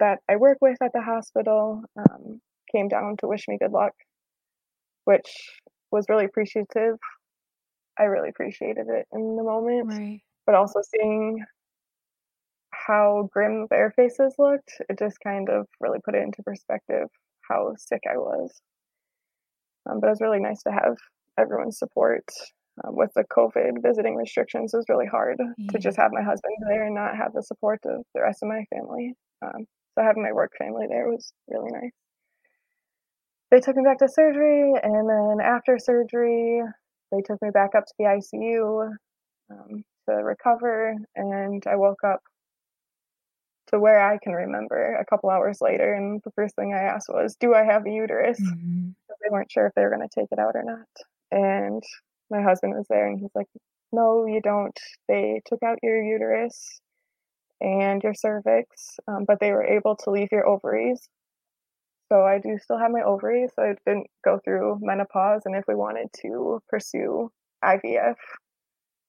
that 0.00 0.20
I 0.28 0.36
work 0.36 0.58
with 0.60 0.78
at 0.82 0.92
the 0.94 1.02
hospital 1.02 1.82
um, 1.96 2.40
came 2.74 2.88
down 2.88 3.16
to 3.18 3.28
wish 3.28 3.44
me 3.48 3.58
good 3.60 3.72
luck, 3.72 3.92
which 5.04 5.28
was 5.92 6.06
really 6.08 6.24
appreciative. 6.24 6.96
I 7.98 8.04
really 8.04 8.30
appreciated 8.30 8.86
it 8.88 9.06
in 9.12 9.36
the 9.36 9.42
moment, 9.42 9.88
right. 9.88 10.20
but 10.46 10.54
also 10.54 10.80
seeing 10.82 11.44
how 12.72 13.28
grim 13.32 13.66
their 13.68 13.90
faces 13.90 14.34
looked, 14.38 14.72
it 14.88 14.98
just 14.98 15.18
kind 15.22 15.50
of 15.50 15.66
really 15.80 15.98
put 16.02 16.14
it 16.14 16.22
into 16.22 16.42
perspective 16.42 17.08
how 17.50 17.74
sick 17.76 18.02
I 18.10 18.16
was. 18.16 18.50
Um, 19.88 20.00
but 20.00 20.06
it 20.06 20.10
was 20.10 20.20
really 20.20 20.40
nice 20.40 20.62
to 20.62 20.70
have 20.70 20.96
everyone's 21.38 21.78
support 21.78 22.24
um, 22.84 22.96
with 22.96 23.10
the 23.14 23.24
COVID 23.24 23.82
visiting 23.82 24.16
restrictions, 24.16 24.72
it 24.72 24.76
was 24.76 24.88
really 24.88 25.06
hard 25.06 25.38
yeah. 25.56 25.66
to 25.70 25.78
just 25.78 25.96
have 25.96 26.10
my 26.12 26.22
husband 26.22 26.54
there 26.68 26.86
and 26.86 26.94
not 26.94 27.16
have 27.16 27.32
the 27.32 27.42
support 27.42 27.80
of 27.84 28.02
the 28.14 28.22
rest 28.22 28.42
of 28.42 28.48
my 28.48 28.64
family. 28.74 29.14
Um, 29.42 29.66
so 29.94 30.04
having 30.04 30.22
my 30.22 30.32
work 30.32 30.52
family 30.58 30.86
there 30.88 31.08
was 31.08 31.32
really 31.48 31.70
nice. 31.70 31.92
They 33.50 33.60
took 33.60 33.76
me 33.76 33.82
back 33.82 33.98
to 33.98 34.08
surgery, 34.08 34.72
and 34.82 35.08
then 35.08 35.38
after 35.42 35.78
surgery, 35.78 36.60
they 37.10 37.22
took 37.22 37.40
me 37.40 37.48
back 37.50 37.70
up 37.74 37.86
to 37.86 37.94
the 37.98 38.04
ICU 38.04 38.90
um, 39.50 39.84
to 40.08 40.14
recover, 40.16 40.94
and 41.16 41.62
I 41.66 41.76
woke 41.76 42.04
up 42.04 42.20
to 43.68 43.78
where 43.78 44.00
I 44.00 44.18
can 44.18 44.32
remember 44.32 44.94
a 44.94 45.04
couple 45.04 45.30
hours 45.30 45.58
later. 45.60 45.94
And 45.94 46.20
the 46.24 46.30
first 46.32 46.54
thing 46.56 46.74
I 46.74 46.82
asked 46.82 47.08
was, 47.08 47.36
Do 47.36 47.54
I 47.54 47.64
have 47.64 47.86
a 47.86 47.90
uterus? 47.90 48.40
Mm-hmm. 48.40 48.90
They 49.08 49.30
weren't 49.30 49.50
sure 49.50 49.66
if 49.66 49.74
they 49.74 49.82
were 49.82 49.94
going 49.94 50.08
to 50.08 50.20
take 50.20 50.28
it 50.30 50.38
out 50.38 50.54
or 50.54 50.64
not. 50.64 50.88
And 51.30 51.82
my 52.30 52.42
husband 52.42 52.74
was 52.74 52.86
there 52.88 53.06
and 53.06 53.18
he's 53.18 53.34
like, 53.34 53.48
No, 53.92 54.26
you 54.26 54.40
don't. 54.40 54.78
They 55.08 55.40
took 55.46 55.62
out 55.62 55.78
your 55.82 56.02
uterus 56.02 56.80
and 57.60 58.02
your 58.02 58.14
cervix, 58.14 58.98
um, 59.08 59.24
but 59.26 59.40
they 59.40 59.50
were 59.50 59.64
able 59.64 59.96
to 59.96 60.10
leave 60.10 60.28
your 60.30 60.46
ovaries. 60.46 61.08
So 62.10 62.22
I 62.22 62.38
do 62.38 62.56
still 62.58 62.78
have 62.78 62.90
my 62.90 63.02
ovaries. 63.02 63.50
So 63.54 63.62
I 63.62 63.74
didn't 63.86 64.06
go 64.24 64.40
through 64.42 64.78
menopause. 64.80 65.42
And 65.44 65.54
if 65.54 65.64
we 65.68 65.74
wanted 65.74 66.08
to 66.22 66.60
pursue 66.68 67.30
IVF 67.62 68.16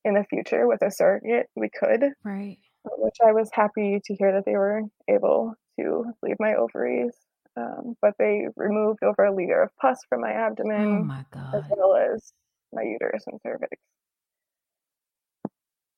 in 0.04 0.16
the 0.16 0.26
future 0.30 0.68
with 0.68 0.82
a 0.82 0.92
surrogate, 0.92 1.48
we 1.56 1.70
could. 1.70 2.04
Right. 2.24 2.58
Which 2.98 3.18
I 3.26 3.32
was 3.32 3.50
happy 3.54 4.02
to 4.04 4.16
hear 4.16 4.34
that 4.34 4.46
they 4.46 4.58
were 4.58 4.82
able 5.10 5.54
to 5.80 6.06
leave 6.22 6.38
my 6.40 6.56
ovaries. 6.56 7.14
Um, 7.56 7.96
but 8.02 8.14
they 8.20 8.48
removed 8.56 9.04
over 9.04 9.26
a 9.26 9.36
liter 9.36 9.62
of 9.62 9.76
pus 9.78 10.00
from 10.08 10.22
my 10.22 10.32
abdomen. 10.32 11.02
Oh 11.02 11.04
my 11.04 11.26
God. 11.32 11.56
As 11.56 11.64
well 11.70 11.96
as 11.96 12.34
my 12.74 12.84
uterus 12.84 13.24
and 13.28 13.40
cervix. 13.42 13.78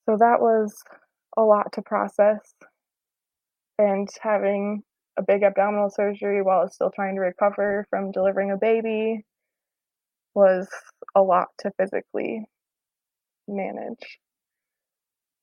So 0.10 0.18
that 0.18 0.42
was 0.42 0.74
a 1.38 1.42
lot 1.42 1.72
to 1.74 1.82
process. 1.82 2.40
And 3.78 4.08
having 4.22 4.84
a 5.18 5.24
big 5.24 5.44
abdominal 5.44 5.90
surgery 5.90 6.42
while 6.42 6.70
still 6.70 6.92
trying 6.92 7.16
to 7.16 7.22
recover 7.22 7.86
from 7.90 8.12
delivering 8.12 8.52
a 8.52 8.58
baby 8.58 9.26
was 10.34 10.68
a 11.16 11.22
lot 11.22 11.48
to 11.60 11.72
physically 11.78 12.46
manage. 13.48 14.20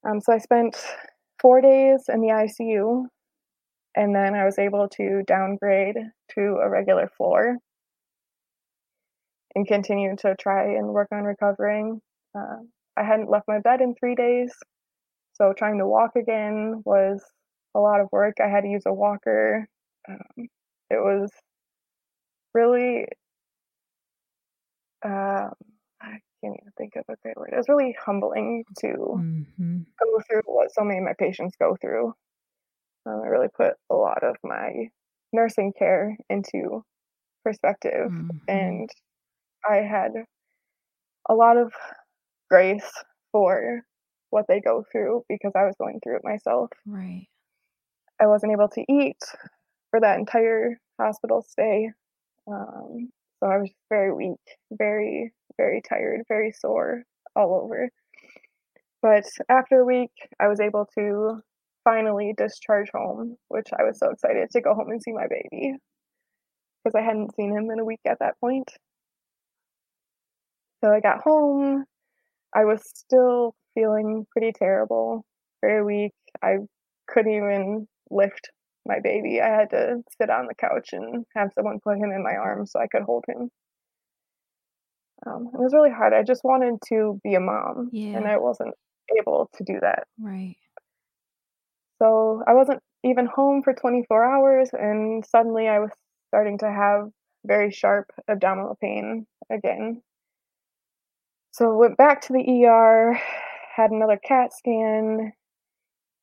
Um, 0.09 0.20
so 0.20 0.33
I 0.33 0.39
spent 0.39 0.76
four 1.41 1.61
days 1.61 2.05
in 2.09 2.20
the 2.20 2.29
ICU, 2.29 3.07
and 3.97 4.14
then 4.14 4.35
I 4.35 4.45
was 4.45 4.59
able 4.59 4.89
to 4.91 5.22
downgrade 5.26 5.97
to 6.35 6.41
a 6.62 6.68
regular 6.68 7.11
floor 7.16 7.59
and 9.55 9.66
continue 9.66 10.14
to 10.16 10.36
try 10.38 10.64
and 10.64 10.88
work 10.88 11.09
on 11.12 11.24
recovering. 11.24 12.01
Uh, 12.36 12.59
I 12.96 13.05
hadn't 13.05 13.30
left 13.30 13.49
my 13.49 13.61
bed 13.61 13.80
in 13.80 13.94
three 13.94 14.14
days, 14.14 14.53
so 15.34 15.53
trying 15.57 15.78
to 15.78 15.86
walk 15.86 16.16
again 16.16 16.82
was 16.84 17.22
a 17.74 17.80
lot 17.80 18.01
of 18.01 18.09
work. 18.12 18.36
I 18.40 18.49
had 18.49 18.62
to 18.62 18.68
use 18.68 18.82
a 18.86 18.92
walker. 18.92 19.68
Um, 20.09 20.49
it 20.90 20.96
was 20.96 21.30
really, 22.55 23.07
uh, 25.05 25.51
I 26.01 26.18
can't 26.42 26.57
even 26.61 26.72
think 26.76 26.96
of 26.96 27.05
a 27.09 27.16
great 27.22 27.36
word. 27.36 27.51
It 27.53 27.57
was 27.57 27.68
really 27.68 27.94
humbling 28.05 28.64
to 28.80 28.86
mm-hmm. 28.86 29.78
go 30.01 30.20
through 30.28 30.42
what 30.46 30.72
so 30.72 30.82
many 30.82 30.99
of 30.99 31.05
my 31.05 31.14
patients 31.18 31.57
go 31.59 31.76
through. 31.80 32.14
Um, 33.07 33.22
I 33.24 33.28
really 33.28 33.49
put 33.55 33.74
a 33.90 33.94
lot 33.94 34.22
of 34.22 34.36
my 34.42 34.88
nursing 35.32 35.72
care 35.78 36.16
into 36.28 36.84
perspective 37.44 38.11
mm-hmm. 38.11 38.36
and 38.49 38.90
I 39.68 39.76
had 39.76 40.12
a 41.28 41.34
lot 41.34 41.56
of 41.56 41.72
grace 42.50 42.90
for 43.32 43.82
what 44.30 44.46
they 44.48 44.61
go 44.61 44.84
through 44.90 45.24
because 45.28 45.52
I 45.54 45.64
was 45.64 45.74
going 45.78 46.00
through 46.02 46.16
it 46.16 46.24
myself. 46.24 46.70
Right. 46.86 47.26
I 48.20 48.26
wasn't 48.26 48.52
able 48.52 48.68
to 48.68 48.84
eat 48.88 49.18
for 49.90 50.00
that 50.00 50.18
entire 50.18 50.78
hospital 51.00 51.42
stay. 51.42 51.90
Um, 52.50 53.11
so 53.40 53.48
I 53.48 53.59
was 53.59 53.70
very 53.88 54.12
weak, 54.12 54.40
very, 54.72 55.32
very 55.56 55.82
tired, 55.88 56.22
very 56.28 56.52
sore 56.52 57.04
all 57.36 57.61
over. 57.62 57.90
But 59.00 59.24
after 59.48 59.80
a 59.80 59.84
week, 59.84 60.11
I 60.40 60.48
was 60.48 60.61
able 60.61 60.86
to 60.98 61.40
finally 61.84 62.34
discharge 62.36 62.90
home, 62.92 63.36
which 63.48 63.68
I 63.78 63.84
was 63.84 63.98
so 63.98 64.11
excited 64.11 64.50
to 64.50 64.61
go 64.61 64.74
home 64.74 64.90
and 64.90 65.02
see 65.02 65.12
my 65.12 65.26
baby 65.28 65.76
because 66.82 66.98
I 66.98 67.04
hadn't 67.04 67.34
seen 67.34 67.56
him 67.56 67.70
in 67.70 67.78
a 67.78 67.84
week 67.84 68.00
at 68.06 68.18
that 68.20 68.34
point. 68.40 68.70
So 70.83 70.91
I 70.93 71.01
got 71.01 71.22
home. 71.22 71.85
I 72.55 72.64
was 72.64 72.83
still 72.85 73.55
feeling 73.74 74.26
pretty 74.33 74.53
terrible, 74.53 75.24
very 75.61 75.85
weak. 75.85 76.12
I 76.43 76.57
couldn't 77.09 77.33
even 77.33 77.89
lift 78.11 78.51
my 78.87 79.01
baby. 79.03 79.41
I 79.41 79.49
had 79.49 79.70
to 79.70 80.03
sit 80.20 80.31
on 80.31 80.47
the 80.47 80.55
couch 80.55 80.91
and 80.93 81.24
have 81.37 81.51
someone 81.55 81.81
put 81.83 81.99
him 81.99 82.11
in 82.11 82.22
my 82.22 82.35
arms 82.35 82.72
so 82.72 82.81
I 82.81 82.87
could 82.87 83.03
hold 83.03 83.24
him. 83.29 83.51
Um, 85.26 85.51
it 85.53 85.59
was 85.59 85.74
really 85.74 85.91
hard. 85.91 86.12
I 86.14 86.22
just 86.22 86.43
wanted 86.45 86.74
to 86.89 87.20
be 87.24 87.35
a 87.35 87.41
mom, 87.41 87.91
yeah. 87.93 88.16
and 88.16 88.26
I 88.26 88.39
wasn't 88.39 88.74
able 89.18 89.51
to 89.57 89.64
do 89.64 89.79
that. 89.81 90.05
Right. 90.18 90.57
So 92.01 92.43
I 92.47 92.55
wasn't 92.55 92.81
even 93.05 93.26
home 93.26 93.62
for 93.62 93.74
24 93.74 94.24
hours, 94.24 94.70
and 94.72 95.24
suddenly 95.26 95.68
I 95.68 95.81
was 95.81 95.91
starting 96.29 96.59
to 96.59 96.70
have 96.70 97.09
very 97.45 97.70
sharp 97.70 98.11
abdominal 98.29 98.76
pain 98.81 99.26
again. 99.51 100.03
So 101.53 101.74
went 101.76 101.96
back 101.96 102.20
to 102.22 102.32
the 102.32 102.66
ER, 102.66 103.18
had 103.74 103.90
another 103.90 104.18
CAT 104.22 104.53
scan, 104.53 105.32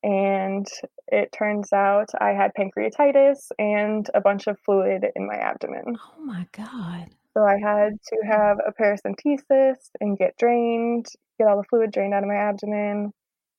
and 0.02 0.66
it 1.08 1.30
turns 1.32 1.72
out 1.72 2.08
I 2.20 2.30
had 2.30 2.52
pancreatitis 2.58 3.50
and 3.58 4.08
a 4.14 4.20
bunch 4.20 4.46
of 4.46 4.58
fluid 4.64 5.04
in 5.14 5.26
my 5.26 5.34
abdomen. 5.34 5.96
Oh 5.98 6.24
my 6.24 6.46
God. 6.52 7.08
So 7.34 7.42
I 7.42 7.58
had 7.58 7.92
to 8.08 8.16
have 8.26 8.58
a 8.66 8.72
paracentesis 8.72 9.76
and 10.00 10.16
get 10.16 10.38
drained, 10.38 11.06
get 11.38 11.48
all 11.48 11.58
the 11.58 11.68
fluid 11.68 11.90
drained 11.90 12.14
out 12.14 12.22
of 12.22 12.28
my 12.28 12.36
abdomen, 12.36 13.12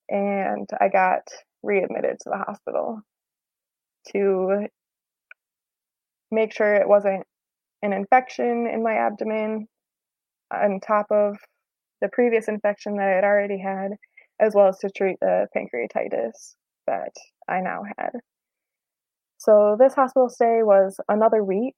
and 0.08 0.68
I 0.80 0.88
got 0.88 1.28
readmitted 1.62 2.18
to 2.20 2.30
the 2.30 2.38
hospital 2.38 3.02
to 4.12 4.66
make 6.30 6.52
sure 6.52 6.74
it 6.74 6.88
wasn't 6.88 7.24
an 7.82 7.92
infection 7.92 8.66
in 8.66 8.82
my 8.82 8.94
abdomen 8.94 9.68
on 10.52 10.80
top 10.80 11.06
of 11.10 11.36
the 12.00 12.08
previous 12.08 12.48
infection 12.48 12.96
that 12.96 13.08
I 13.08 13.14
had 13.14 13.24
already 13.24 13.58
had, 13.58 13.92
as 14.40 14.54
well 14.54 14.68
as 14.68 14.78
to 14.78 14.90
treat 14.90 15.18
the 15.20 15.46
pancreatitis 15.56 16.54
that 16.86 17.12
I 17.48 17.60
now 17.60 17.82
had. 17.98 18.10
So 19.38 19.76
this 19.78 19.94
hospital 19.94 20.28
stay 20.28 20.62
was 20.62 20.98
another 21.08 21.44
week 21.44 21.76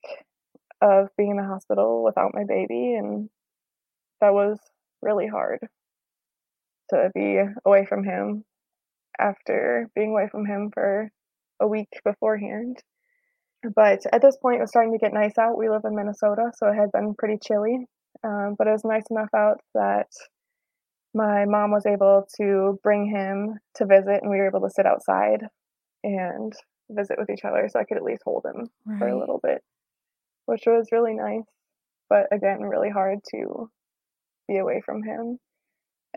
of 0.80 1.08
being 1.16 1.32
in 1.32 1.36
the 1.36 1.44
hospital 1.44 2.02
without 2.02 2.32
my 2.34 2.44
baby, 2.44 2.94
and 2.94 3.28
that 4.20 4.32
was 4.32 4.58
really 5.02 5.26
hard 5.26 5.58
to 6.90 7.10
be 7.14 7.38
away 7.64 7.86
from 7.86 8.04
him 8.04 8.44
after 9.18 9.88
being 9.94 10.10
away 10.10 10.28
from 10.30 10.46
him 10.46 10.70
for 10.72 11.10
a 11.60 11.66
week 11.68 11.88
beforehand. 12.04 12.78
But 13.74 14.00
at 14.12 14.22
this 14.22 14.38
point, 14.38 14.56
it 14.56 14.60
was 14.60 14.70
starting 14.70 14.92
to 14.92 14.98
get 14.98 15.12
nice 15.12 15.36
out. 15.38 15.58
We 15.58 15.68
live 15.68 15.82
in 15.84 15.94
Minnesota, 15.94 16.50
so 16.54 16.68
it 16.68 16.76
had 16.76 16.92
been 16.92 17.14
pretty 17.14 17.38
chilly. 17.42 17.86
Um, 18.22 18.54
but 18.58 18.66
it 18.66 18.72
was 18.72 18.84
nice 18.84 19.04
enough 19.10 19.30
out 19.34 19.60
that 19.74 20.08
my 21.14 21.44
mom 21.46 21.70
was 21.70 21.86
able 21.86 22.26
to 22.36 22.78
bring 22.82 23.06
him 23.06 23.58
to 23.76 23.86
visit, 23.86 24.20
and 24.22 24.30
we 24.30 24.36
were 24.36 24.48
able 24.48 24.60
to 24.60 24.70
sit 24.70 24.86
outside 24.86 25.46
and 26.04 26.52
visit 26.90 27.18
with 27.18 27.30
each 27.30 27.44
other 27.44 27.68
so 27.68 27.78
I 27.78 27.84
could 27.84 27.96
at 27.96 28.02
least 28.02 28.22
hold 28.24 28.44
him 28.44 28.68
right. 28.86 28.98
for 28.98 29.08
a 29.08 29.18
little 29.18 29.40
bit, 29.42 29.62
which 30.46 30.62
was 30.66 30.88
really 30.92 31.14
nice. 31.14 31.44
But 32.08 32.26
again, 32.32 32.62
really 32.62 32.90
hard 32.90 33.20
to 33.32 33.70
be 34.48 34.58
away 34.58 34.82
from 34.84 35.02
him. 35.02 35.38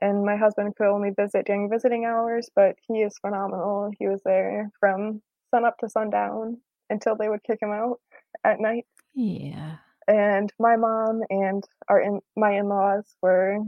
And 0.01 0.25
my 0.25 0.35
husband 0.35 0.75
could 0.75 0.87
only 0.87 1.11
visit 1.11 1.45
during 1.45 1.69
visiting 1.69 2.05
hours, 2.05 2.49
but 2.55 2.75
he 2.87 3.01
is 3.01 3.17
phenomenal. 3.19 3.91
He 3.97 4.07
was 4.07 4.21
there 4.25 4.71
from 4.79 5.21
sun 5.51 5.65
up 5.65 5.77
to 5.79 5.89
sundown 5.89 6.57
until 6.89 7.15
they 7.15 7.29
would 7.29 7.43
kick 7.43 7.59
him 7.61 7.71
out 7.71 7.99
at 8.43 8.59
night. 8.59 8.85
Yeah. 9.13 9.77
And 10.07 10.51
my 10.59 10.75
mom 10.75 11.21
and 11.29 11.63
our 11.87 12.01
in, 12.01 12.19
my 12.35 12.57
in-laws 12.57 13.05
were 13.21 13.59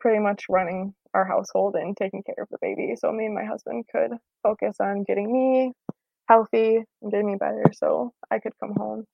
pretty 0.00 0.20
much 0.20 0.44
running 0.48 0.94
our 1.14 1.24
household 1.24 1.74
and 1.74 1.96
taking 1.96 2.22
care 2.22 2.42
of 2.42 2.48
the 2.50 2.58
baby. 2.60 2.94
So 2.96 3.10
me 3.10 3.26
and 3.26 3.34
my 3.34 3.44
husband 3.44 3.84
could 3.90 4.12
focus 4.42 4.76
on 4.80 5.04
getting 5.04 5.32
me 5.32 5.72
healthy 6.28 6.82
and 7.02 7.10
getting 7.10 7.26
me 7.26 7.36
better 7.38 7.64
so 7.72 8.12
I 8.30 8.38
could 8.38 8.52
come 8.60 8.74
home. 8.76 9.04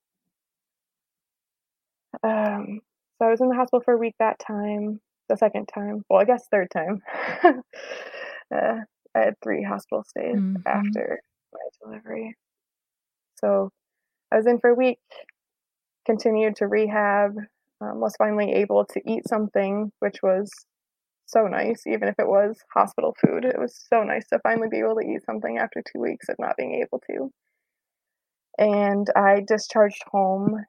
Um, 2.23 2.81
so 3.19 3.27
I 3.27 3.31
was 3.31 3.41
in 3.41 3.49
the 3.49 3.55
hospital 3.55 3.83
for 3.85 3.95
a 3.95 3.99
week 3.99 4.15
that 4.19 4.39
time, 4.39 5.01
the 5.29 5.37
second 5.37 5.67
time. 5.67 6.03
Well, 6.11 6.21
I 6.21 6.25
guess 6.25 6.47
third 6.51 6.69
time. 6.71 7.03
uh, 7.45 8.81
I 9.15 9.19
had 9.19 9.35
three 9.43 9.63
hospital 9.63 10.05
stays 10.05 10.37
mm-hmm. 10.37 10.67
after 10.67 11.21
my 11.53 11.61
delivery. 11.83 12.35
So 13.37 13.71
I 14.33 14.37
was 14.37 14.47
in 14.47 14.59
for 14.59 14.71
a 14.71 14.75
week, 14.75 14.99
continued 16.05 16.57
to 16.57 16.67
rehab, 16.67 17.35
um, 17.81 18.01
was 18.01 18.17
finally 18.17 18.53
able 18.53 18.85
to 18.87 19.01
eat 19.07 19.29
something, 19.29 19.91
which 20.01 20.17
was 20.23 20.51
so 21.27 21.47
nice, 21.47 21.87
even 21.87 22.09
if 22.09 22.15
it 22.19 22.29
was 22.29 22.59
hospital 22.75 23.15
food. 23.21 23.45
It 23.45 23.59
was 23.59 23.87
so 23.93 24.03
nice 24.03 24.27
to 24.29 24.39
finally 24.43 24.69
be 24.71 24.79
able 24.79 24.97
to 24.97 25.07
eat 25.07 25.25
something 25.25 25.59
after 25.59 25.83
two 25.83 26.01
weeks 26.01 26.29
of 26.29 26.37
not 26.39 26.57
being 26.57 26.83
able 26.83 27.01
to. 27.11 27.31
And 28.59 29.09
I 29.17 29.43
discharged 29.47 30.03
home 30.11 30.65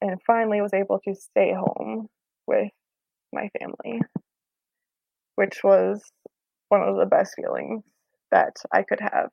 and 0.00 0.20
finally 0.26 0.60
was 0.60 0.74
able 0.74 0.98
to 1.00 1.14
stay 1.14 1.52
home 1.52 2.08
with 2.46 2.70
my 3.32 3.48
family, 3.58 4.00
which 5.36 5.60
was 5.62 6.02
one 6.68 6.82
of 6.82 6.96
the 6.96 7.06
best 7.06 7.34
feelings 7.36 7.82
that 8.30 8.56
I 8.72 8.82
could 8.82 9.00
have. 9.00 9.28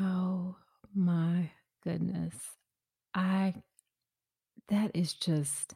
Oh 0.00 0.56
my 0.94 1.50
goodness. 1.82 2.34
I, 3.14 3.54
that 4.68 4.90
is 4.94 5.12
just 5.14 5.74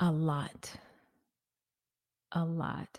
a 0.00 0.10
lot. 0.10 0.72
A 2.32 2.44
lot. 2.44 2.98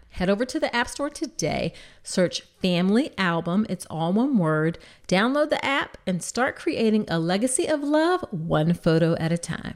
Head 0.11 0.29
over 0.29 0.45
to 0.45 0.59
the 0.59 0.73
App 0.75 0.89
Store 0.89 1.09
today, 1.09 1.73
search 2.03 2.41
Family 2.61 3.11
Album, 3.17 3.65
it's 3.69 3.85
all 3.89 4.11
one 4.11 4.37
word, 4.37 4.77
download 5.07 5.49
the 5.49 5.63
app, 5.65 5.97
and 6.05 6.21
start 6.21 6.57
creating 6.57 7.05
a 7.07 7.17
legacy 7.17 7.65
of 7.65 7.81
love 7.81 8.25
one 8.29 8.73
photo 8.73 9.15
at 9.15 9.31
a 9.31 9.37
time. 9.37 9.75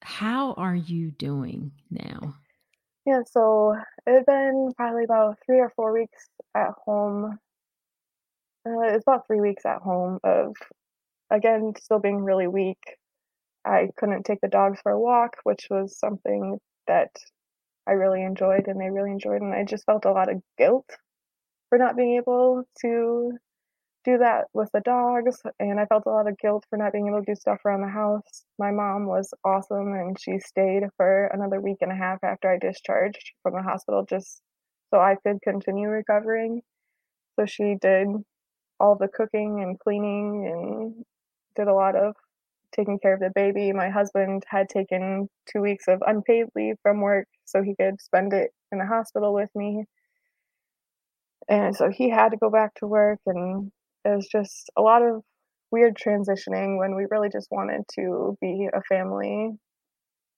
How 0.00 0.54
are 0.54 0.74
you 0.74 1.10
doing 1.10 1.72
now? 1.90 2.36
Yeah, 3.06 3.20
so 3.30 3.76
it's 4.06 4.24
been 4.24 4.72
probably 4.74 5.04
about 5.04 5.36
three 5.44 5.60
or 5.60 5.70
four 5.76 5.92
weeks 5.92 6.28
at 6.54 6.70
home. 6.86 7.38
Uh, 8.66 8.80
it's 8.80 9.04
about 9.06 9.26
three 9.26 9.40
weeks 9.40 9.66
at 9.66 9.82
home 9.82 10.18
of, 10.24 10.56
again, 11.30 11.74
still 11.78 11.98
being 11.98 12.24
really 12.24 12.48
weak. 12.48 12.80
I 13.66 13.90
couldn't 13.96 14.24
take 14.24 14.40
the 14.40 14.48
dogs 14.48 14.80
for 14.82 14.92
a 14.92 14.98
walk, 14.98 15.36
which 15.44 15.68
was 15.70 15.98
something 15.98 16.58
that 16.88 17.10
I 17.86 17.92
really 17.92 18.22
enjoyed 18.22 18.66
and 18.66 18.80
they 18.80 18.90
really 18.90 19.12
enjoyed. 19.12 19.40
And 19.40 19.54
I 19.54 19.64
just 19.64 19.86
felt 19.86 20.04
a 20.04 20.12
lot 20.12 20.30
of 20.30 20.42
guilt 20.58 20.90
for 21.68 21.78
not 21.78 21.96
being 21.96 22.16
able 22.16 22.64
to 22.82 23.32
do 24.04 24.18
that 24.18 24.46
with 24.52 24.70
the 24.72 24.80
dogs. 24.80 25.40
And 25.58 25.78
I 25.80 25.86
felt 25.86 26.04
a 26.06 26.10
lot 26.10 26.28
of 26.28 26.38
guilt 26.38 26.64
for 26.68 26.76
not 26.76 26.92
being 26.92 27.08
able 27.08 27.20
to 27.20 27.32
do 27.32 27.34
stuff 27.34 27.60
around 27.64 27.82
the 27.82 27.88
house. 27.88 28.44
My 28.58 28.70
mom 28.70 29.06
was 29.06 29.32
awesome 29.44 29.92
and 29.94 30.18
she 30.20 30.38
stayed 30.38 30.84
for 30.96 31.26
another 31.26 31.60
week 31.60 31.78
and 31.80 31.92
a 31.92 31.96
half 31.96 32.18
after 32.22 32.50
I 32.50 32.58
discharged 32.58 33.32
from 33.42 33.54
the 33.54 33.62
hospital 33.62 34.04
just 34.08 34.42
so 34.90 34.98
I 35.00 35.16
could 35.22 35.40
continue 35.42 35.88
recovering. 35.88 36.62
So 37.38 37.46
she 37.46 37.76
did 37.80 38.08
all 38.80 38.96
the 38.96 39.08
cooking 39.08 39.60
and 39.62 39.78
cleaning 39.78 40.46
and 40.46 41.04
did 41.56 41.68
a 41.68 41.74
lot 41.74 41.96
of 41.96 42.14
taking 42.74 42.98
care 42.98 43.14
of 43.14 43.20
the 43.20 43.32
baby. 43.34 43.72
My 43.72 43.88
husband 43.90 44.44
had 44.48 44.68
taken 44.68 45.28
two 45.50 45.60
weeks 45.60 45.86
of 45.88 46.02
unpaid 46.06 46.46
leave 46.54 46.76
from 46.82 47.00
work 47.00 47.26
so 47.44 47.62
he 47.62 47.74
could 47.74 48.00
spend 48.00 48.32
it 48.32 48.50
in 48.72 48.78
the 48.78 48.86
hospital 48.86 49.34
with 49.34 49.50
me. 49.54 49.84
And 51.48 51.74
so 51.74 51.90
he 51.90 52.10
had 52.10 52.30
to 52.30 52.36
go 52.36 52.50
back 52.50 52.74
to 52.74 52.86
work, 52.86 53.20
and 53.26 53.72
it 54.04 54.16
was 54.16 54.28
just 54.30 54.70
a 54.76 54.82
lot 54.82 55.02
of 55.02 55.22
weird 55.70 55.96
transitioning 55.96 56.78
when 56.78 56.94
we 56.94 57.06
really 57.10 57.30
just 57.30 57.48
wanted 57.50 57.82
to 57.94 58.36
be 58.40 58.68
a 58.72 58.82
family, 58.82 59.52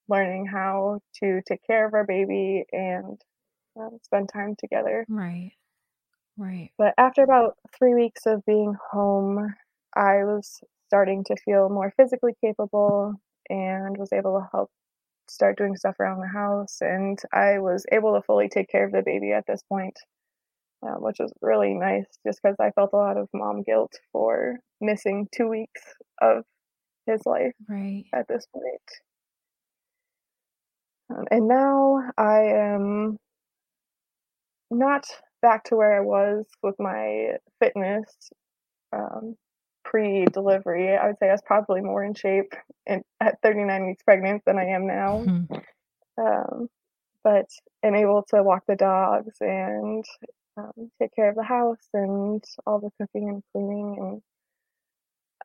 learning 0.08 0.46
how 0.46 1.00
to 1.22 1.40
take 1.48 1.60
care 1.66 1.86
of 1.86 1.94
our 1.94 2.06
baby 2.06 2.64
and 2.72 3.20
um, 3.76 3.98
spend 4.02 4.28
time 4.32 4.54
together. 4.58 5.04
Right. 5.08 5.52
Right. 6.36 6.70
But 6.78 6.94
after 6.96 7.22
about 7.22 7.56
three 7.76 7.94
weeks 7.94 8.24
of 8.26 8.44
being 8.46 8.74
home, 8.90 9.54
I 9.94 10.24
was 10.24 10.60
starting 10.90 11.22
to 11.24 11.36
feel 11.44 11.68
more 11.68 11.92
physically 11.96 12.32
capable 12.44 13.14
and 13.48 13.96
was 13.96 14.12
able 14.12 14.40
to 14.40 14.48
help 14.50 14.70
start 15.28 15.56
doing 15.56 15.76
stuff 15.76 15.94
around 16.00 16.20
the 16.20 16.26
house. 16.28 16.78
And 16.80 17.16
I 17.32 17.60
was 17.60 17.86
able 17.92 18.14
to 18.14 18.22
fully 18.22 18.48
take 18.48 18.68
care 18.68 18.84
of 18.84 18.92
the 18.92 19.02
baby 19.06 19.32
at 19.32 19.46
this 19.46 19.62
point, 19.68 19.96
uh, 20.84 20.96
which 20.98 21.18
was 21.20 21.32
really 21.40 21.74
nice 21.74 22.06
just 22.26 22.40
because 22.42 22.56
I 22.60 22.72
felt 22.72 22.90
a 22.92 22.96
lot 22.96 23.16
of 23.16 23.28
mom 23.32 23.62
guilt 23.62 23.92
for 24.12 24.58
missing 24.80 25.28
two 25.32 25.48
weeks 25.48 25.82
of 26.20 26.44
his 27.06 27.24
life 27.24 27.52
Right. 27.68 28.04
at 28.12 28.26
this 28.28 28.46
point. 28.52 28.82
Um, 31.10 31.24
and 31.30 31.48
now 31.48 32.02
I 32.18 32.40
am 32.42 33.18
not 34.70 35.04
back 35.42 35.64
to 35.64 35.76
where 35.76 35.96
I 35.96 36.00
was 36.00 36.46
with 36.62 36.76
my 36.78 37.36
fitness 37.60 38.30
um, 38.92 39.36
pre-delivery. 39.90 40.96
I 40.96 41.08
would 41.08 41.18
say 41.18 41.28
I 41.28 41.32
was 41.32 41.42
probably 41.42 41.80
more 41.80 42.04
in 42.04 42.14
shape 42.14 42.54
in, 42.86 43.02
at 43.20 43.42
39 43.42 43.86
weeks 43.86 44.02
pregnant 44.04 44.42
than 44.46 44.58
I 44.58 44.66
am 44.66 44.86
now. 44.86 45.24
Mhm. 45.24 45.62
Um, 46.16 46.68
but 47.24 47.46
am 47.82 47.94
able 47.94 48.22
to 48.30 48.42
walk 48.42 48.64
the 48.66 48.76
dogs 48.76 49.36
and 49.40 50.04
um, 50.56 50.90
take 51.00 51.14
care 51.14 51.28
of 51.28 51.36
the 51.36 51.42
house 51.42 51.88
and 51.92 52.42
all 52.66 52.78
the 52.78 52.90
cooking 53.00 53.28
and 53.28 53.42
cleaning. 53.52 53.96
And 53.98 54.22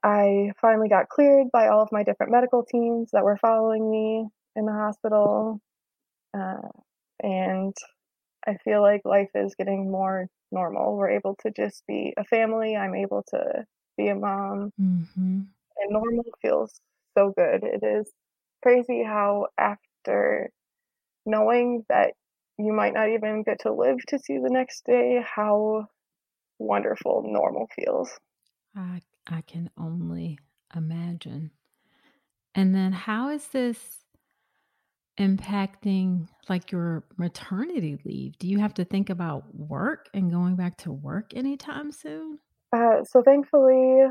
I 0.04 0.54
finally 0.62 0.90
got 0.90 1.10
cleared 1.10 1.52
by 1.52 1.68
all 1.68 1.82
of 1.82 1.92
my 1.92 2.04
different 2.04 2.32
medical 2.32 2.64
teams 2.64 3.12
that 3.12 3.24
were 3.24 3.38
following 3.38 3.90
me 3.90 4.28
in 4.56 4.66
the 4.66 4.72
hospital. 4.72 5.60
Uh, 6.38 6.70
and 7.22 7.76
I 8.46 8.58
feel 8.64 8.82
like 8.82 9.02
life 9.06 9.32
is 9.34 9.56
getting 9.56 9.90
more 9.90 10.28
normal. 10.52 10.96
We're 10.96 11.10
able 11.12 11.36
to 11.42 11.52
just 11.52 11.86
be 11.88 12.14
a 12.18 12.24
family. 12.24 12.76
I'm 12.76 12.96
able 12.96 13.24
to 13.30 13.66
be 13.98 14.10
a 14.10 14.16
mom, 14.16 14.72
Mhm. 14.78 15.56
and 15.78 15.92
normal 15.92 16.24
feels 16.42 16.80
so 17.18 17.32
good. 17.36 17.64
It 17.64 17.84
is 17.84 18.14
crazy 18.64 19.04
how, 19.04 19.48
after 19.58 20.50
knowing 21.26 21.86
that 21.90 22.16
you 22.60 22.74
might 22.74 22.94
not 22.94 23.10
even 23.10 23.44
get 23.44 23.60
to 23.62 23.74
live 23.74 24.00
to 24.08 24.20
see 24.20 24.38
the 24.40 24.50
next 24.52 24.86
day, 24.86 25.24
how 25.26 25.88
wonderful 26.60 27.24
normal 27.26 27.68
feels. 27.76 28.20
I 28.76 29.02
I 29.28 29.42
can 29.42 29.72
only 29.76 30.38
imagine. 30.76 31.52
And 32.56 32.74
then 32.74 32.92
how 32.94 33.30
is 33.30 33.50
this 33.50 34.04
impacting 35.18 36.28
like 36.50 36.72
your 36.72 37.06
maternity 37.18 37.98
leave? 38.04 38.38
Do 38.38 38.48
you 38.50 38.60
have 38.60 38.74
to 38.76 38.84
think 38.86 39.10
about 39.10 39.56
work 39.56 40.10
and 40.14 40.30
going 40.32 40.56
back 40.58 40.78
to 40.80 40.92
work 40.92 41.34
anytime 41.34 41.92
soon? 41.92 42.40
Uh, 42.76 43.04
so 43.06 43.22
thankfully, 43.24 44.02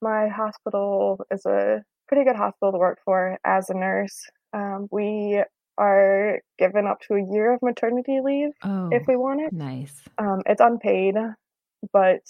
my 0.00 0.28
hospital 0.28 1.18
is 1.32 1.44
a 1.44 1.82
pretty 2.06 2.24
good 2.24 2.36
hospital 2.36 2.70
to 2.72 2.78
work 2.78 2.98
for 3.04 3.36
as 3.44 3.68
a 3.68 3.74
nurse. 3.74 4.16
Um, 4.52 4.86
we 4.92 5.42
are 5.78 6.40
given 6.58 6.86
up 6.86 6.98
to 7.08 7.14
a 7.14 7.26
year 7.32 7.54
of 7.54 7.60
maternity 7.62 8.20
leave 8.22 8.50
if 8.92 9.02
Oh, 9.02 9.04
we 9.08 9.16
want 9.16 9.40
it. 9.40 9.52
nice. 9.52 9.94
Um, 10.18 10.40
it's 10.46 10.60
unpaid, 10.60 11.16
but 11.92 12.20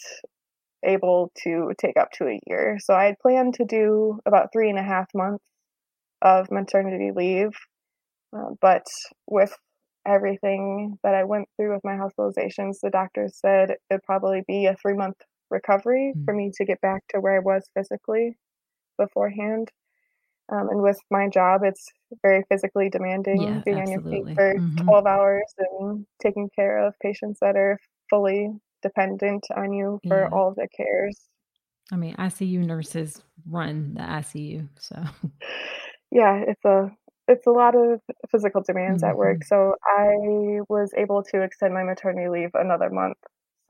able 0.84 1.30
to 1.44 1.72
take 1.78 1.96
up 1.98 2.10
to 2.12 2.24
a 2.26 2.40
year. 2.46 2.78
So 2.80 2.94
I 2.94 3.04
had 3.04 3.18
planned 3.20 3.54
to 3.54 3.64
do 3.64 4.18
about 4.24 4.48
three 4.52 4.70
and 4.70 4.78
a 4.78 4.82
half 4.82 5.06
months 5.14 5.44
of 6.22 6.50
maternity 6.50 7.10
leave, 7.14 7.50
uh, 8.34 8.50
but 8.60 8.86
with 9.26 9.54
everything 10.06 10.98
that 11.02 11.14
I 11.14 11.24
went 11.24 11.48
through 11.56 11.74
with 11.74 11.84
my 11.84 11.96
hospitalizations, 11.96 12.76
the 12.82 12.90
doctor 12.90 13.28
said 13.32 13.74
it'd 13.90 14.02
probably 14.04 14.42
be 14.46 14.66
a 14.66 14.76
three 14.80 14.94
month 14.94 15.16
recovery 15.52 16.16
Mm. 16.16 16.26
for 16.26 16.34
me 16.34 16.52
to 16.56 16.66
get 16.66 16.80
back 16.82 17.04
to 17.10 17.20
where 17.20 17.36
I 17.36 17.40
was 17.40 17.70
physically 17.76 18.38
beforehand. 18.98 19.70
Um, 20.52 20.68
and 20.70 20.82
with 20.82 20.98
my 21.10 21.28
job, 21.28 21.62
it's 21.64 21.90
very 22.22 22.44
physically 22.48 22.90
demanding 22.90 23.40
Yeah, 23.40 23.62
being 23.64 23.80
on 23.80 23.90
your 23.90 24.02
feet 24.10 24.26
absolutely. 24.26 24.34
for 24.36 24.54
Mhm. 24.56 24.88
12 24.88 25.06
hours 25.06 25.54
and 25.58 26.06
taking 26.22 26.50
care 26.54 26.78
of 26.86 26.94
patients 27.00 27.40
that 27.40 27.56
are 27.56 27.78
fully 28.10 28.50
dependent 28.82 29.46
on 29.56 29.72
you 29.72 30.00
for 30.08 30.28
Yeah. 30.28 30.34
all 30.34 30.48
of 30.48 30.56
their 30.56 30.68
cares. 30.68 31.28
I 31.90 31.96
mean, 31.96 32.14
ICU 32.18 32.60
nurses 32.64 33.22
run 33.46 33.94
the 33.94 34.02
ICU, 34.02 34.68
so 34.78 35.02
Yeah, 36.10 36.42
it's 36.46 36.64
a 36.64 36.90
it's 37.28 37.46
a 37.46 37.50
lot 37.50 37.74
of 37.76 38.00
physical 38.30 38.62
demands 38.62 39.02
at 39.02 39.16
work. 39.16 39.38
Mhm. 39.38 39.44
So 39.44 39.76
I 39.84 40.60
was 40.68 40.92
able 40.96 41.22
to 41.24 41.42
extend 41.42 41.72
my 41.72 41.84
maternity 41.84 42.28
leave 42.28 42.50
another 42.54 42.90
month. 42.90 43.16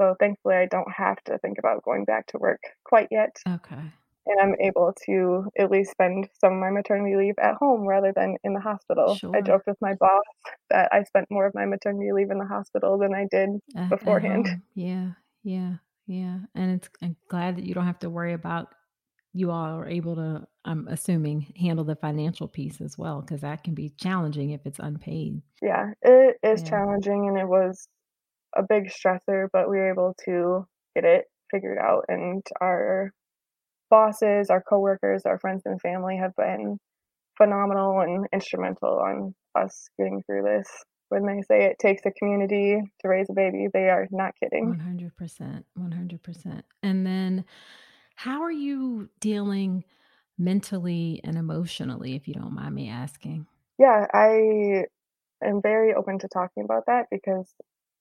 So 0.01 0.15
thankfully, 0.19 0.57
I 0.57 0.67
don't 0.67 0.91
have 0.93 1.23
to 1.25 1.39
think 1.39 1.59
about 1.59 1.83
going 1.85 2.05
back 2.05 2.27
to 2.29 2.39
work 2.39 2.61
quite 2.85 3.09
yet. 3.11 3.37
Okay. 3.49 3.81
And 4.25 4.41
I'm 4.41 4.55
able 4.61 4.95
to 5.07 5.47
at 5.59 5.71
least 5.71 5.91
spend 5.91 6.29
some 6.41 6.53
of 6.55 6.59
my 6.61 6.71
maternity 6.71 7.17
leave 7.17 7.35
at 7.43 7.57
home 7.57 7.83
rather 7.83 8.13
than 8.15 8.37
in 8.45 8.55
the 8.55 8.61
hospital. 8.61 9.17
Sure. 9.17 9.35
I 9.37 9.41
joked 9.41 9.67
with 9.67 9.79
my 9.81 9.95
boss 9.95 10.23
that 10.71 10.89
I 10.93 11.03
spent 11.03 11.27
more 11.31 11.47
of 11.47 11.55
my 11.55 11.67
maternity 11.67 12.13
leave 12.13 12.31
in 12.31 12.39
the 12.39 12.47
hospital 12.47 12.99
than 12.99 13.15
I 13.15 13.27
did 13.31 13.51
At, 13.77 13.83
at 13.85 13.89
beforehand. 13.91 14.47
home. 14.47 14.63
Yeah, 14.75 15.09
yeah, 15.43 15.75
yeah. 16.07 16.39
And 16.55 16.77
it's 16.77 16.89
I'm 17.03 17.17
glad 17.29 17.57
that 17.57 17.65
you 17.65 17.75
don't 17.75 17.87
have 17.87 17.99
to 18.01 18.11
worry 18.11 18.33
about 18.33 18.69
you 19.35 19.51
all 19.51 19.79
are 19.81 19.89
able 19.89 20.15
to, 20.17 20.47
I'm 20.65 20.87
assuming, 20.89 21.55
handle 21.59 21.85
the 21.85 21.97
financial 21.97 22.47
piece 22.47 22.81
as 22.81 22.97
well, 22.97 23.23
because 23.23 23.41
that 23.41 23.65
can 23.65 23.75
be 23.75 23.89
challenging 23.99 24.51
if 24.51 24.67
it's 24.67 24.79
unpaid. 24.79 25.43
Yeah, 25.61 25.95
it 26.03 26.37
is 26.43 26.63
Yeah. 26.63 26.69
challenging 26.69 27.29
and 27.29 27.39
it 27.39 27.49
was 27.49 27.89
a 28.57 28.63
big 28.63 28.91
stressor, 28.91 29.49
but 29.53 29.69
we 29.69 29.77
were 29.77 29.91
able 29.91 30.15
to 30.25 30.67
get 30.95 31.05
it 31.05 31.25
figured 31.51 31.79
out. 31.79 32.05
And 32.09 32.43
our 32.61 33.13
bosses, 33.91 34.51
our 34.51 34.63
coworkers, 34.63 35.23
our 35.27 35.39
friends 35.39 35.63
and 35.65 35.81
family 35.81 36.17
have 36.17 36.35
been 36.37 36.79
phenomenal 37.37 38.01
and 38.01 38.27
instrumental 38.33 38.99
on 38.99 39.35
us 39.55 39.89
getting 39.99 40.23
through 40.27 40.43
this. 40.43 40.69
When 41.09 41.27
they 41.27 41.43
say 41.43 41.65
it 41.67 41.79
takes 41.79 42.03
a 42.07 42.11
community 42.11 42.81
to 43.01 43.09
raise 43.09 43.29
a 43.29 43.35
baby, 43.35 43.67
they 43.73 43.91
are 43.91 44.07
not 44.11 44.33
kidding. 44.43 44.75
100%. 44.75 45.65
100%. 45.79 46.63
And 46.83 47.07
then 47.07 47.45
how 48.15 48.43
are 48.43 48.53
you 48.53 49.11
dealing 49.21 49.85
mentally 50.39 51.21
and 51.23 51.37
emotionally, 51.37 52.15
if 52.15 52.27
you 52.27 52.35
don't 52.35 52.55
mind 52.55 52.75
me 52.75 52.89
asking? 52.89 53.47
Yeah, 53.79 54.07
I 54.13 54.85
am 55.45 55.61
very 55.63 55.93
open 55.93 56.19
to 56.21 56.29
talking 56.29 56.65
about 56.65 56.85
that 56.87 57.07
because 57.11 57.53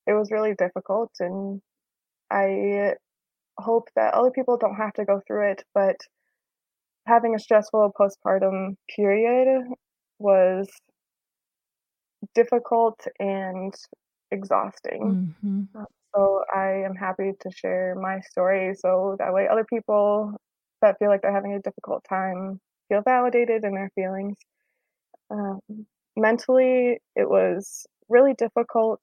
it 0.07 0.13
was 0.13 0.31
really 0.31 0.55
difficult 0.55 1.11
and 1.19 1.61
I 2.31 2.95
hope 3.59 3.89
that 3.95 4.13
other 4.13 4.31
people 4.31 4.57
don't 4.57 4.75
have 4.75 4.93
to 4.93 5.05
go 5.05 5.21
through 5.27 5.51
it, 5.51 5.63
but 5.73 5.97
having 7.05 7.35
a 7.35 7.39
stressful 7.39 7.91
postpartum 7.99 8.75
period 8.95 9.63
was 10.19 10.67
difficult 12.33 12.99
and 13.19 13.73
exhausting. 14.31 15.19
hmm 15.41 15.67
Uh, 15.77 15.85
So 16.15 16.43
I 16.53 16.83
am 16.85 16.95
happy 16.95 17.31
to 17.41 17.51
share 17.51 17.95
my 17.95 18.19
story 18.21 18.73
so 18.75 19.15
that 19.19 19.33
way 19.33 19.47
other 19.47 19.65
people 19.65 20.33
that 20.81 20.97
feel 20.99 21.09
like 21.09 21.21
they're 21.21 21.33
having 21.33 21.53
a 21.53 21.61
difficult 21.61 22.03
time 22.09 22.59
feel 22.89 23.01
validated 23.03 23.63
in 23.63 23.73
their 23.75 23.89
feelings. 23.95 24.37
Um, 25.29 25.59
mentally, 26.15 26.99
it 27.15 27.29
was 27.29 27.85
really 28.09 28.33
difficult 28.35 29.01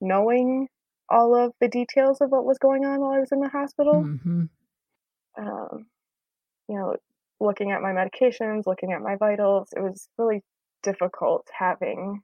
knowing 0.00 0.68
all 1.08 1.34
of 1.34 1.52
the 1.60 1.68
details 1.68 2.20
of 2.20 2.30
what 2.30 2.44
was 2.44 2.58
going 2.58 2.84
on 2.84 3.00
while 3.00 3.12
I 3.12 3.20
was 3.20 3.32
in 3.32 3.40
the 3.40 3.48
hospital. 3.48 4.02
hmm 4.02 4.44
Um, 5.38 5.86
you 6.68 6.76
know, 6.76 6.96
looking 7.40 7.70
at 7.70 7.82
my 7.82 7.92
medications, 7.92 8.66
looking 8.66 8.92
at 8.92 9.02
my 9.02 9.16
vitals, 9.16 9.68
it 9.76 9.80
was 9.80 10.08
really 10.18 10.42
difficult 10.82 11.46
having 11.56 12.22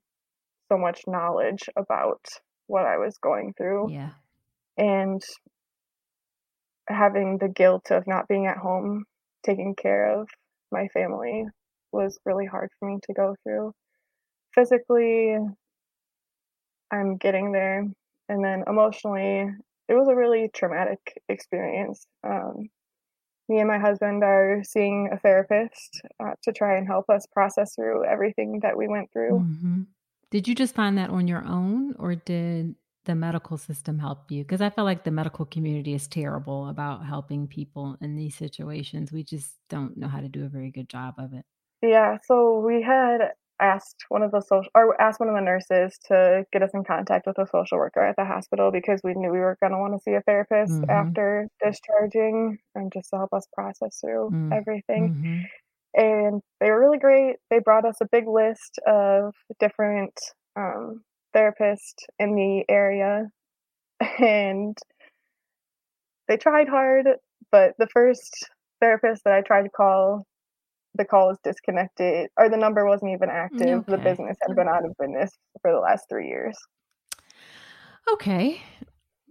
so 0.71 0.79
much 0.79 1.03
knowledge 1.07 1.69
about 1.77 2.25
what 2.67 2.87
I 2.87 2.97
was 2.97 3.19
going 3.19 3.53
through 3.55 3.91
Yeah. 3.91 4.11
and 4.79 5.23
having 6.89 7.39
the 7.39 7.49
guilt 7.49 7.91
of 7.91 8.07
not 8.07 8.29
being 8.29 8.47
at 8.47 8.57
home 8.57 9.05
taking 9.45 9.75
care 9.75 10.19
of 10.19 10.29
my 10.71 10.89
family 10.89 11.47
was 11.93 12.19
really 12.25 12.47
hard 12.47 12.71
for 12.79 12.89
me 12.89 12.99
to 13.03 13.13
go 13.13 13.35
through. 13.43 13.73
Physically, 14.55 15.37
I'm 16.93 17.17
getting 17.17 17.53
there, 17.53 17.87
and 18.29 18.45
then 18.45 18.65
emotionally, 18.69 19.51
it 19.89 19.95
was 19.95 20.09
a 20.09 20.15
really 20.15 20.51
traumatic 20.55 21.01
experience. 21.29 22.07
Um, 22.23 22.69
me 23.49 23.59
and 23.59 23.69
my 23.69 23.79
husband 23.79 24.23
are 24.23 24.63
seeing 24.63 25.11
a 25.13 25.19
therapist 25.19 26.01
uh, 26.23 26.35
to 26.45 26.53
try 26.53 26.77
and 26.77 26.87
help 26.87 27.11
us 27.11 27.27
process 27.33 27.75
through 27.75 28.05
everything 28.05 28.61
that 28.63 28.77
we 28.77 28.87
went 28.87 29.11
through. 29.13 29.41
Mm-hmm. 29.41 29.83
Did 30.31 30.47
you 30.47 30.55
just 30.55 30.75
find 30.75 30.97
that 30.99 31.11
on 31.11 31.27
your 31.27 31.45
own, 31.45 31.95
or 31.99 32.15
did 32.15 32.77
the 33.05 33.15
medical 33.17 33.59
system 33.59 33.99
help 33.99 34.31
you? 34.31 34.45
Because 34.45 34.61
I 34.61 34.71
feel 34.71 34.85
like 34.85 35.03
the 35.03 35.11
medical 35.11 35.45
community 35.45 35.93
is 35.93 36.07
terrible 36.07 36.69
about 36.69 37.05
helping 37.05 37.49
people 37.49 37.97
in 38.01 38.15
these 38.15 38.37
situations. 38.37 39.11
We 39.11 39.25
just 39.25 39.57
don't 39.69 39.97
know 39.97 40.09
how 40.09 40.21
to 40.21 40.29
do 40.29 40.45
a 40.45 40.49
very 40.49 40.71
good 40.71 40.89
job 40.89 41.15
of 41.19 41.33
it. 41.35 41.45
Yeah, 41.83 42.19
so 42.25 42.61
we 42.61 42.81
had 42.81 43.33
asked 43.63 44.05
one 44.09 44.23
of 44.23 44.33
the 44.33 44.41
social 44.41 44.71
or 44.75 45.01
asked 45.01 45.21
one 45.21 45.29
of 45.29 45.35
the 45.35 45.41
nurses 45.41 45.97
to 46.09 46.45
get 46.53 46.63
us 46.63 46.71
in 46.75 46.85
contact 46.85 47.27
with 47.27 47.39
a 47.39 47.47
social 47.47 47.79
worker 47.79 48.05
at 48.05 48.17
the 48.17 48.25
hospital 48.25 48.71
because 48.73 49.01
we 49.05 49.15
knew 49.15 49.31
we 49.31 49.39
were 49.39 49.57
going 49.61 49.73
to 49.73 49.79
want 49.79 49.95
to 49.95 50.03
see 50.03 50.15
a 50.15 50.21
therapist 50.23 50.73
mm-hmm. 50.73 50.91
after 50.91 51.49
discharging 51.65 52.59
and 52.75 52.93
just 52.93 53.11
to 53.11 53.17
help 53.17 53.33
us 53.33 53.47
process 53.55 53.99
through 54.01 54.31
mm-hmm. 54.31 54.53
everything. 54.53 55.15
Mm-hmm. 55.15 55.41
And 55.95 56.43
they 56.61 56.71
were 56.71 56.81
really 56.81 56.99
great. 56.99 57.37
They 57.51 57.61
brought 57.61 57.87
us 57.87 57.97
a 58.03 58.09
big 58.11 58.27
list 58.27 58.81
of 58.87 59.35
different 59.61 60.19
um, 60.57 61.03
therapists 61.37 62.05
in 62.19 62.35
the 62.35 62.65
area, 62.69 63.29
and 64.19 64.77
they 66.29 66.37
tried 66.37 66.69
hard. 66.69 67.07
But 67.51 67.75
the 67.79 67.89
first 67.93 68.49
therapist 68.81 69.23
that 69.25 69.35
I 69.35 69.43
tried 69.43 69.65
to 69.65 69.69
call 69.69 70.27
the 70.95 71.05
call 71.05 71.29
was 71.29 71.39
disconnected 71.43 72.31
or 72.37 72.49
the 72.49 72.57
number 72.57 72.87
wasn't 72.87 73.13
even 73.13 73.31
active. 73.31 73.81
Okay. 73.81 73.93
The 73.93 73.99
business 73.99 74.37
had 74.47 74.57
been 74.57 74.69
out 74.69 74.85
of 74.85 74.97
business 74.99 75.39
for 75.61 75.73
the 75.73 75.79
last 75.79 76.09
three 76.09 76.29
years. 76.29 76.57
Okay. 78.13 78.63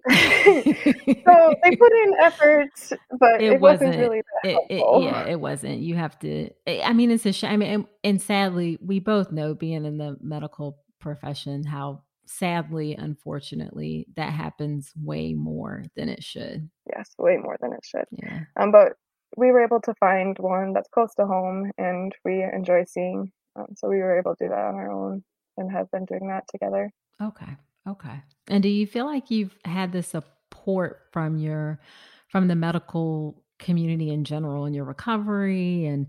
so 0.09 0.15
they 0.15 1.75
put 1.75 1.91
in 1.91 2.13
efforts, 2.21 2.91
but 3.19 3.41
it, 3.41 3.53
it 3.53 3.59
wasn't, 3.59 3.89
wasn't, 3.89 3.97
really 3.99 4.21
that 4.43 4.49
it, 4.49 4.53
helpful. 4.53 5.01
It, 5.01 5.03
yeah, 5.03 5.25
it 5.27 5.39
wasn't. 5.39 5.79
You 5.79 5.95
have 5.95 6.17
to. 6.19 6.49
I 6.67 6.93
mean, 6.93 7.11
it's 7.11 7.25
a 7.27 7.31
shame. 7.31 7.61
I 7.61 7.65
and, 7.65 7.85
and 8.03 8.19
sadly, 8.19 8.79
we 8.81 8.99
both 8.99 9.31
know, 9.31 9.53
being 9.53 9.85
in 9.85 9.99
the 9.99 10.17
medical 10.19 10.79
profession, 10.99 11.63
how 11.63 12.01
sadly, 12.25 12.95
unfortunately, 12.95 14.07
that 14.15 14.31
happens 14.31 14.91
way 14.95 15.33
more 15.33 15.83
than 15.95 16.09
it 16.09 16.23
should. 16.23 16.67
Yes, 16.91 17.11
way 17.19 17.37
more 17.37 17.57
than 17.61 17.73
it 17.73 17.83
should. 17.83 18.05
Yeah. 18.11 18.39
Um, 18.59 18.71
but 18.71 18.93
we 19.37 19.51
were 19.51 19.63
able 19.63 19.81
to 19.81 19.93
find 19.95 20.37
one 20.39 20.73
that's 20.73 20.89
close 20.89 21.13
to 21.15 21.25
home 21.25 21.71
and 21.77 22.13
we 22.25 22.43
enjoy 22.43 22.83
seeing. 22.85 23.31
Um, 23.55 23.67
so 23.75 23.87
we 23.89 23.97
were 23.97 24.17
able 24.17 24.35
to 24.35 24.45
do 24.45 24.49
that 24.49 24.57
on 24.57 24.75
our 24.75 24.91
own 24.91 25.23
and 25.57 25.71
have 25.71 25.89
been 25.91 26.05
doing 26.05 26.27
that 26.27 26.45
together. 26.49 26.91
Okay. 27.21 27.57
Okay. 27.87 28.21
And 28.47 28.61
do 28.61 28.69
you 28.69 28.85
feel 28.85 29.05
like 29.05 29.31
you've 29.31 29.55
had 29.65 29.91
the 29.91 30.03
support 30.03 31.07
from 31.11 31.37
your 31.37 31.79
from 32.27 32.47
the 32.47 32.55
medical 32.55 33.43
community 33.59 34.09
in 34.09 34.23
general 34.23 34.65
in 34.65 34.73
your 34.73 34.85
recovery 34.85 35.85
and 35.85 36.07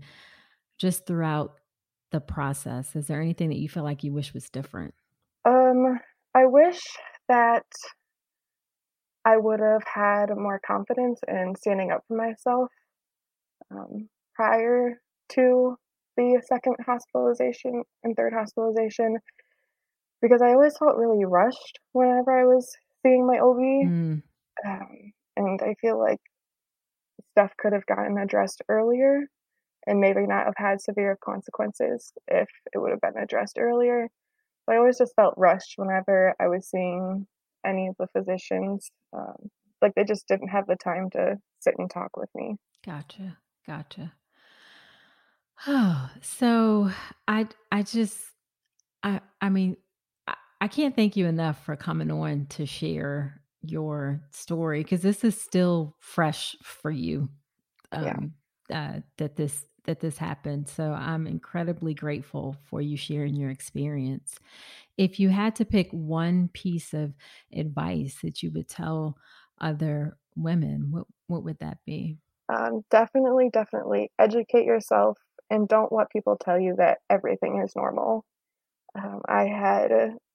just 0.77 1.05
throughout 1.05 1.55
the 2.11 2.21
process? 2.21 2.95
Is 2.95 3.07
there 3.07 3.21
anything 3.21 3.49
that 3.49 3.57
you 3.57 3.69
feel 3.69 3.83
like 3.83 4.03
you 4.03 4.13
wish 4.13 4.33
was 4.33 4.49
different? 4.49 4.93
Um, 5.45 5.99
I 6.35 6.45
wish 6.45 6.81
that 7.27 7.65
I 9.25 9.37
would 9.37 9.59
have 9.59 9.83
had 9.83 10.35
more 10.35 10.59
confidence 10.65 11.19
in 11.27 11.55
standing 11.57 11.91
up 11.91 12.03
for 12.07 12.15
myself 12.15 12.69
um, 13.75 14.09
prior 14.35 15.01
to 15.29 15.77
the 16.17 16.41
second 16.47 16.75
hospitalization 16.85 17.83
and 18.03 18.15
third 18.15 18.33
hospitalization 18.33 19.17
because 20.21 20.41
I 20.41 20.53
always 20.53 20.77
felt 20.77 20.97
really 20.97 21.25
rushed 21.25 21.79
whenever 21.91 22.31
I 22.31 22.45
was 22.45 22.71
seeing 23.03 23.27
my 23.27 23.39
OB. 23.39 23.57
Mm. 23.57 24.21
Um, 24.65 25.13
and 25.35 25.61
I 25.61 25.75
feel 25.81 25.99
like 25.99 26.21
stuff 27.31 27.51
could 27.57 27.73
have 27.73 27.85
gotten 27.85 28.17
addressed 28.17 28.61
earlier 28.69 29.27
and 29.85 29.99
maybe 29.99 30.25
not 30.25 30.45
have 30.45 30.53
had 30.55 30.81
severe 30.81 31.17
consequences 31.21 32.13
if 32.27 32.47
it 32.71 32.77
would 32.77 32.91
have 32.91 33.01
been 33.01 33.21
addressed 33.21 33.57
earlier. 33.59 34.07
But 34.65 34.75
I 34.75 34.77
always 34.77 34.97
just 34.97 35.15
felt 35.15 35.33
rushed 35.35 35.73
whenever 35.75 36.33
I 36.39 36.47
was 36.47 36.69
seeing 36.69 37.27
any 37.65 37.87
of 37.87 37.95
the 37.99 38.07
physicians. 38.07 38.91
Um, 39.11 39.49
like 39.81 39.93
they 39.95 40.05
just 40.05 40.27
didn't 40.29 40.47
have 40.47 40.67
the 40.67 40.77
time 40.77 41.09
to 41.11 41.37
sit 41.59 41.73
and 41.77 41.89
talk 41.89 42.15
with 42.15 42.29
me. 42.33 42.55
Gotcha. 42.85 43.37
Gotcha. 43.65 44.13
Oh, 45.67 46.09
so 46.21 46.91
I 47.27 47.47
I 47.71 47.83
just 47.83 48.19
I 49.03 49.21
I 49.41 49.49
mean 49.49 49.77
I, 50.27 50.35
I 50.61 50.67
can't 50.67 50.95
thank 50.95 51.15
you 51.17 51.27
enough 51.27 51.63
for 51.65 51.75
coming 51.75 52.11
on 52.11 52.47
to 52.51 52.65
share 52.65 53.41
your 53.61 54.21
story 54.31 54.83
because 54.83 55.01
this 55.01 55.23
is 55.23 55.39
still 55.39 55.95
fresh 55.99 56.55
for 56.63 56.91
you. 56.91 57.29
Um, 57.91 58.33
yeah. 58.69 58.95
uh, 58.95 59.01
that 59.17 59.35
this 59.37 59.65
that 59.85 59.99
this 60.01 60.17
happened. 60.17 60.69
So 60.69 60.93
I'm 60.93 61.27
incredibly 61.27 61.93
grateful 61.93 62.57
for 62.65 62.81
you 62.81 62.97
sharing 62.97 63.35
your 63.35 63.51
experience. 63.51 64.35
If 64.97 65.19
you 65.19 65.29
had 65.29 65.55
to 65.57 65.65
pick 65.65 65.89
one 65.91 66.49
piece 66.53 66.93
of 66.93 67.13
advice 67.53 68.17
that 68.23 68.43
you 68.43 68.51
would 68.51 68.69
tell 68.69 69.17
other 69.61 70.17
women, 70.35 70.91
what 70.91 71.07
what 71.27 71.43
would 71.45 71.59
that 71.59 71.79
be? 71.85 72.17
Um, 72.53 72.83
definitely, 72.91 73.49
definitely 73.51 74.11
educate 74.19 74.65
yourself 74.65 75.17
and 75.49 75.67
don't 75.67 75.91
let 75.91 76.11
people 76.11 76.37
tell 76.37 76.59
you 76.59 76.75
that 76.77 76.99
everything 77.09 77.61
is 77.63 77.75
normal. 77.75 78.25
Um, 78.95 79.21
I 79.27 79.45
had 79.45 79.91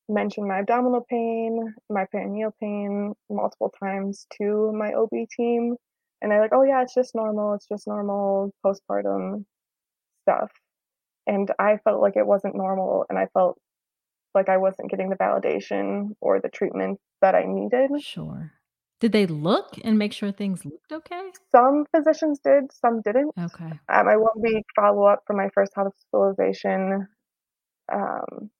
mentioned 0.08 0.48
my 0.48 0.60
abdominal 0.60 1.04
pain, 1.08 1.74
my 1.88 2.06
perineal 2.12 2.52
pain 2.60 3.14
multiple 3.30 3.72
times 3.82 4.26
to 4.38 4.72
my 4.72 4.92
OB 4.94 5.28
team, 5.36 5.76
and 6.20 6.32
they're 6.32 6.40
like, 6.40 6.54
"Oh 6.54 6.62
yeah, 6.62 6.82
it's 6.82 6.94
just 6.94 7.14
normal. 7.14 7.54
It's 7.54 7.68
just 7.68 7.86
normal 7.86 8.52
postpartum 8.64 9.44
stuff." 10.22 10.50
And 11.26 11.50
I 11.58 11.76
felt 11.78 12.00
like 12.00 12.16
it 12.16 12.26
wasn't 12.26 12.56
normal, 12.56 13.06
and 13.08 13.18
I 13.18 13.26
felt 13.34 13.58
like 14.34 14.48
I 14.48 14.56
wasn't 14.56 14.90
getting 14.90 15.10
the 15.10 15.16
validation 15.16 16.16
or 16.20 16.40
the 16.40 16.48
treatment 16.48 17.00
that 17.22 17.34
I 17.34 17.44
needed. 17.44 17.90
Sure. 18.02 18.52
Did 19.00 19.12
they 19.12 19.26
look 19.26 19.76
and 19.84 19.96
make 19.96 20.12
sure 20.12 20.32
things 20.32 20.64
looked 20.64 20.92
okay? 20.92 21.30
Some 21.52 21.84
physicians 21.94 22.40
did, 22.40 22.72
some 22.72 23.00
didn't. 23.02 23.32
Okay. 23.38 23.78
At 23.88 24.04
my 24.04 24.16
one 24.16 24.40
week 24.40 24.64
follow 24.74 25.06
up 25.06 25.22
for 25.26 25.36
my 25.36 25.48
first 25.54 25.72
hospitalization, 25.76 27.06
um, 27.92 28.50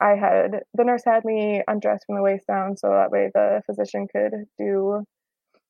I 0.00 0.16
had 0.16 0.60
the 0.74 0.84
nurse 0.84 1.02
had 1.04 1.24
me 1.24 1.62
undressed 1.66 2.04
from 2.06 2.16
the 2.16 2.22
waist 2.22 2.46
down 2.46 2.76
so 2.76 2.88
that 2.88 3.10
way 3.10 3.30
the 3.34 3.62
physician 3.66 4.06
could 4.14 4.32
do 4.58 5.04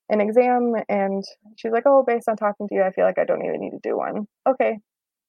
an 0.09 0.21
exam. 0.21 0.73
And 0.87 1.23
she's 1.55 1.71
like, 1.71 1.85
Oh, 1.85 2.03
based 2.05 2.29
on 2.29 2.35
talking 2.35 2.67
to 2.67 2.75
you, 2.75 2.83
I 2.83 2.91
feel 2.91 3.05
like 3.05 3.17
I 3.19 3.25
don't 3.25 3.43
even 3.43 3.59
need 3.59 3.71
to 3.71 3.79
do 3.81 3.97
one. 3.97 4.27
Okay, 4.47 4.77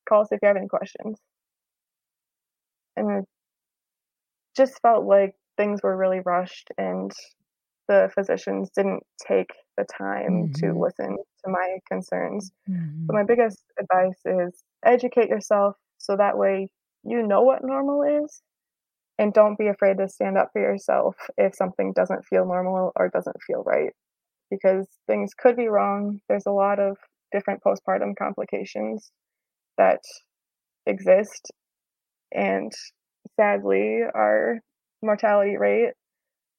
call 0.09 0.23
us 0.23 0.29
if 0.33 0.41
you 0.43 0.49
have 0.49 0.57
any 0.57 0.69
questions. 0.69 1.19
And 2.97 3.11
it 3.19 3.25
just 4.57 4.81
felt 4.81 5.07
like 5.07 5.35
things 5.57 5.83
were 5.83 5.97
really 5.97 6.21
rushed 6.21 6.71
and 6.79 7.13
the 7.89 8.11
physicians 8.15 8.71
didn't 8.75 9.03
take 9.27 9.51
the 9.77 9.85
time 9.85 10.49
mm-hmm. 10.49 10.67
to 10.67 10.79
listen 10.79 11.17
to 11.45 11.51
my 11.51 11.79
concerns. 11.91 12.51
Mm-hmm. 12.69 13.07
So 13.07 13.13
my 13.13 13.25
biggest 13.25 13.63
advice 13.79 14.21
is 14.25 14.63
educate 14.85 15.29
yourself 15.29 15.77
so 15.99 16.17
that 16.17 16.39
way 16.39 16.69
you 17.05 17.27
know 17.27 17.43
what 17.43 17.65
normal 17.65 18.03
is 18.03 18.43
and 19.19 19.33
don't 19.33 19.59
be 19.59 19.69
afraid 19.69 19.99
to 19.99 20.09
stand 20.09 20.37
up 20.37 20.51
for 20.53 20.61
yourself 20.61 21.17
if 21.39 21.55
something 21.55 21.93
doesn't 21.95 22.27
feel 22.27 22.45
normal 22.45 22.93
or 22.97 23.09
doesn't 23.09 23.37
feel 23.47 23.63
right 23.65 23.93
because 24.51 24.87
things 25.07 25.33
could 25.35 25.57
be 25.57 25.69
wrong. 25.69 26.21
There's 26.29 26.47
a 26.47 26.53
lot 26.53 26.79
of 26.79 26.97
different 27.33 27.63
postpartum 27.63 28.17
complications 28.17 29.11
that 29.79 30.01
exist 30.87 31.51
and 32.33 32.73
sadly 33.37 34.01
our 34.15 34.61
mortality 35.03 35.57
rate 35.57 35.93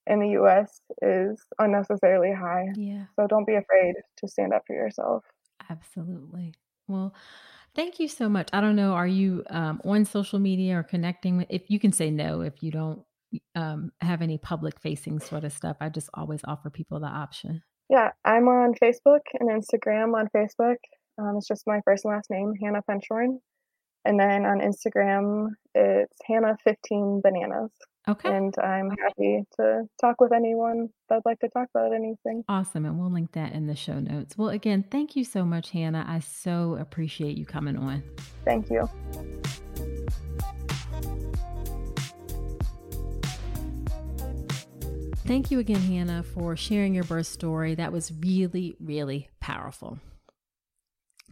in 0.09 0.19
the 0.19 0.29
US 0.41 0.81
is 1.01 1.41
unnecessarily 1.59 2.33
high. 2.33 2.67
Yeah. 2.75 3.05
So 3.15 3.27
don't 3.27 3.47
be 3.47 3.55
afraid 3.55 3.95
to 4.17 4.27
stand 4.27 4.53
up 4.53 4.63
for 4.65 4.75
yourself. 4.75 5.23
Absolutely. 5.69 6.53
Well, 6.87 7.13
thank 7.75 7.99
you 7.99 8.07
so 8.07 8.29
much. 8.29 8.49
I 8.53 8.61
don't 8.61 8.75
know, 8.75 8.93
are 8.93 9.07
you 9.07 9.43
um, 9.49 9.81
on 9.83 10.05
social 10.05 10.39
media 10.39 10.79
or 10.79 10.83
connecting? 10.83 11.37
With, 11.37 11.47
if 11.49 11.69
you 11.69 11.79
can 11.79 11.91
say 11.91 12.09
no, 12.09 12.41
if 12.41 12.61
you 12.61 12.71
don't 12.71 13.01
um, 13.55 13.91
have 14.01 14.21
any 14.21 14.37
public 14.37 14.79
facing 14.79 15.19
sort 15.19 15.43
of 15.43 15.51
stuff, 15.51 15.77
I 15.81 15.89
just 15.89 16.09
always 16.13 16.41
offer 16.45 16.69
people 16.69 16.99
the 16.99 17.07
option. 17.07 17.61
Yeah, 17.89 18.09
I'm 18.25 18.47
on 18.47 18.73
Facebook 18.81 19.21
and 19.39 19.49
Instagram 19.49 20.13
on 20.13 20.27
Facebook. 20.35 20.77
Um, 21.19 21.35
it's 21.37 21.47
just 21.47 21.65
my 21.65 21.79
first 21.85 22.05
and 22.05 22.13
last 22.13 22.29
name, 22.29 22.53
Hannah 22.61 22.83
Fenshorn. 22.89 23.39
And 24.07 24.17
then 24.17 24.45
on 24.45 24.61
Instagram, 24.61 25.49
it's 25.75 26.17
Hannah15 26.29 27.21
Bananas. 27.21 27.71
Okay. 28.07 28.33
And 28.33 28.57
I'm 28.57 28.89
happy 28.91 29.43
to 29.57 29.83
talk 29.99 30.21
with 30.21 30.31
anyone 30.31 30.87
that'd 31.09 31.25
like 31.25 31.39
to 31.39 31.49
talk 31.49 31.67
about 31.75 31.93
anything. 31.93 32.45
Awesome. 32.47 32.85
And 32.85 32.97
we'll 32.97 33.11
link 33.11 33.33
that 33.33 33.51
in 33.51 33.67
the 33.67 33.75
show 33.75 33.99
notes. 33.99 34.37
Well, 34.37 34.47
again, 34.47 34.85
thank 34.89 35.17
you 35.17 35.25
so 35.25 35.43
much, 35.43 35.71
Hannah. 35.71 36.05
I 36.07 36.19
so 36.19 36.77
appreciate 36.79 37.35
you 37.35 37.45
coming 37.45 37.75
on. 37.75 38.01
Thank 38.45 38.69
you. 38.69 38.89
Thank 45.25 45.51
you 45.51 45.59
again, 45.59 45.81
Hannah, 45.81 46.23
for 46.23 46.55
sharing 46.55 46.95
your 46.95 47.03
birth 47.03 47.27
story. 47.27 47.75
That 47.75 47.91
was 47.91 48.13
really, 48.21 48.77
really 48.79 49.27
powerful. 49.41 49.99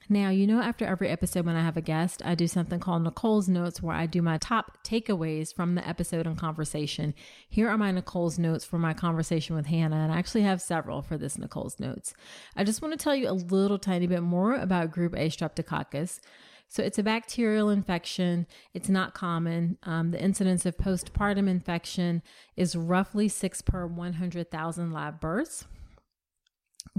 Now, 0.07 0.29
you 0.29 0.45
know, 0.45 0.61
after 0.61 0.85
every 0.85 1.09
episode, 1.09 1.47
when 1.47 1.55
I 1.55 1.63
have 1.63 1.77
a 1.77 1.81
guest, 1.81 2.21
I 2.23 2.35
do 2.35 2.47
something 2.47 2.79
called 2.79 3.03
Nicole's 3.03 3.49
Notes 3.49 3.81
where 3.81 3.95
I 3.95 4.05
do 4.05 4.21
my 4.21 4.37
top 4.37 4.77
takeaways 4.83 5.53
from 5.53 5.73
the 5.73 5.87
episode 5.87 6.27
and 6.27 6.37
conversation. 6.37 7.15
Here 7.49 7.67
are 7.69 7.77
my 7.77 7.89
Nicole's 7.89 8.37
Notes 8.37 8.63
for 8.63 8.77
my 8.77 8.93
conversation 8.93 9.55
with 9.55 9.65
Hannah, 9.65 9.95
and 9.95 10.11
I 10.11 10.19
actually 10.19 10.43
have 10.43 10.61
several 10.61 11.01
for 11.01 11.17
this 11.17 11.39
Nicole's 11.39 11.79
Notes. 11.79 12.13
I 12.55 12.63
just 12.63 12.83
want 12.83 12.93
to 12.93 13.03
tell 13.03 13.15
you 13.15 13.27
a 13.27 13.33
little 13.33 13.79
tiny 13.79 14.05
bit 14.05 14.21
more 14.21 14.53
about 14.53 14.91
Group 14.91 15.15
A 15.15 15.29
streptococcus. 15.29 16.19
So, 16.67 16.83
it's 16.83 16.99
a 16.99 17.03
bacterial 17.03 17.69
infection. 17.69 18.45
It's 18.75 18.89
not 18.89 19.15
common. 19.15 19.79
Um, 19.83 20.11
the 20.11 20.21
incidence 20.21 20.67
of 20.67 20.77
postpartum 20.77 21.47
infection 21.47 22.21
is 22.55 22.75
roughly 22.75 23.27
six 23.27 23.61
per 23.61 23.87
100,000 23.87 24.91
live 24.91 25.19
births. 25.19 25.65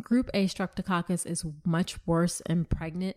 Group 0.00 0.30
A 0.34 0.46
streptococcus 0.46 1.26
is 1.26 1.44
much 1.64 1.96
worse 2.06 2.40
in 2.42 2.66
pregnant 2.66 3.16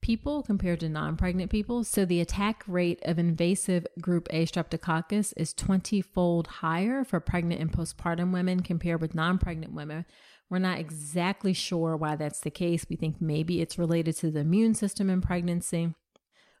people 0.00 0.42
compared 0.42 0.80
to 0.80 0.88
non 0.88 1.16
pregnant 1.16 1.50
people. 1.50 1.84
So 1.84 2.04
the 2.04 2.20
attack 2.20 2.64
rate 2.66 3.00
of 3.04 3.18
invasive 3.18 3.86
group 4.00 4.28
A 4.30 4.46
streptococcus 4.46 5.32
is 5.36 5.52
20 5.54 6.00
fold 6.02 6.46
higher 6.46 7.04
for 7.04 7.20
pregnant 7.20 7.60
and 7.60 7.72
postpartum 7.72 8.32
women 8.32 8.60
compared 8.60 9.00
with 9.00 9.14
non 9.14 9.38
pregnant 9.38 9.72
women. 9.72 10.04
We're 10.48 10.58
not 10.58 10.78
exactly 10.78 11.52
sure 11.52 11.96
why 11.96 12.16
that's 12.16 12.40
the 12.40 12.50
case. 12.50 12.86
We 12.88 12.96
think 12.96 13.20
maybe 13.20 13.60
it's 13.60 13.78
related 13.78 14.16
to 14.18 14.30
the 14.30 14.40
immune 14.40 14.74
system 14.74 15.10
in 15.10 15.20
pregnancy. 15.20 15.94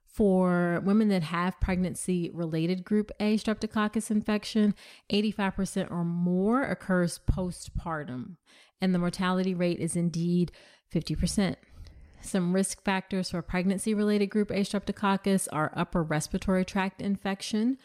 For 0.06 0.80
women 0.82 1.08
that 1.08 1.24
have 1.24 1.60
pregnancy 1.60 2.30
related 2.32 2.84
group 2.84 3.12
A 3.20 3.36
streptococcus 3.36 4.10
infection, 4.10 4.74
85% 5.12 5.90
or 5.90 6.04
more 6.04 6.62
occurs 6.62 7.20
postpartum 7.30 8.36
and 8.80 8.94
the 8.94 8.98
mortality 8.98 9.54
rate 9.54 9.78
is 9.78 9.96
indeed 9.96 10.52
50%. 10.92 11.56
Some 12.20 12.52
risk 12.52 12.82
factors 12.82 13.30
for 13.30 13.42
pregnancy 13.42 13.94
related 13.94 14.26
group 14.26 14.50
A 14.50 14.60
streptococcus 14.60 15.48
are 15.52 15.72
upper 15.76 16.02
respiratory 16.02 16.64
tract 16.64 17.00
infection 17.00 17.78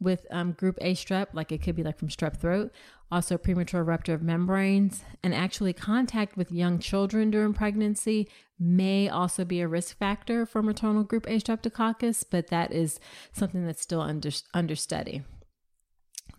with 0.00 0.26
um, 0.30 0.52
group 0.52 0.78
A 0.80 0.94
strep, 0.94 1.28
like 1.32 1.50
it 1.50 1.62
could 1.62 1.74
be 1.74 1.82
like 1.82 1.98
from 1.98 2.08
strep 2.08 2.36
throat, 2.36 2.70
also 3.10 3.36
premature 3.36 3.82
rupture 3.82 4.14
of 4.14 4.22
membranes, 4.22 5.02
and 5.22 5.34
actually 5.34 5.72
contact 5.72 6.36
with 6.36 6.52
young 6.52 6.78
children 6.78 7.30
during 7.30 7.52
pregnancy 7.52 8.28
may 8.58 9.08
also 9.08 9.44
be 9.44 9.60
a 9.60 9.68
risk 9.68 9.98
factor 9.98 10.46
for 10.46 10.62
maternal 10.62 11.02
group 11.02 11.26
A 11.26 11.40
streptococcus, 11.40 12.24
but 12.30 12.48
that 12.48 12.72
is 12.72 13.00
something 13.32 13.66
that's 13.66 13.82
still 13.82 14.00
under, 14.00 14.30
under 14.54 14.76
study. 14.76 15.22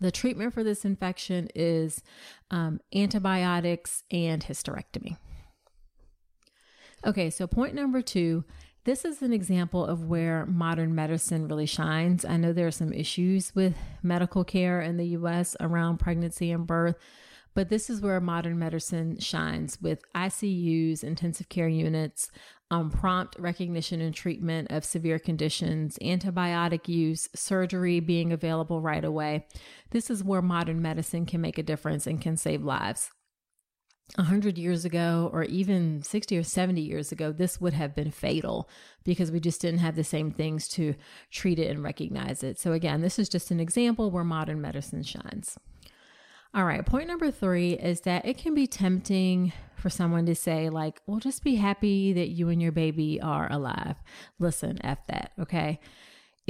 The 0.00 0.10
treatment 0.10 0.54
for 0.54 0.64
this 0.64 0.84
infection 0.84 1.48
is 1.54 2.02
um, 2.50 2.80
antibiotics 2.94 4.02
and 4.10 4.42
hysterectomy. 4.42 5.16
Okay, 7.06 7.30
so 7.30 7.46
point 7.46 7.74
number 7.74 8.02
two 8.02 8.44
this 8.84 9.04
is 9.04 9.20
an 9.20 9.32
example 9.32 9.84
of 9.84 10.04
where 10.04 10.46
modern 10.46 10.94
medicine 10.94 11.46
really 11.46 11.66
shines. 11.66 12.24
I 12.24 12.38
know 12.38 12.54
there 12.54 12.66
are 12.66 12.70
some 12.70 12.94
issues 12.94 13.54
with 13.54 13.76
medical 14.02 14.42
care 14.42 14.80
in 14.80 14.96
the 14.96 15.08
US 15.08 15.54
around 15.60 15.98
pregnancy 15.98 16.50
and 16.50 16.66
birth, 16.66 16.96
but 17.54 17.68
this 17.68 17.90
is 17.90 18.00
where 18.00 18.20
modern 18.20 18.58
medicine 18.58 19.18
shines 19.18 19.80
with 19.80 20.02
ICUs, 20.14 21.02
intensive 21.02 21.48
care 21.48 21.68
units, 21.68 22.30
um, 22.70 22.90
prompt 22.90 23.36
recognition 23.38 24.00
and 24.00 24.14
treatment 24.14 24.70
of 24.70 24.84
severe 24.84 25.18
conditions, 25.18 25.98
antibiotic 26.00 26.88
use, 26.88 27.28
surgery 27.34 27.98
being 27.98 28.32
available 28.32 28.80
right 28.80 29.04
away. 29.04 29.46
This 29.90 30.08
is 30.08 30.22
where 30.22 30.42
modern 30.42 30.80
medicine 30.80 31.26
can 31.26 31.40
make 31.40 31.58
a 31.58 31.64
difference 31.64 32.06
and 32.06 32.20
can 32.20 32.36
save 32.36 32.62
lives. 32.62 33.10
100 34.16 34.58
years 34.58 34.84
ago, 34.84 35.30
or 35.32 35.44
even 35.44 36.02
60 36.02 36.36
or 36.36 36.42
70 36.42 36.80
years 36.80 37.12
ago, 37.12 37.30
this 37.30 37.60
would 37.60 37.74
have 37.74 37.94
been 37.94 38.10
fatal 38.10 38.68
because 39.04 39.30
we 39.30 39.38
just 39.38 39.60
didn't 39.60 39.78
have 39.78 39.94
the 39.94 40.02
same 40.02 40.32
things 40.32 40.66
to 40.68 40.94
treat 41.30 41.58
it 41.58 41.70
and 41.70 41.82
recognize 41.82 42.42
it. 42.42 42.58
So, 42.58 42.72
again, 42.72 43.02
this 43.02 43.18
is 43.20 43.28
just 43.28 43.52
an 43.52 43.60
example 43.60 44.10
where 44.10 44.24
modern 44.24 44.60
medicine 44.60 45.04
shines. 45.04 45.56
All 46.52 46.64
right, 46.64 46.84
point 46.84 47.06
number 47.06 47.30
three 47.30 47.74
is 47.74 48.00
that 48.00 48.26
it 48.26 48.36
can 48.36 48.54
be 48.54 48.66
tempting 48.66 49.52
for 49.76 49.88
someone 49.88 50.26
to 50.26 50.34
say, 50.34 50.68
like, 50.68 51.00
well, 51.06 51.20
just 51.20 51.44
be 51.44 51.54
happy 51.54 52.12
that 52.12 52.30
you 52.30 52.48
and 52.48 52.60
your 52.60 52.72
baby 52.72 53.20
are 53.20 53.50
alive. 53.52 53.96
Listen, 54.40 54.84
F 54.84 55.06
that, 55.06 55.30
okay? 55.38 55.78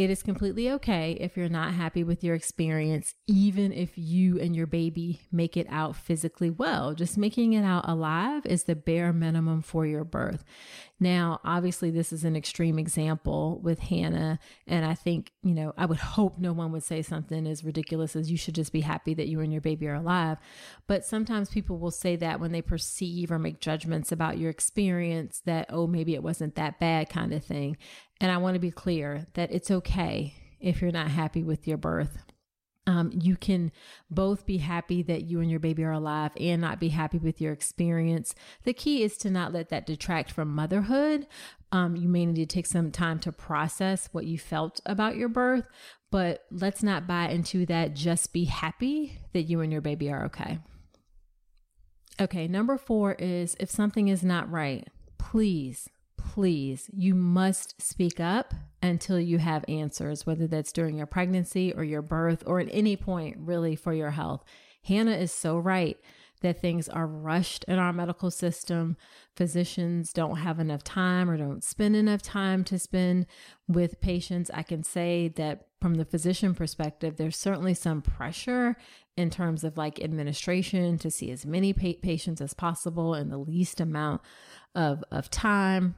It 0.01 0.09
is 0.09 0.23
completely 0.23 0.71
okay 0.71 1.13
if 1.21 1.37
you're 1.37 1.51
not 1.51 1.75
happy 1.75 2.05
with 2.05 2.25
your 2.25 2.35
experience, 2.35 3.15
even 3.27 3.71
if 3.71 3.99
you 3.99 4.41
and 4.41 4.57
your 4.57 4.67
baby 4.67 5.21
make 5.31 5.59
it 5.59 5.67
out 5.69 5.95
physically 5.95 6.49
well. 6.49 6.95
Just 6.95 7.19
making 7.19 7.53
it 7.53 7.65
out 7.65 7.87
alive 7.87 8.47
is 8.47 8.65
the 8.65 8.75
bare 8.75 9.13
minimum 9.13 9.61
for 9.61 9.85
your 9.85 10.05
birth. 10.05 10.43
Now, 11.01 11.41
obviously, 11.45 11.91
this 11.91 12.15
is 12.15 12.25
an 12.25 12.35
extreme 12.35 12.79
example 12.79 13.61
with 13.63 13.79
Hannah. 13.79 14.39
And 14.67 14.87
I 14.87 14.95
think, 14.95 15.33
you 15.43 15.53
know, 15.53 15.75
I 15.77 15.85
would 15.85 15.99
hope 15.99 16.39
no 16.39 16.55
one 16.55 16.73
would 16.73 16.83
say 16.83 17.03
something 17.03 17.47
as 17.47 17.63
ridiculous 17.63 18.17
as 18.17 18.31
you 18.31 18.39
should 18.39 18.55
just 18.55 18.73
be 18.73 18.81
happy 18.81 19.13
that 19.15 19.29
you 19.29 19.41
and 19.41 19.53
your 19.53 19.61
baby 19.61 19.87
are 19.87 19.95
alive. 19.95 20.39
But 20.87 21.05
sometimes 21.05 21.51
people 21.51 21.79
will 21.79 21.91
say 21.91 22.17
that 22.17 22.41
when 22.41 22.53
they 22.53 22.63
perceive 22.63 23.31
or 23.31 23.39
make 23.39 23.61
judgments 23.61 24.13
about 24.13 24.39
your 24.39 24.49
experience 24.49 25.43
that, 25.45 25.67
oh, 25.69 25.87
maybe 25.87 26.15
it 26.15 26.23
wasn't 26.23 26.55
that 26.55 26.81
bad 26.81 27.11
kind 27.11 27.35
of 27.35 27.45
thing. 27.45 27.77
And 28.21 28.31
I 28.31 28.37
want 28.37 28.55
to 28.55 28.61
be 28.61 28.71
clear 28.71 29.27
that 29.35 29.51
it's 29.51 29.71
okay 29.71 30.35
if 30.61 30.83
you're 30.83 30.93
not 30.93 31.09
happy 31.09 31.43
with 31.43 31.67
your 31.67 31.79
birth. 31.79 32.19
Um, 32.87 33.11
you 33.15 33.37
can 33.37 33.73
both 34.11 34.47
be 34.47 34.59
happy 34.59 35.03
that 35.03 35.23
you 35.23 35.41
and 35.41 35.51
your 35.51 35.61
baby 35.61 35.85
are 35.85 35.93
alive 35.93 36.33
and 36.41 36.61
not 36.61 36.81
be 36.81 36.89
happy 36.89 37.19
with 37.19 37.41
your 37.41 37.53
experience. 37.53 38.35
The 38.65 38.73
key 38.73 39.03
is 39.03 39.17
to 39.19 39.31
not 39.31 39.53
let 39.53 39.69
that 39.69 39.87
detract 39.87 40.33
from 40.33 40.55
motherhood. 40.55 41.27
Um, 41.73 41.95
you 41.95 42.09
may 42.09 42.27
need 42.27 42.37
to 42.37 42.47
take 42.47 42.67
some 42.67 42.91
time 42.91 43.19
to 43.21 43.33
process 43.33 44.09
what 44.13 44.27
you 44.27 44.39
felt 44.39 44.81
about 44.87 45.17
your 45.17 45.29
birth, 45.29 45.67
but 46.11 46.45
let's 46.51 46.83
not 46.83 47.07
buy 47.07 47.29
into 47.29 47.65
that. 47.67 47.95
Just 47.95 48.33
be 48.33 48.47
happy 48.47 49.19
that 49.35 49.43
you 49.43 49.61
and 49.61 49.71
your 49.71 49.83
baby 49.83 50.11
are 50.11 50.25
okay. 50.25 50.59
Okay, 52.21 52.49
number 52.49 52.77
four 52.77 53.13
is 53.15 53.57
if 53.61 53.71
something 53.71 54.09
is 54.09 54.25
not 54.25 54.51
right, 54.51 54.89
please 55.17 55.89
please, 56.35 56.89
you 56.93 57.13
must 57.13 57.83
speak 57.83 58.21
up 58.21 58.55
until 58.81 59.19
you 59.19 59.39
have 59.39 59.65
answers, 59.67 60.25
whether 60.25 60.47
that's 60.47 60.71
during 60.71 60.97
your 60.97 61.07
pregnancy 61.07 61.73
or 61.73 61.83
your 61.83 62.03
birth 62.03 62.45
or 62.47 62.61
at 62.61 62.69
any 62.71 62.97
point 62.97 63.37
really 63.41 63.75
for 63.75 63.93
your 63.93 64.13
health. 64.13 64.45
Hannah 64.85 65.17
is 65.17 65.33
so 65.33 65.59
right 65.59 65.99
that 66.41 66.61
things 66.61 66.89
are 66.89 67.07
rushed 67.07 67.65
in 67.65 67.81
our 67.81 67.93
medical 67.93 68.31
system. 68.31 68.97
Physicians 69.37 70.13
don't 70.13 70.37
have 70.37 70.61
enough 70.61 70.85
time 70.85 71.29
or 71.29 71.37
don't 71.37 71.65
spend 71.65 71.97
enough 71.97 72.23
time 72.23 72.63
to 72.65 72.79
spend 72.79 73.27
with 73.67 74.01
patients. 74.01 74.53
I 74.55 74.63
can 74.63 74.85
say 74.85 75.33
that 75.35 75.67
from 75.81 75.97
the 75.97 76.05
physician 76.05 76.55
perspective, 76.55 77.17
there's 77.17 77.37
certainly 77.37 77.75
some 77.75 78.03
pressure 78.03 78.77
in 79.17 79.31
terms 79.31 79.65
of 79.65 79.77
like 79.77 80.01
administration 80.01 80.97
to 80.99 81.11
see 81.11 81.33
as 81.33 81.45
many 81.45 81.73
pa- 81.73 82.01
patients 82.01 82.41
as 82.41 82.55
possible 82.55 83.17
in 83.17 83.31
the 83.31 83.39
least 83.39 83.81
amount 83.81 84.21
of, 84.77 85.03
of 85.11 85.29
time. 85.29 85.97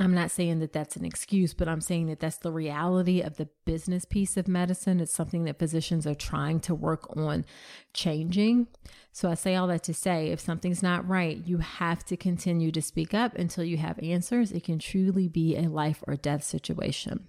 I'm 0.00 0.14
not 0.14 0.30
saying 0.32 0.58
that 0.58 0.72
that's 0.72 0.96
an 0.96 1.04
excuse, 1.04 1.54
but 1.54 1.68
I'm 1.68 1.80
saying 1.80 2.06
that 2.08 2.18
that's 2.18 2.38
the 2.38 2.50
reality 2.50 3.20
of 3.20 3.36
the 3.36 3.48
business 3.64 4.04
piece 4.04 4.36
of 4.36 4.48
medicine. 4.48 4.98
It's 4.98 5.12
something 5.12 5.44
that 5.44 5.58
physicians 5.58 6.06
are 6.06 6.14
trying 6.14 6.60
to 6.60 6.74
work 6.74 7.16
on 7.16 7.44
changing. 7.92 8.66
So 9.12 9.30
I 9.30 9.34
say 9.34 9.54
all 9.54 9.68
that 9.68 9.84
to 9.84 9.94
say 9.94 10.28
if 10.30 10.40
something's 10.40 10.82
not 10.82 11.08
right, 11.08 11.40
you 11.46 11.58
have 11.58 12.04
to 12.06 12.16
continue 12.16 12.72
to 12.72 12.82
speak 12.82 13.14
up 13.14 13.36
until 13.36 13.62
you 13.62 13.76
have 13.76 14.00
answers. 14.02 14.50
It 14.50 14.64
can 14.64 14.80
truly 14.80 15.28
be 15.28 15.56
a 15.56 15.68
life 15.68 16.02
or 16.06 16.16
death 16.16 16.42
situation. 16.42 17.28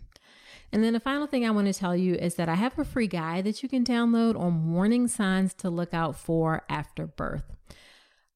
And 0.72 0.84
then 0.84 0.93
the 0.93 0.99
final 0.99 1.28
thing 1.28 1.45
I 1.45 1.51
want 1.51 1.68
to 1.68 1.74
tell 1.74 1.95
you 1.95 2.16
is 2.16 2.36
that 2.36 2.49
I 2.49 2.56
have 2.56 2.78
a 2.80 2.84
free 2.84 3.08
guide 3.08 3.45
that 3.45 3.62
you 3.62 3.70
can 3.70 3.84
download 3.84 4.38
on 4.38 4.74
warning 4.74 5.08
signs 5.08 5.53
to 5.56 5.70
look 5.70 5.93
out 5.93 6.16
for 6.16 6.64
after 6.68 7.06
birth. 7.06 7.43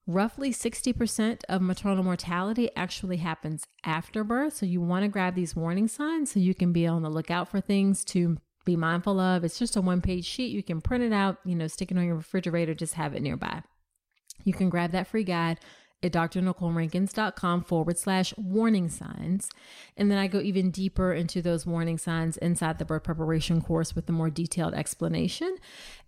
Roughly 0.10 0.51
60% 0.51 1.41
of 1.49 1.62
maternal 1.62 2.03
mortality 2.03 2.72
actually 2.76 3.18
happens 3.18 3.68
after 3.84 4.24
birth. 4.24 4.55
So 4.55 4.66
you 4.66 4.82
want 4.82 5.03
to 5.03 5.07
grab 5.07 5.36
these 5.36 5.55
warning 5.55 5.88
signs 5.88 6.32
so 6.32 6.39
you 6.39 6.55
can 6.55 6.74
be 6.74 6.88
on 6.88 7.03
the 7.03 7.12
lookout 7.12 7.47
for 7.47 7.62
things 7.62 8.03
to 8.05 8.38
be 8.66 8.76
mindful 8.76 9.20
of. 9.20 9.43
It's 9.43 9.60
just 9.60 9.76
a 9.76 9.82
one 9.82 10.01
page 10.01 10.26
sheet. 10.26 10.51
You 10.51 10.64
can 10.64 10.82
print 10.82 11.03
it 11.03 11.14
out, 11.14 11.38
you 11.45 11.53
know, 11.53 11.68
stick 11.68 11.91
it 11.91 11.97
on 11.99 12.05
your 12.05 12.16
refrigerator, 12.16 12.74
just 12.74 12.95
have 12.95 13.14
it 13.14 13.22
nearby. 13.22 13.62
You 14.45 14.53
can 14.53 14.72
grab 14.72 14.93
that 14.93 15.05
free 15.05 15.24
guide 15.24 15.60
at 16.02 16.14
drnicolerankins.com 16.14 17.64
forward 17.64 17.97
slash 17.97 18.34
warning 18.38 18.89
signs. 18.89 19.50
And 19.97 20.10
then 20.10 20.18
I 20.18 20.28
go 20.28 20.39
even 20.39 20.72
deeper 20.72 21.14
into 21.14 21.41
those 21.41 21.66
warning 21.66 21.97
signs 21.97 22.38
inside 22.38 22.80
the 22.80 22.86
birth 22.86 23.04
preparation 23.04 23.62
course 23.62 23.95
with 23.95 24.08
a 24.10 24.14
more 24.14 24.30
detailed 24.30 24.74
explanation. 24.74 25.58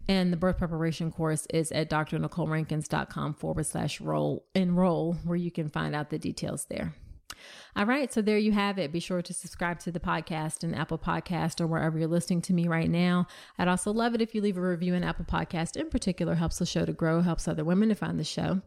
And 0.08 0.32
the 0.32 0.38
birth 0.38 0.58
preparation 0.58 1.12
course 1.12 1.46
is 1.54 1.72
at 1.72 1.90
drnicolerankins.com 1.90 3.36
forward 3.36 3.66
slash 3.66 4.02
roll 4.02 4.46
enroll, 4.56 5.14
where 5.24 5.38
you 5.38 5.52
can 5.52 5.70
find 5.70 5.96
out 5.96 6.10
the 6.10 6.20
details 6.20 6.66
there. 6.70 6.94
All 7.76 7.86
right, 7.86 8.12
so 8.12 8.22
there 8.22 8.38
you 8.38 8.52
have 8.52 8.78
it. 8.78 8.92
Be 8.92 9.00
sure 9.00 9.22
to 9.22 9.34
subscribe 9.34 9.80
to 9.80 9.92
the 9.92 10.00
podcast 10.00 10.64
in 10.64 10.74
Apple 10.74 10.98
Podcast 10.98 11.62
or 11.62 11.68
wherever 11.68 11.98
you're 11.98 12.08
listening 12.08 12.42
to 12.44 12.54
me 12.54 12.68
right 12.68 12.90
now. 12.90 13.28
I'd 13.58 13.70
also 13.70 13.92
love 13.92 14.14
it 14.14 14.22
if 14.22 14.36
you 14.36 14.42
leave 14.42 14.58
a 14.58 14.62
review 14.62 14.94
in 14.94 15.04
Apple 15.04 15.26
Podcast. 15.26 15.78
In 15.78 15.90
particular, 15.90 16.36
helps 16.36 16.60
the 16.60 16.66
show 16.66 16.86
to 16.86 16.92
grow, 16.92 17.22
helps 17.22 17.48
other 17.48 17.64
women 17.64 17.90
to 17.90 17.96
find 17.96 18.20
the 18.20 18.26
show. 18.26 18.62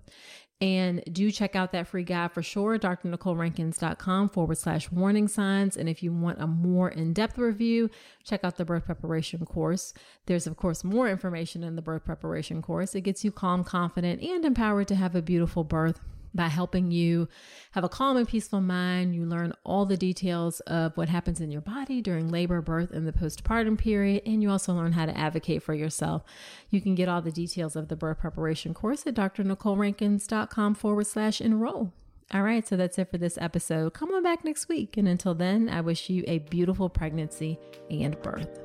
And 0.61 1.03
do 1.13 1.31
check 1.31 1.57
out 1.57 1.73
that 1.73 1.89
free 1.89 2.05
guide 2.05 2.33
for 2.33 2.43
sure, 2.43 2.79
drnicolerankins.com 2.79 4.29
forward 4.31 4.57
slash 4.57 4.91
warning 4.91 5.29
signs. 5.29 5.77
And 5.77 5.89
if 5.89 6.03
you 6.03 6.13
want 6.13 6.41
a 6.41 6.47
more 6.47 6.89
in 6.89 7.13
depth 7.13 7.37
review, 7.37 7.91
check 8.23 8.45
out 8.45 8.57
the 8.57 8.65
birth 8.65 8.87
preparation 8.87 9.45
course. 9.45 9.93
There's, 10.27 10.47
of 10.47 10.57
course, 10.57 10.85
more 10.85 11.09
information 11.09 11.65
in 11.65 11.77
the 11.77 11.83
birth 11.83 12.05
preparation 12.05 12.63
course. 12.63 12.95
It 12.95 13.03
gets 13.03 13.25
you 13.25 13.33
calm, 13.33 13.65
confident, 13.65 14.23
and 14.23 14.45
empowered 14.45 14.89
to 14.89 14.95
have 14.95 15.15
a 15.15 15.23
beautiful 15.23 15.65
birth 15.65 16.01
by 16.35 16.49
helping 16.49 16.91
you 16.91 17.29
have 17.73 17.85
a 17.85 17.89
calm 17.89 18.17
and 18.17 18.29
peaceful 18.29 18.61
mind. 18.61 19.15
You 19.15 19.25
learn 19.25 19.53
all 19.65 19.87
the 19.87 19.97
details 19.97 20.61
of 20.61 20.97
what 20.97 21.09
happens 21.09 21.41
in 21.41 21.51
your 21.51 21.61
body 21.61 22.01
during 22.03 22.29
labor, 22.29 22.61
birth, 22.61 22.91
and 22.91 23.07
the 23.07 23.13
postpartum 23.13 23.79
period. 23.79 24.23
And 24.27 24.43
you 24.43 24.51
also 24.51 24.75
learn 24.75 24.93
how 24.93 25.07
to 25.07 25.17
advocate 25.17 25.63
for 25.63 25.75
yourself. 25.75 26.23
You 26.71 26.81
can 26.81 26.95
get 26.95 27.09
all 27.09 27.23
the 27.23 27.33
details 27.33 27.77
of 27.77 27.89
the 27.89 27.97
birth 27.97 28.19
preparation 28.19 28.75
course 28.75 29.07
at 29.07 29.15
drnicolerankins.com 29.15 30.75
forward 30.75 31.07
slash 31.07 31.41
enroll. 31.41 31.93
All 32.33 32.43
right, 32.43 32.67
so 32.67 32.77
that's 32.77 32.99
it 32.99 33.11
for 33.11 33.19
this 33.19 33.39
episode. 33.41 33.93
Come 33.93 34.11
on 34.13 34.23
back 34.23 34.45
next 34.45 34.69
week. 34.69 34.97
And 34.97 35.07
until 35.07 35.35
then, 35.35 35.69
I 35.69 35.83
wish 35.83 36.09
you 36.09 36.25
a 36.27 36.39
beautiful 36.39 36.89
pregnancy 36.89 37.59
and 37.91 38.21
birth. 38.23 38.61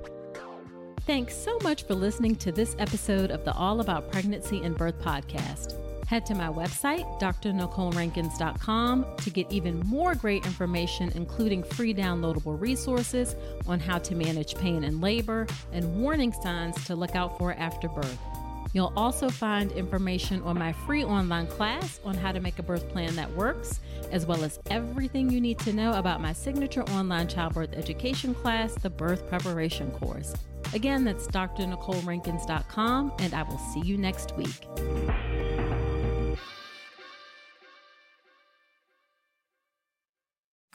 Thanks 1.01 1.36
so 1.36 1.57
much 1.63 1.84
for 1.84 1.95
listening 1.95 2.36
to 2.38 2.51
this 2.51 2.76
episode 2.80 3.32
of 3.32 3.43
the 3.43 3.53
All 3.53 3.82
About 3.82 4.11
Pregnancy 4.11 4.61
and 4.63 4.78
Birth 4.78 4.99
podcast. 4.99 5.89
Head 6.10 6.26
to 6.26 6.34
my 6.34 6.47
website, 6.47 7.05
drnicolerankins.com, 7.22 9.05
to 9.18 9.30
get 9.30 9.51
even 9.51 9.80
more 9.82 10.16
great 10.16 10.43
information, 10.43 11.12
including 11.14 11.62
free 11.62 11.93
downloadable 11.93 12.60
resources 12.60 13.36
on 13.68 13.80
how 13.80 13.99
to 13.99 14.16
manage 14.16 14.55
pain 14.55 14.86
and 14.86 15.01
labor 15.01 15.45
and 15.72 16.01
warning 16.01 16.34
signs 16.34 16.84
to 16.86 16.95
look 16.95 17.16
out 17.16 17.38
for 17.38 17.53
after 17.53 17.88
birth. 17.88 18.18
You'll 18.74 18.91
also 18.95 19.30
find 19.30 19.72
information 19.74 20.41
on 20.41 20.57
my 20.57 20.74
free 20.74 21.03
online 21.03 21.45
class 21.45 21.99
on 22.03 22.16
how 22.16 22.32
to 22.32 22.39
make 22.39 22.57
a 22.57 22.64
birth 22.64 22.89
plan 22.89 23.16
that 23.16 23.32
works, 23.36 23.80
as 24.12 24.26
well 24.26 24.43
as 24.43 24.60
everything 24.72 25.30
you 25.30 25.39
need 25.39 25.60
to 25.60 25.74
know 25.74 25.93
about 25.93 26.22
my 26.22 26.34
signature 26.34 26.82
online 26.86 27.28
childbirth 27.28 27.74
education 27.74 28.34
class, 28.34 28.74
the 28.74 28.89
Birth 28.89 29.30
Preparation 29.30 29.91
Course. 29.91 30.34
Again, 30.74 31.03
that's 31.03 31.28
drnicolerankins.com, 31.28 33.14
and 33.20 33.36
I 33.36 33.43
will 33.43 33.60
see 33.60 33.82
you 33.82 33.95
next 33.95 34.36
week. 34.36 35.59